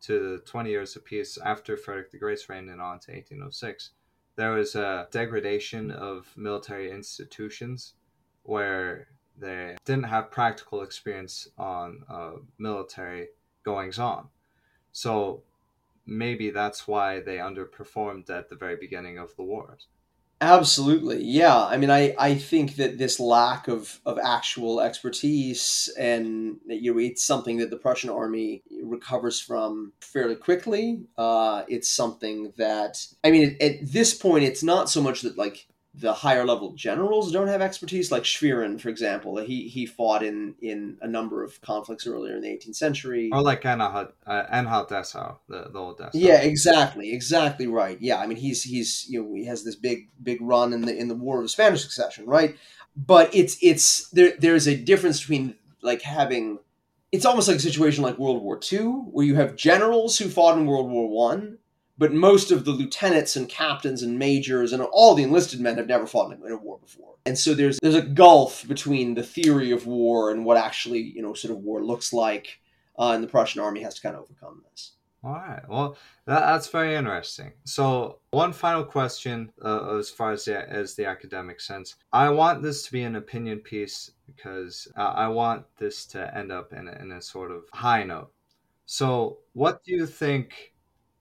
to 0.03 0.37
the 0.37 0.39
20 0.45 0.71
years 0.71 0.95
of 0.95 1.05
peace 1.05 1.39
after 1.45 1.77
Frederick 1.77 2.13
the 2.13 2.19
Great's 2.19 2.49
reign 2.49 2.69
and 2.69 2.81
on 2.81 3.01
to 3.01 3.13
1806. 3.13 3.91
There 4.37 4.53
was 4.53 4.75
a 4.75 5.09
degradation 5.11 5.91
of 5.91 6.33
military 6.37 6.91
institutions 6.91 7.95
where 8.47 9.09
they 9.39 9.77
didn't 9.85 10.05
have 10.05 10.31
practical 10.31 10.83
experience 10.83 11.49
on 11.59 12.03
uh, 12.09 12.33
military 12.59 13.29
goings 13.65 13.99
on. 13.99 14.29
So 14.93 15.43
maybe 16.07 16.51
that's 16.51 16.89
why 16.89 17.21
they 17.21 17.37
underperformed 17.37 18.31
at 18.31 18.49
the 18.49 18.57
very 18.57 18.77
beginning 18.77 19.19
of 19.19 19.37
the 19.37 19.43
wars. 19.43 19.89
Absolutely. 20.41 21.25
Yeah. 21.25 21.65
I 21.65 21.79
mean, 21.79 21.91
I, 21.91 22.15
I 22.19 22.35
think 22.35 22.77
that 22.77 22.99
this 22.99 23.19
lack 23.19 23.69
of, 23.69 24.01
of 24.05 24.19
actual 24.23 24.83
expertise 24.83 25.89
and 25.99 26.59
you 26.67 26.93
know, 26.93 27.01
it's 27.01 27.25
something 27.25 27.57
that 27.59 27.71
the 27.71 27.79
Prussian 27.79 28.11
army 28.11 28.63
recovers 28.83 29.41
from 29.41 29.93
fairly 30.01 30.37
quickly. 30.37 31.01
Uh, 31.17 31.65
it's 31.69 31.91
something 31.91 32.53
that, 32.59 33.07
I 33.25 33.31
mean, 33.31 33.57
at, 33.61 33.63
at 33.63 33.87
this 33.87 34.13
point, 34.13 34.45
it's 34.45 34.63
not 34.63 34.91
so 34.91 35.03
much 35.03 35.23
that 35.23 35.39
like 35.39 35.67
the 35.99 36.13
higher 36.13 36.45
level 36.45 36.73
generals 36.73 37.33
don't 37.33 37.49
have 37.49 37.63
expertise, 37.63 38.13
like 38.13 38.25
Schwerin, 38.25 38.79
for 38.79 38.91
example. 38.91 39.39
He 39.39 39.69
he 39.69 39.87
fought 39.87 40.23
in 40.23 40.55
in 40.61 40.99
a 41.01 41.09
number 41.09 41.43
of 41.43 41.61
conflicts 41.63 42.07
earlier 42.07 42.37
in 42.37 42.43
the 42.43 42.49
18th 42.49 42.77
century. 42.77 43.31
Or 43.33 43.43
like 43.43 43.65
Anhalt, 43.65 44.13
uh, 44.27 44.45
Anhalt 44.51 44.91
Dessau, 44.91 45.39
the, 45.49 45.71
the 45.73 45.79
old 45.79 45.99
Dessau. 45.99 46.11
Yeah, 46.13 46.43
exactly, 46.43 47.13
exactly 47.13 47.67
right. 47.67 47.99
Yeah, 48.01 48.19
I 48.19 48.27
mean 48.27 48.37
he's 48.37 48.63
he's 48.63 49.07
you 49.09 49.23
know 49.23 49.35
he 49.35 49.47
has 49.47 49.65
this 49.65 49.75
big 49.75 50.09
big 50.23 50.41
run 50.43 50.75
in 50.75 50.83
the 50.83 50.95
in 50.95 51.09
the 51.09 51.15
War 51.15 51.39
of 51.39 51.45
the 51.45 51.49
Spanish 51.49 51.83
Succession, 51.83 52.27
right? 52.27 52.57
But 52.95 53.35
it's 53.35 53.57
it's 53.63 54.11
there 54.11 54.35
there's 54.39 54.69
a 54.69 54.77
difference 54.77 55.21
between 55.21 55.55
like 55.81 56.03
having 56.03 56.59
it's 57.11 57.25
almost 57.25 57.49
like 57.49 57.57
a 57.57 57.61
situation 57.61 58.03
like 58.03 58.19
World 58.19 58.43
War 58.43 58.61
II, 58.71 58.81
where 59.11 59.25
you 59.25 59.37
have 59.37 59.57
generals 59.57 60.19
who 60.19 60.29
fought 60.29 60.59
in 60.59 60.67
World 60.67 60.91
War 60.91 61.09
One 61.09 61.57
but 61.99 62.13
most 62.13 62.51
of 62.51 62.65
the 62.65 62.73
lieutenants 62.73 63.37
and 63.37 63.49
captains 63.49 64.03
and 64.03 64.19
majors 64.19 64.73
and 64.73 64.83
all 64.83 65.15
the 65.15 65.23
enlisted 65.23 65.61
men 65.61 65.77
have 65.77 65.87
never 65.87 66.07
fought 66.07 66.33
in 66.33 66.53
a 66.53 66.57
war 66.57 66.79
before. 66.79 67.15
And 67.25 67.39
so 67.39 67.55
there's 67.55 67.79
there's 67.81 67.95
a 67.95 68.03
gulf 68.03 68.67
between 68.69 69.15
the 69.15 69.23
theory 69.23 69.71
of 69.71 69.87
war 69.87 70.31
and 70.31 70.45
what 70.45 70.57
actually 70.57 71.01
you 71.01 71.23
know 71.23 71.35
sort 71.35 71.53
of 71.53 71.59
war 71.59 71.85
looks 71.85 72.13
like, 72.13 72.61
uh, 72.99 73.13
and 73.13 73.23
the 73.23 73.29
Prussian 73.29 73.61
army 73.61 73.83
has 73.83 73.95
to 73.95 74.03
kind 74.03 74.15
of 74.15 74.23
overcome 74.23 74.63
this. 74.71 74.93
All 75.25 75.33
right. 75.33 75.69
Well, 75.69 75.97
that, 76.27 76.41
that's 76.41 76.69
very 76.69 76.95
interesting. 76.95 77.53
So, 77.65 78.21
one 78.31 78.53
final 78.53 78.85
question 78.85 79.51
uh, 79.65 79.97
as 79.97 80.09
far 80.09 80.31
as 80.31 80.45
the, 80.45 80.71
as 80.71 80.95
the 80.95 81.07
academic 81.07 81.61
sense. 81.61 81.97
I 82.13 82.29
want 82.31 82.63
this 82.63 82.85
to 82.85 82.93
be 82.93 83.03
an 83.03 83.17
opinion 83.17 83.59
piece 83.59 84.13
because 84.27 84.87
uh, 84.97 85.01
I 85.01 85.27
want 85.27 85.65
this 85.79 86.07
to 86.07 86.37
end 86.37 86.53
up 86.53 86.73
in 86.73 86.87
a, 86.87 86.93
in 87.03 87.11
a 87.11 87.21
sort 87.21 87.51
of 87.51 87.65
high 87.73 88.05
note. 88.05 88.31
So, 88.85 89.39
what 89.53 89.83
do 89.83 89.93
you 89.93 90.07
think 90.07 90.75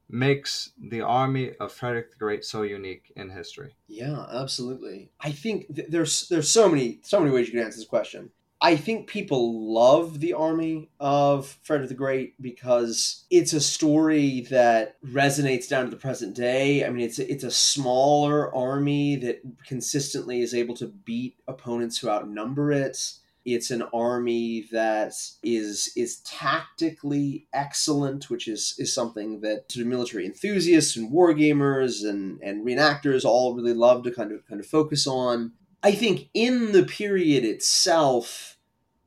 makes 0.09 0.71
the 0.79 1.01
army 1.01 1.53
of 1.59 1.71
Frederick 1.71 2.11
the 2.11 2.17
Great 2.17 2.45
so 2.45 2.61
unique 2.61 3.11
in 3.15 3.29
history? 3.29 3.75
Yeah, 3.87 4.25
absolutely. 4.31 5.09
I 5.19 5.31
think 5.31 5.73
th- 5.75 5.87
there's 5.89 6.27
there's 6.29 6.49
so 6.49 6.69
many 6.69 6.99
so 7.03 7.19
many 7.19 7.31
ways 7.31 7.47
you 7.47 7.53
can 7.53 7.63
answer 7.63 7.79
this 7.79 7.87
question. 7.87 8.31
I 8.61 8.77
think 8.77 9.07
people 9.07 9.73
love 9.73 10.21
the 10.21 10.33
army 10.33 10.89
of 10.99 11.57
Frederick 11.63 11.89
the 11.89 11.95
Great 11.95 12.41
because 12.41 13.25
it's 13.29 13.53
a 13.53 13.59
story 13.59 14.41
that 14.49 14.95
resonates 15.03 15.67
down 15.67 15.85
to 15.85 15.91
the 15.91 15.97
present 15.97 16.35
day. 16.35 16.85
I 16.85 16.89
mean, 16.89 17.05
it's 17.05 17.19
it's 17.19 17.43
a 17.43 17.51
smaller 17.51 18.53
army 18.55 19.17
that 19.17 19.41
consistently 19.67 20.41
is 20.41 20.53
able 20.53 20.75
to 20.77 20.87
beat 20.87 21.35
opponents 21.47 21.97
who 21.97 22.09
outnumber 22.09 22.71
it. 22.71 22.97
It's 23.45 23.69
an 23.69 23.83
army 23.93 24.67
that 24.71 25.13
is 25.43 25.91
is 25.95 26.17
tactically 26.25 27.47
excellent, 27.53 28.29
which 28.29 28.47
is 28.47 28.75
is 28.79 28.93
something 28.93 29.41
that 29.41 29.71
sort 29.71 29.83
of 29.83 29.87
military 29.87 30.25
enthusiasts 30.25 30.95
and 30.95 31.11
war 31.11 31.33
gamers 31.33 32.07
and 32.07 32.41
and 32.41 32.65
reenactors 32.65 33.23
all 33.23 33.55
really 33.55 33.73
love 33.73 34.03
to 34.03 34.11
kind 34.11 34.31
of 34.31 34.45
kind 34.47 34.59
of 34.59 34.65
focus 34.65 35.05
on. 35.05 35.53
I 35.83 35.91
think 35.91 36.29
in 36.33 36.71
the 36.71 36.83
period 36.83 37.45
itself, 37.45 38.57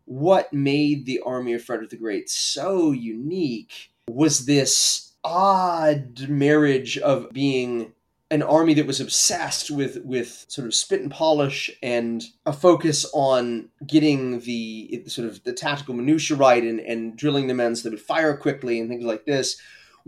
what 0.04 0.52
made 0.52 1.04
the 1.04 1.20
army 1.26 1.54
of 1.54 1.64
Frederick 1.64 1.90
the 1.90 1.96
Great 1.96 2.30
so 2.30 2.92
unique 2.92 3.90
was 4.08 4.46
this 4.46 5.14
odd 5.24 6.28
marriage 6.28 6.96
of 6.98 7.30
being 7.32 7.92
an 8.30 8.42
army 8.42 8.74
that 8.74 8.86
was 8.86 9.00
obsessed 9.00 9.70
with 9.70 9.98
with 10.04 10.44
sort 10.48 10.66
of 10.66 10.74
spit 10.74 11.00
and 11.00 11.10
polish 11.10 11.70
and 11.82 12.24
a 12.44 12.52
focus 12.52 13.06
on 13.14 13.68
getting 13.86 14.40
the 14.40 15.02
sort 15.06 15.26
of 15.26 15.42
the 15.44 15.52
tactical 15.52 15.94
minutia 15.94 16.36
right 16.36 16.62
and, 16.62 16.78
and 16.80 17.16
drilling 17.16 17.46
the 17.46 17.54
men 17.54 17.74
so 17.74 17.88
they 17.88 17.94
would 17.94 18.00
fire 18.00 18.36
quickly 18.36 18.78
and 18.78 18.90
things 18.90 19.04
like 19.04 19.24
this 19.24 19.58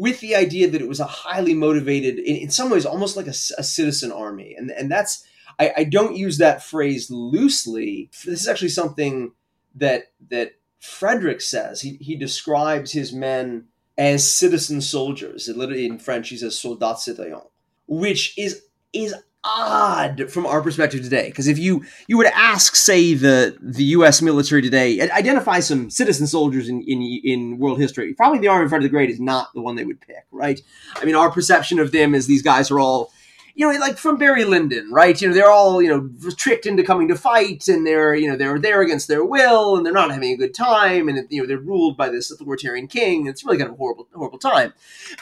with 0.01 0.21
the 0.21 0.35
idea 0.35 0.67
that 0.67 0.81
it 0.81 0.89
was 0.89 0.99
a 0.99 1.05
highly 1.05 1.53
motivated 1.53 2.19
in, 2.19 2.37
in 2.37 2.51
some 2.51 2.71
ways 2.71 2.87
almost 2.87 3.19
like 3.19 3.27
a, 3.27 3.37
a, 3.59 3.63
citizen 3.63 4.11
army. 4.11 4.55
And 4.57 4.71
and 4.71 4.91
that's 4.91 5.27
I, 5.59 5.73
I 5.77 5.85
don't 5.85 6.17
use 6.17 6.39
that 6.39 6.63
phrase 6.63 7.11
loosely. 7.11 8.11
This 8.25 8.41
is 8.41 8.49
actually 8.49 8.71
something 8.71 9.33
that 9.75 10.13
that 10.31 10.53
frederick 10.79 11.43
says. 11.43 11.83
He, 11.83 11.99
he 12.01 12.17
describes 12.17 12.93
his 12.93 13.13
men 13.13 13.67
as 13.99 14.27
citizen 14.27 14.81
soldiers. 14.81 15.49
Literally 15.49 15.85
in 15.85 15.99
french 15.99 16.31
he 16.31 16.39
says 16.39 16.55
soldats 16.55 17.01
citoyens 17.01 17.50
which 17.91 18.39
is 18.39 18.63
is 18.93 19.15
odd 19.43 20.31
from 20.31 20.47
our 20.47 20.63
perspective 20.63 21.03
today. 21.03 21.29
Because 21.29 21.49
if 21.49 21.59
you 21.59 21.85
you 22.07 22.17
would 22.17 22.27
ask 22.29 22.77
say 22.77 23.15
the 23.15 23.57
the 23.61 23.85
US 23.85 24.23
military 24.23 24.63
today 24.63 25.01
identify 25.01 25.61
some 25.61 25.91
citizen 25.91 26.27
soldiers 26.27 26.69
in 26.69 26.83
in, 26.83 27.03
in 27.25 27.59
world 27.59 27.81
history. 27.81 28.15
Probably 28.15 28.39
the 28.39 28.49
army 28.49 28.65
in 28.65 28.69
front 28.69 28.85
of 28.85 28.91
the 28.91 28.95
Great 28.95 29.11
is 29.11 29.21
not 29.21 29.53
the 29.55 29.61
one 29.61 29.77
they 29.77 29.85
would 29.85 30.01
pick 30.01 30.25
right? 30.31 30.61
I 30.97 31.05
mean 31.05 31.17
our 31.17 31.31
perception 31.31 31.79
of 31.79 31.93
them 31.93 32.15
is 32.15 32.27
these 32.27 32.43
guys 32.43 32.71
are 32.71 32.79
all 32.79 33.13
you 33.55 33.71
know, 33.71 33.79
like 33.79 33.99
from 33.99 34.17
Barry 34.17 34.45
Lyndon, 34.45 34.91
right? 34.91 35.21
You 35.21 35.29
know, 35.29 35.35
they're 35.35 35.51
all, 35.51 35.83
you 35.83 35.89
know, 35.89 36.11
tricked 36.37 36.67
into 36.67 36.83
coming 36.83 37.09
to 37.09 37.17
fight 37.17 37.69
and 37.69 37.87
they're, 37.87 38.15
you 38.15 38.29
know, 38.29 38.37
they're 38.37 38.59
there 38.59 38.81
against 38.81 39.09
their 39.09 39.25
will 39.25 39.77
and 39.77 39.85
they're 39.85 39.93
not 39.93 40.11
having 40.11 40.33
a 40.33 40.37
good 40.37 40.55
time 40.55 41.09
and, 41.09 41.27
you 41.31 41.41
know, 41.41 41.47
they're 41.47 41.59
ruled 41.59 41.97
by 41.97 42.09
this 42.09 42.31
authoritarian 42.31 42.87
king. 42.87 43.27
It's 43.27 43.45
really 43.45 43.59
kind 43.59 43.69
of 43.69 43.75
a 43.75 43.79
horrible, 43.79 44.09
horrible 44.15 44.39
time. 44.39 44.73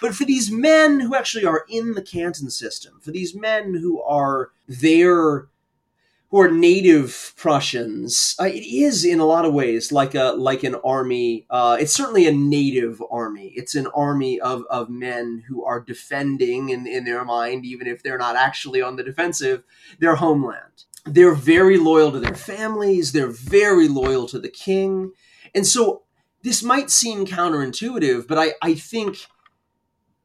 But 0.01 0.15
for 0.15 0.25
these 0.25 0.51
men 0.51 1.01
who 1.01 1.15
actually 1.15 1.45
are 1.45 1.65
in 1.69 1.95
the 1.95 2.03
Canton 2.03 2.51
system, 2.51 3.01
for 3.01 3.11
these 3.11 3.35
men 3.35 3.75
who 3.75 4.03
are 4.03 4.51
there 4.69 5.49
who 6.31 6.41
are 6.41 6.51
native 6.51 7.33
Prussians, 7.37 8.35
uh, 8.39 8.45
it 8.45 8.65
is 8.65 9.05
in 9.05 9.19
a 9.19 9.25
lot 9.25 9.47
of 9.47 9.55
ways 9.55 9.91
like 9.91 10.15
a 10.15 10.33
like 10.33 10.63
an 10.63 10.75
army. 10.85 11.47
Uh, 11.49 11.79
it's 11.81 11.93
certainly 11.93 12.27
a 12.27 12.33
native 12.33 13.03
army. 13.11 13.53
It's 13.57 13.75
an 13.75 13.87
army 13.95 14.39
of, 14.39 14.65
of 14.69 14.91
men 14.91 15.45
who 15.49 15.65
are 15.65 15.81
defending 15.81 16.69
in, 16.69 16.87
in 16.87 17.05
their 17.05 17.25
mind, 17.25 17.65
even 17.65 17.87
if 17.87 18.03
they're 18.03 18.19
not 18.19 18.37
actually 18.37 18.83
on 18.83 18.97
the 18.97 19.03
defensive, 19.03 19.63
their 20.01 20.17
homeland. 20.17 20.85
They're 21.07 21.35
very 21.35 21.79
loyal 21.79 22.13
to 22.13 22.21
their 22.21 22.35
families. 22.35 23.13
They're 23.13 23.29
very 23.29 23.89
loyal 23.89 24.27
to 24.29 24.39
the 24.39 24.51
king, 24.51 25.13
and 25.55 25.67
so 25.67 26.03
this 26.43 26.63
might 26.63 26.91
seem 26.91 27.27
counterintuitive, 27.27 28.29
but 28.29 28.39
I, 28.39 28.55
I 28.63 28.75
think. 28.75 29.19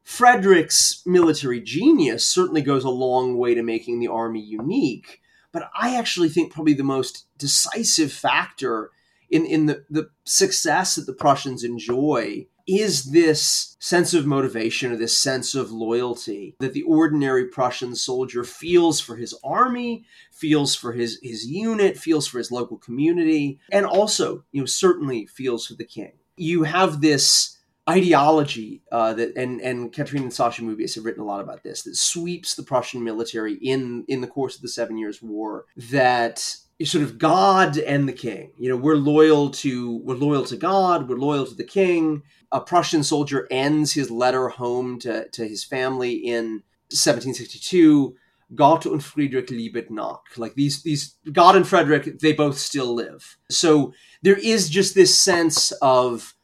Frederick's 0.06 1.02
military 1.06 1.62
genius 1.62 2.26
certainly 2.26 2.60
goes 2.60 2.84
a 2.84 2.90
long 2.90 3.38
way 3.38 3.54
to 3.54 3.62
making 3.62 4.00
the 4.00 4.08
army 4.08 4.38
unique 4.38 5.22
but 5.54 5.70
I 5.72 5.96
actually 5.96 6.28
think 6.28 6.52
probably 6.52 6.74
the 6.74 6.82
most 6.82 7.26
decisive 7.38 8.12
factor 8.12 8.90
in, 9.30 9.46
in 9.46 9.66
the, 9.66 9.84
the 9.88 10.10
success 10.24 10.96
that 10.96 11.06
the 11.06 11.12
Prussians 11.12 11.62
enjoy 11.62 12.48
is 12.66 13.12
this 13.12 13.76
sense 13.78 14.14
of 14.14 14.26
motivation 14.26 14.90
or 14.90 14.96
this 14.96 15.16
sense 15.16 15.54
of 15.54 15.70
loyalty 15.70 16.56
that 16.58 16.72
the 16.72 16.82
ordinary 16.82 17.46
Prussian 17.46 17.94
soldier 17.94 18.42
feels 18.42 19.00
for 19.00 19.16
his 19.16 19.32
army, 19.44 20.04
feels 20.32 20.74
for 20.74 20.92
his, 20.92 21.20
his 21.22 21.46
unit, 21.46 21.96
feels 21.96 22.26
for 22.26 22.38
his 22.38 22.50
local 22.50 22.78
community, 22.78 23.60
and 23.70 23.86
also, 23.86 24.42
you 24.50 24.60
know, 24.60 24.66
certainly 24.66 25.24
feels 25.24 25.66
for 25.66 25.74
the 25.74 25.84
king. 25.84 26.14
You 26.36 26.64
have 26.64 27.00
this 27.00 27.53
ideology 27.88 28.82
uh, 28.90 29.12
that 29.14 29.36
and 29.36 29.60
and 29.60 29.92
Catherine 29.92 30.22
and 30.22 30.32
Sasha 30.32 30.62
Moebius 30.62 30.94
have 30.94 31.04
written 31.04 31.22
a 31.22 31.26
lot 31.26 31.40
about 31.40 31.62
this 31.62 31.82
that 31.82 31.96
sweeps 31.96 32.54
the 32.54 32.62
Prussian 32.62 33.04
military 33.04 33.54
in 33.54 34.04
in 34.08 34.20
the 34.20 34.26
course 34.26 34.56
of 34.56 34.62
the 34.62 34.68
Seven 34.68 34.96
Years' 34.96 35.22
War 35.22 35.66
that 35.76 36.56
sort 36.82 37.04
of 37.04 37.18
God 37.18 37.78
and 37.78 38.08
the 38.08 38.12
King. 38.12 38.52
You 38.58 38.70
know, 38.70 38.76
we're 38.76 38.96
loyal 38.96 39.50
to 39.50 39.98
we're 39.98 40.16
loyal 40.16 40.44
to 40.46 40.56
God, 40.56 41.08
we're 41.08 41.16
loyal 41.16 41.46
to 41.46 41.54
the 41.54 41.64
King. 41.64 42.22
A 42.52 42.60
Prussian 42.60 43.02
soldier 43.02 43.46
ends 43.50 43.92
his 43.92 44.10
letter 44.10 44.48
home 44.48 44.98
to, 45.00 45.28
to 45.28 45.46
his 45.46 45.64
family 45.64 46.12
in 46.12 46.62
1762. 46.90 48.16
Gott 48.54 48.86
und 48.86 49.02
Friedrich 49.02 49.48
liebet 49.48 49.90
noch. 49.90 50.22
Like 50.36 50.54
these, 50.54 50.82
these 50.82 51.16
God 51.32 51.56
and 51.56 51.66
Frederick, 51.66 52.20
they 52.20 52.32
both 52.32 52.58
still 52.58 52.94
live. 52.94 53.36
So 53.50 53.92
there 54.22 54.36
is 54.36 54.68
just 54.68 54.94
this 54.94 55.18
sense 55.18 55.72
of 55.82 56.34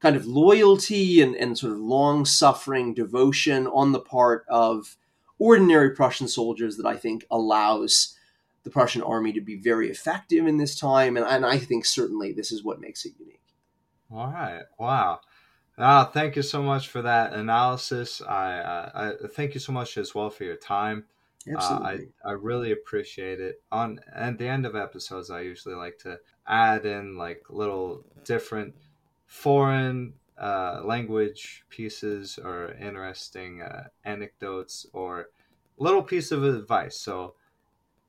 kind 0.00 0.16
of 0.16 0.26
loyalty 0.26 1.20
and, 1.20 1.36
and 1.36 1.58
sort 1.58 1.72
of 1.72 1.78
long 1.78 2.24
suffering 2.24 2.94
devotion 2.94 3.66
on 3.66 3.92
the 3.92 4.00
part 4.00 4.44
of 4.48 4.96
ordinary 5.38 5.90
Prussian 5.90 6.28
soldiers 6.28 6.76
that 6.76 6.86
I 6.86 6.96
think 6.96 7.24
allows 7.30 8.16
the 8.62 8.70
Prussian 8.70 9.02
army 9.02 9.32
to 9.32 9.40
be 9.40 9.56
very 9.56 9.90
effective 9.90 10.46
in 10.46 10.58
this 10.58 10.78
time. 10.78 11.16
And, 11.16 11.26
and 11.26 11.46
I 11.46 11.58
think 11.58 11.86
certainly 11.86 12.32
this 12.32 12.52
is 12.52 12.64
what 12.64 12.80
makes 12.80 13.04
it 13.04 13.14
unique. 13.18 13.40
All 14.12 14.28
right. 14.28 14.62
Wow. 14.78 15.20
Ah, 15.78 16.04
thank 16.04 16.36
you 16.36 16.42
so 16.42 16.62
much 16.62 16.88
for 16.88 17.00
that 17.02 17.32
analysis. 17.32 18.20
I, 18.20 18.58
uh, 18.58 19.14
I 19.22 19.28
thank 19.28 19.54
you 19.54 19.60
so 19.60 19.72
much 19.72 19.96
as 19.96 20.14
well 20.14 20.28
for 20.28 20.44
your 20.44 20.56
time. 20.56 21.04
Absolutely. 21.50 21.88
Uh, 22.24 22.28
I, 22.28 22.30
I 22.30 22.32
really 22.32 22.72
appreciate 22.72 23.40
it. 23.40 23.62
On 23.72 23.98
at 24.14 24.36
the 24.36 24.46
end 24.46 24.66
of 24.66 24.76
episodes, 24.76 25.30
I 25.30 25.40
usually 25.40 25.74
like 25.74 25.96
to 26.00 26.18
add 26.46 26.84
in 26.84 27.16
like 27.16 27.44
little 27.48 28.04
different 28.24 28.74
foreign 29.30 30.12
uh, 30.36 30.80
language 30.84 31.64
pieces 31.70 32.36
or 32.36 32.72
interesting 32.72 33.62
uh, 33.62 33.84
anecdotes 34.04 34.86
or 34.92 35.28
little 35.78 36.02
piece 36.02 36.32
of 36.32 36.42
advice. 36.42 36.98
So, 36.98 37.34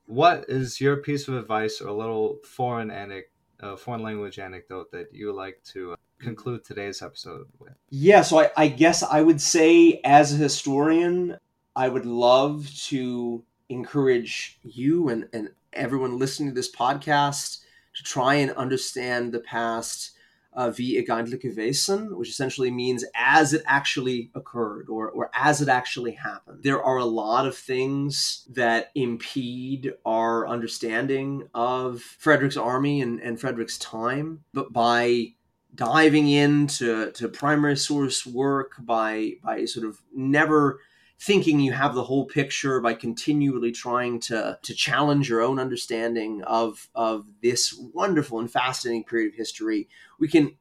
what 0.07 0.45
is 0.49 0.81
your 0.81 0.97
piece 0.97 1.27
of 1.27 1.35
advice 1.35 1.79
or 1.79 1.91
little 1.91 2.39
foreign 2.43 2.89
anec- 2.89 3.29
uh, 3.61 3.75
foreign 3.75 4.01
language 4.01 4.39
anecdote 4.39 4.91
that 4.91 5.13
you 5.13 5.31
like 5.31 5.61
to 5.65 5.93
uh, 5.93 5.95
conclude 6.17 6.65
today's 6.65 7.03
episode 7.03 7.45
with? 7.59 7.73
Yeah, 7.91 8.23
so 8.23 8.39
I, 8.39 8.49
I 8.57 8.67
guess 8.67 9.03
I 9.03 9.21
would 9.21 9.39
say, 9.39 10.01
as 10.03 10.33
a 10.33 10.37
historian, 10.37 11.37
I 11.75 11.87
would 11.87 12.07
love 12.07 12.67
to 12.87 13.43
encourage 13.69 14.59
you 14.63 15.09
and, 15.09 15.29
and 15.33 15.49
everyone 15.73 16.17
listening 16.17 16.49
to 16.49 16.55
this 16.55 16.75
podcast 16.75 17.59
to 17.95 18.03
try 18.03 18.35
and 18.35 18.51
understand 18.53 19.31
the 19.31 19.39
past 19.41 20.13
uh, 20.53 20.71
wie 20.77 21.01
which 21.01 22.29
essentially 22.29 22.71
means 22.71 23.05
as 23.15 23.53
it 23.53 23.63
actually 23.65 24.31
occurred 24.35 24.89
or, 24.89 25.09
or 25.09 25.29
as 25.33 25.61
it 25.61 25.69
actually 25.69 26.11
happened. 26.11 26.63
There 26.63 26.83
are 26.83 26.97
a 26.97 27.05
lot 27.05 27.45
of 27.45 27.57
things 27.57 28.45
that 28.49 28.91
impede 28.95 29.93
our 30.05 30.47
understanding 30.47 31.47
of 31.53 32.01
Frederick's 32.01 32.57
army 32.57 33.01
and, 33.01 33.19
and 33.21 33.39
Frederick's 33.39 33.77
time, 33.77 34.43
but 34.53 34.73
by 34.73 35.33
diving 35.73 36.29
into 36.29 37.11
to 37.11 37.29
primary 37.29 37.77
source 37.77 38.25
work, 38.25 38.73
by 38.79 39.33
by 39.43 39.65
sort 39.65 39.85
of 39.85 40.01
never 40.13 40.81
thinking 41.21 41.59
you 41.59 41.71
have 41.71 41.93
the 41.93 42.03
whole 42.03 42.25
picture 42.25 42.81
by 42.81 42.95
continually 42.95 43.71
trying 43.71 44.19
to 44.19 44.57
to 44.63 44.73
challenge 44.73 45.29
your 45.29 45.41
own 45.41 45.59
understanding 45.59 46.43
of 46.43 46.89
of 46.95 47.25
this 47.43 47.73
wonderful 47.93 48.39
and 48.39 48.51
fascinating 48.51 49.03
period 49.03 49.31
of 49.31 49.37
history 49.37 49.87
we 50.19 50.27
can 50.27 50.51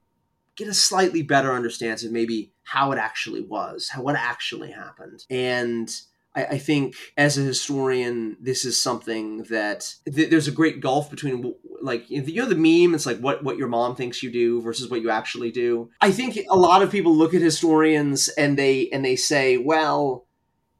get 0.56 0.68
a 0.68 0.74
slightly 0.74 1.22
better 1.22 1.52
understanding 1.52 2.06
of 2.06 2.12
maybe 2.12 2.52
how 2.62 2.92
it 2.92 2.98
actually 2.98 3.40
was 3.40 3.88
how 3.88 4.02
what 4.02 4.16
actually 4.16 4.70
happened 4.70 5.24
and 5.30 6.02
I, 6.32 6.58
think 6.58 6.94
as 7.16 7.36
a 7.36 7.42
historian, 7.42 8.36
this 8.40 8.64
is 8.64 8.80
something 8.80 9.38
that 9.50 9.92
th- 10.06 10.30
there's 10.30 10.46
a 10.46 10.52
great 10.52 10.80
gulf 10.80 11.10
between 11.10 11.54
like 11.82 12.08
you 12.08 12.22
know 12.22 12.46
the 12.46 12.54
meme. 12.54 12.94
It's 12.94 13.04
like 13.04 13.18
what 13.18 13.42
what 13.42 13.56
your 13.56 13.66
mom 13.66 13.96
thinks 13.96 14.22
you 14.22 14.30
do 14.30 14.60
versus 14.60 14.88
what 14.88 15.02
you 15.02 15.10
actually 15.10 15.50
do. 15.50 15.90
I 16.00 16.12
think 16.12 16.38
a 16.48 16.56
lot 16.56 16.82
of 16.82 16.92
people 16.92 17.12
look 17.16 17.34
at 17.34 17.42
historians 17.42 18.28
and 18.28 18.56
they 18.56 18.88
and 18.90 19.04
they 19.04 19.16
say, 19.16 19.56
well, 19.56 20.28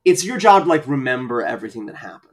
it's 0.05 0.25
your 0.25 0.39
job 0.39 0.65
to 0.65 0.69
like 0.69 0.87
remember 0.87 1.43
everything 1.43 1.87
that 1.87 1.97
happened. 1.97 2.31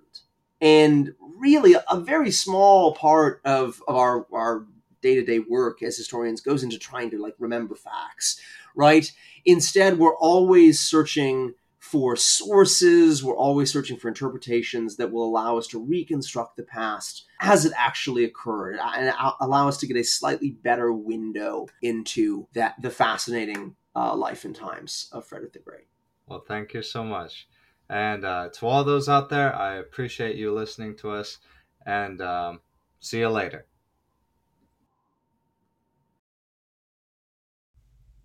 And 0.60 1.14
really, 1.38 1.76
a 1.90 2.00
very 2.00 2.32
small 2.32 2.94
part 2.94 3.42
of, 3.46 3.82
of 3.88 3.96
our 3.96 4.28
our 4.34 4.66
day 5.02 5.16
to 5.16 5.24
day 5.24 5.40
work 5.40 5.84
as 5.84 5.98
historians 5.98 6.42
goes 6.42 6.64
into 6.64 6.80
trying 6.80 7.12
to 7.12 7.22
like 7.22 7.36
remember 7.40 7.76
facts, 7.76 8.40
right? 8.76 9.12
Instead, 9.46 10.00
we're 10.00 10.18
always 10.18 10.80
searching 10.80 11.54
for 11.78 12.16
sources. 12.16 13.24
We're 13.24 13.38
always 13.38 13.72
searching 13.72 13.98
for 13.98 14.08
interpretations 14.08 14.98
that 14.98 15.12
will 15.12 15.24
allow 15.24 15.58
us 15.58 15.68
to 15.68 15.84
reconstruct 15.84 16.58
the 16.58 16.64
past 16.64 17.26
as 17.40 17.66
it 17.66 17.72
actually 17.78 18.26
occurred 18.26 18.78
and 18.80 19.14
allow 19.40 19.68
us 19.68 19.78
to 19.78 19.88
get 19.88 19.98
a 19.98 20.04
slightly 20.04 20.52
better 20.52 20.92
window 20.92 21.68
into 21.82 22.48
that 22.54 22.76
the 22.82 22.90
fascinating 22.90 23.76
uh, 23.96 24.16
life 24.16 24.44
and 24.44 24.56
times 24.56 25.08
of 25.12 25.26
Frederick 25.26 25.54
the 25.54 25.60
Great. 25.60 25.88
Well, 26.28 26.44
thank 26.46 26.74
you 26.74 26.82
so 26.82 27.04
much. 27.04 27.48
And 27.90 28.26
uh, 28.26 28.50
to 28.50 28.68
all 28.68 28.84
those 28.84 29.08
out 29.08 29.30
there, 29.30 29.56
I 29.56 29.76
appreciate 29.76 30.36
you 30.36 30.54
listening 30.54 30.96
to 30.98 31.12
us 31.12 31.38
and 31.86 32.22
um, 32.22 32.60
see 33.00 33.20
you 33.20 33.30
later. 33.30 33.66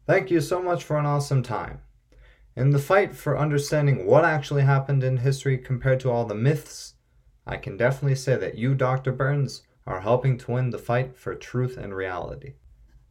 Thank 0.04 0.30
you 0.30 0.40
so 0.40 0.60
much 0.60 0.82
for 0.82 0.98
an 0.98 1.06
awesome 1.06 1.44
time. 1.44 1.80
In 2.56 2.70
the 2.70 2.78
fight 2.78 3.14
for 3.14 3.38
understanding 3.38 4.04
what 4.04 4.24
actually 4.24 4.62
happened 4.62 5.04
in 5.04 5.18
history 5.18 5.56
compared 5.56 6.00
to 6.00 6.10
all 6.10 6.24
the 6.24 6.34
myths, 6.34 6.94
I 7.46 7.56
can 7.56 7.76
definitely 7.76 8.16
say 8.16 8.36
that 8.36 8.58
you, 8.58 8.74
Dr. 8.74 9.12
Burns, 9.12 9.62
are 9.86 10.00
helping 10.00 10.36
to 10.38 10.50
win 10.50 10.70
the 10.70 10.78
fight 10.78 11.16
for 11.16 11.34
truth 11.34 11.76
and 11.76 11.94
reality. 11.94 12.54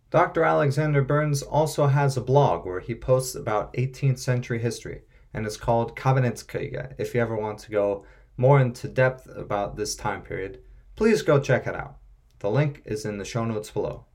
Dr. 0.10 0.44
Alexander 0.44 1.02
Burns 1.02 1.42
also 1.42 1.88
has 1.88 2.18
a 2.18 2.22
blog 2.22 2.66
where 2.66 2.82
he 2.82 2.94
posts 2.94 3.34
about 3.34 3.74
18th 3.74 4.20
century 4.20 4.60
history, 4.60 5.04
and 5.34 5.46
it's 5.46 5.58
called 5.58 5.96
Kabinettskriege. 5.96 6.96
If 6.98 7.14
you 7.14 7.22
ever 7.22 7.36
want 7.36 7.60
to 7.60 7.72
go 7.72 8.06
more 8.38 8.60
into 8.60 8.88
depth 8.88 9.28
about 9.36 9.76
this 9.76 9.96
time 9.96 10.22
period, 10.22 10.60
please 10.96 11.22
go 11.22 11.40
check 11.40 11.68
it 11.68 11.76
out. 11.76 11.98
The 12.40 12.50
link 12.50 12.82
is 12.86 13.06
in 13.06 13.18
the 13.18 13.26
show 13.26 13.46
notes 13.46 13.72
below. 13.72 14.06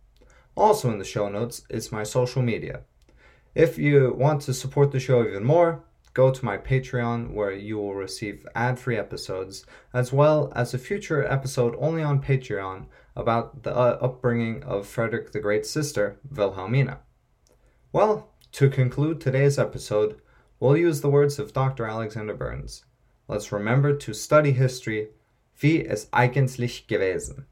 Also 0.57 0.91
in 0.91 0.99
the 0.99 1.05
show 1.05 1.29
notes 1.29 1.63
is 1.71 1.93
my 1.93 2.03
social 2.03 2.43
media. 2.43 2.81
If 3.55 3.79
you 3.79 4.15
want 4.17 4.43
to 4.43 4.55
support 4.55 4.93
the 4.93 5.01
show 5.01 5.23
even 5.23 5.45
more, 5.45 5.85
go 6.13 6.31
to 6.31 6.45
my 6.45 6.57
Patreon 6.57 7.33
where 7.33 7.53
you 7.53 7.77
will 7.77 7.95
receive 7.95 8.47
ad 8.55 8.79
free 8.79 8.97
episodes, 8.97 9.65
as 9.93 10.13
well 10.13 10.51
as 10.57 10.73
a 10.73 10.79
future 10.79 11.25
episode 11.25 11.75
only 11.79 12.03
on 12.03 12.23
Patreon 12.23 12.87
about 13.15 13.63
the 13.63 13.75
uh, 13.75 13.99
upbringing 14.01 14.63
of 14.63 14.87
Frederick 14.87 15.33
the 15.33 15.41
Great's 15.41 15.71
sister, 15.71 16.19
Wilhelmina. 16.31 17.01
Well, 17.93 18.33
to 18.53 18.71
conclude 18.71 19.21
today's 19.21 19.59
episode, 19.59 20.21
we'll 20.61 20.77
use 20.77 21.01
the 21.01 21.11
words 21.11 21.39
of 21.39 21.53
Dr. 21.53 21.87
Alexander 21.87 22.35
Burns. 22.35 22.85
Let's 23.29 23.53
remember 23.53 23.97
to 23.97 24.15
study 24.15 24.53
history, 24.53 25.09
wie 25.61 25.87
es 25.87 26.09
eigentlich 26.13 26.87
gewesen. 26.87 27.47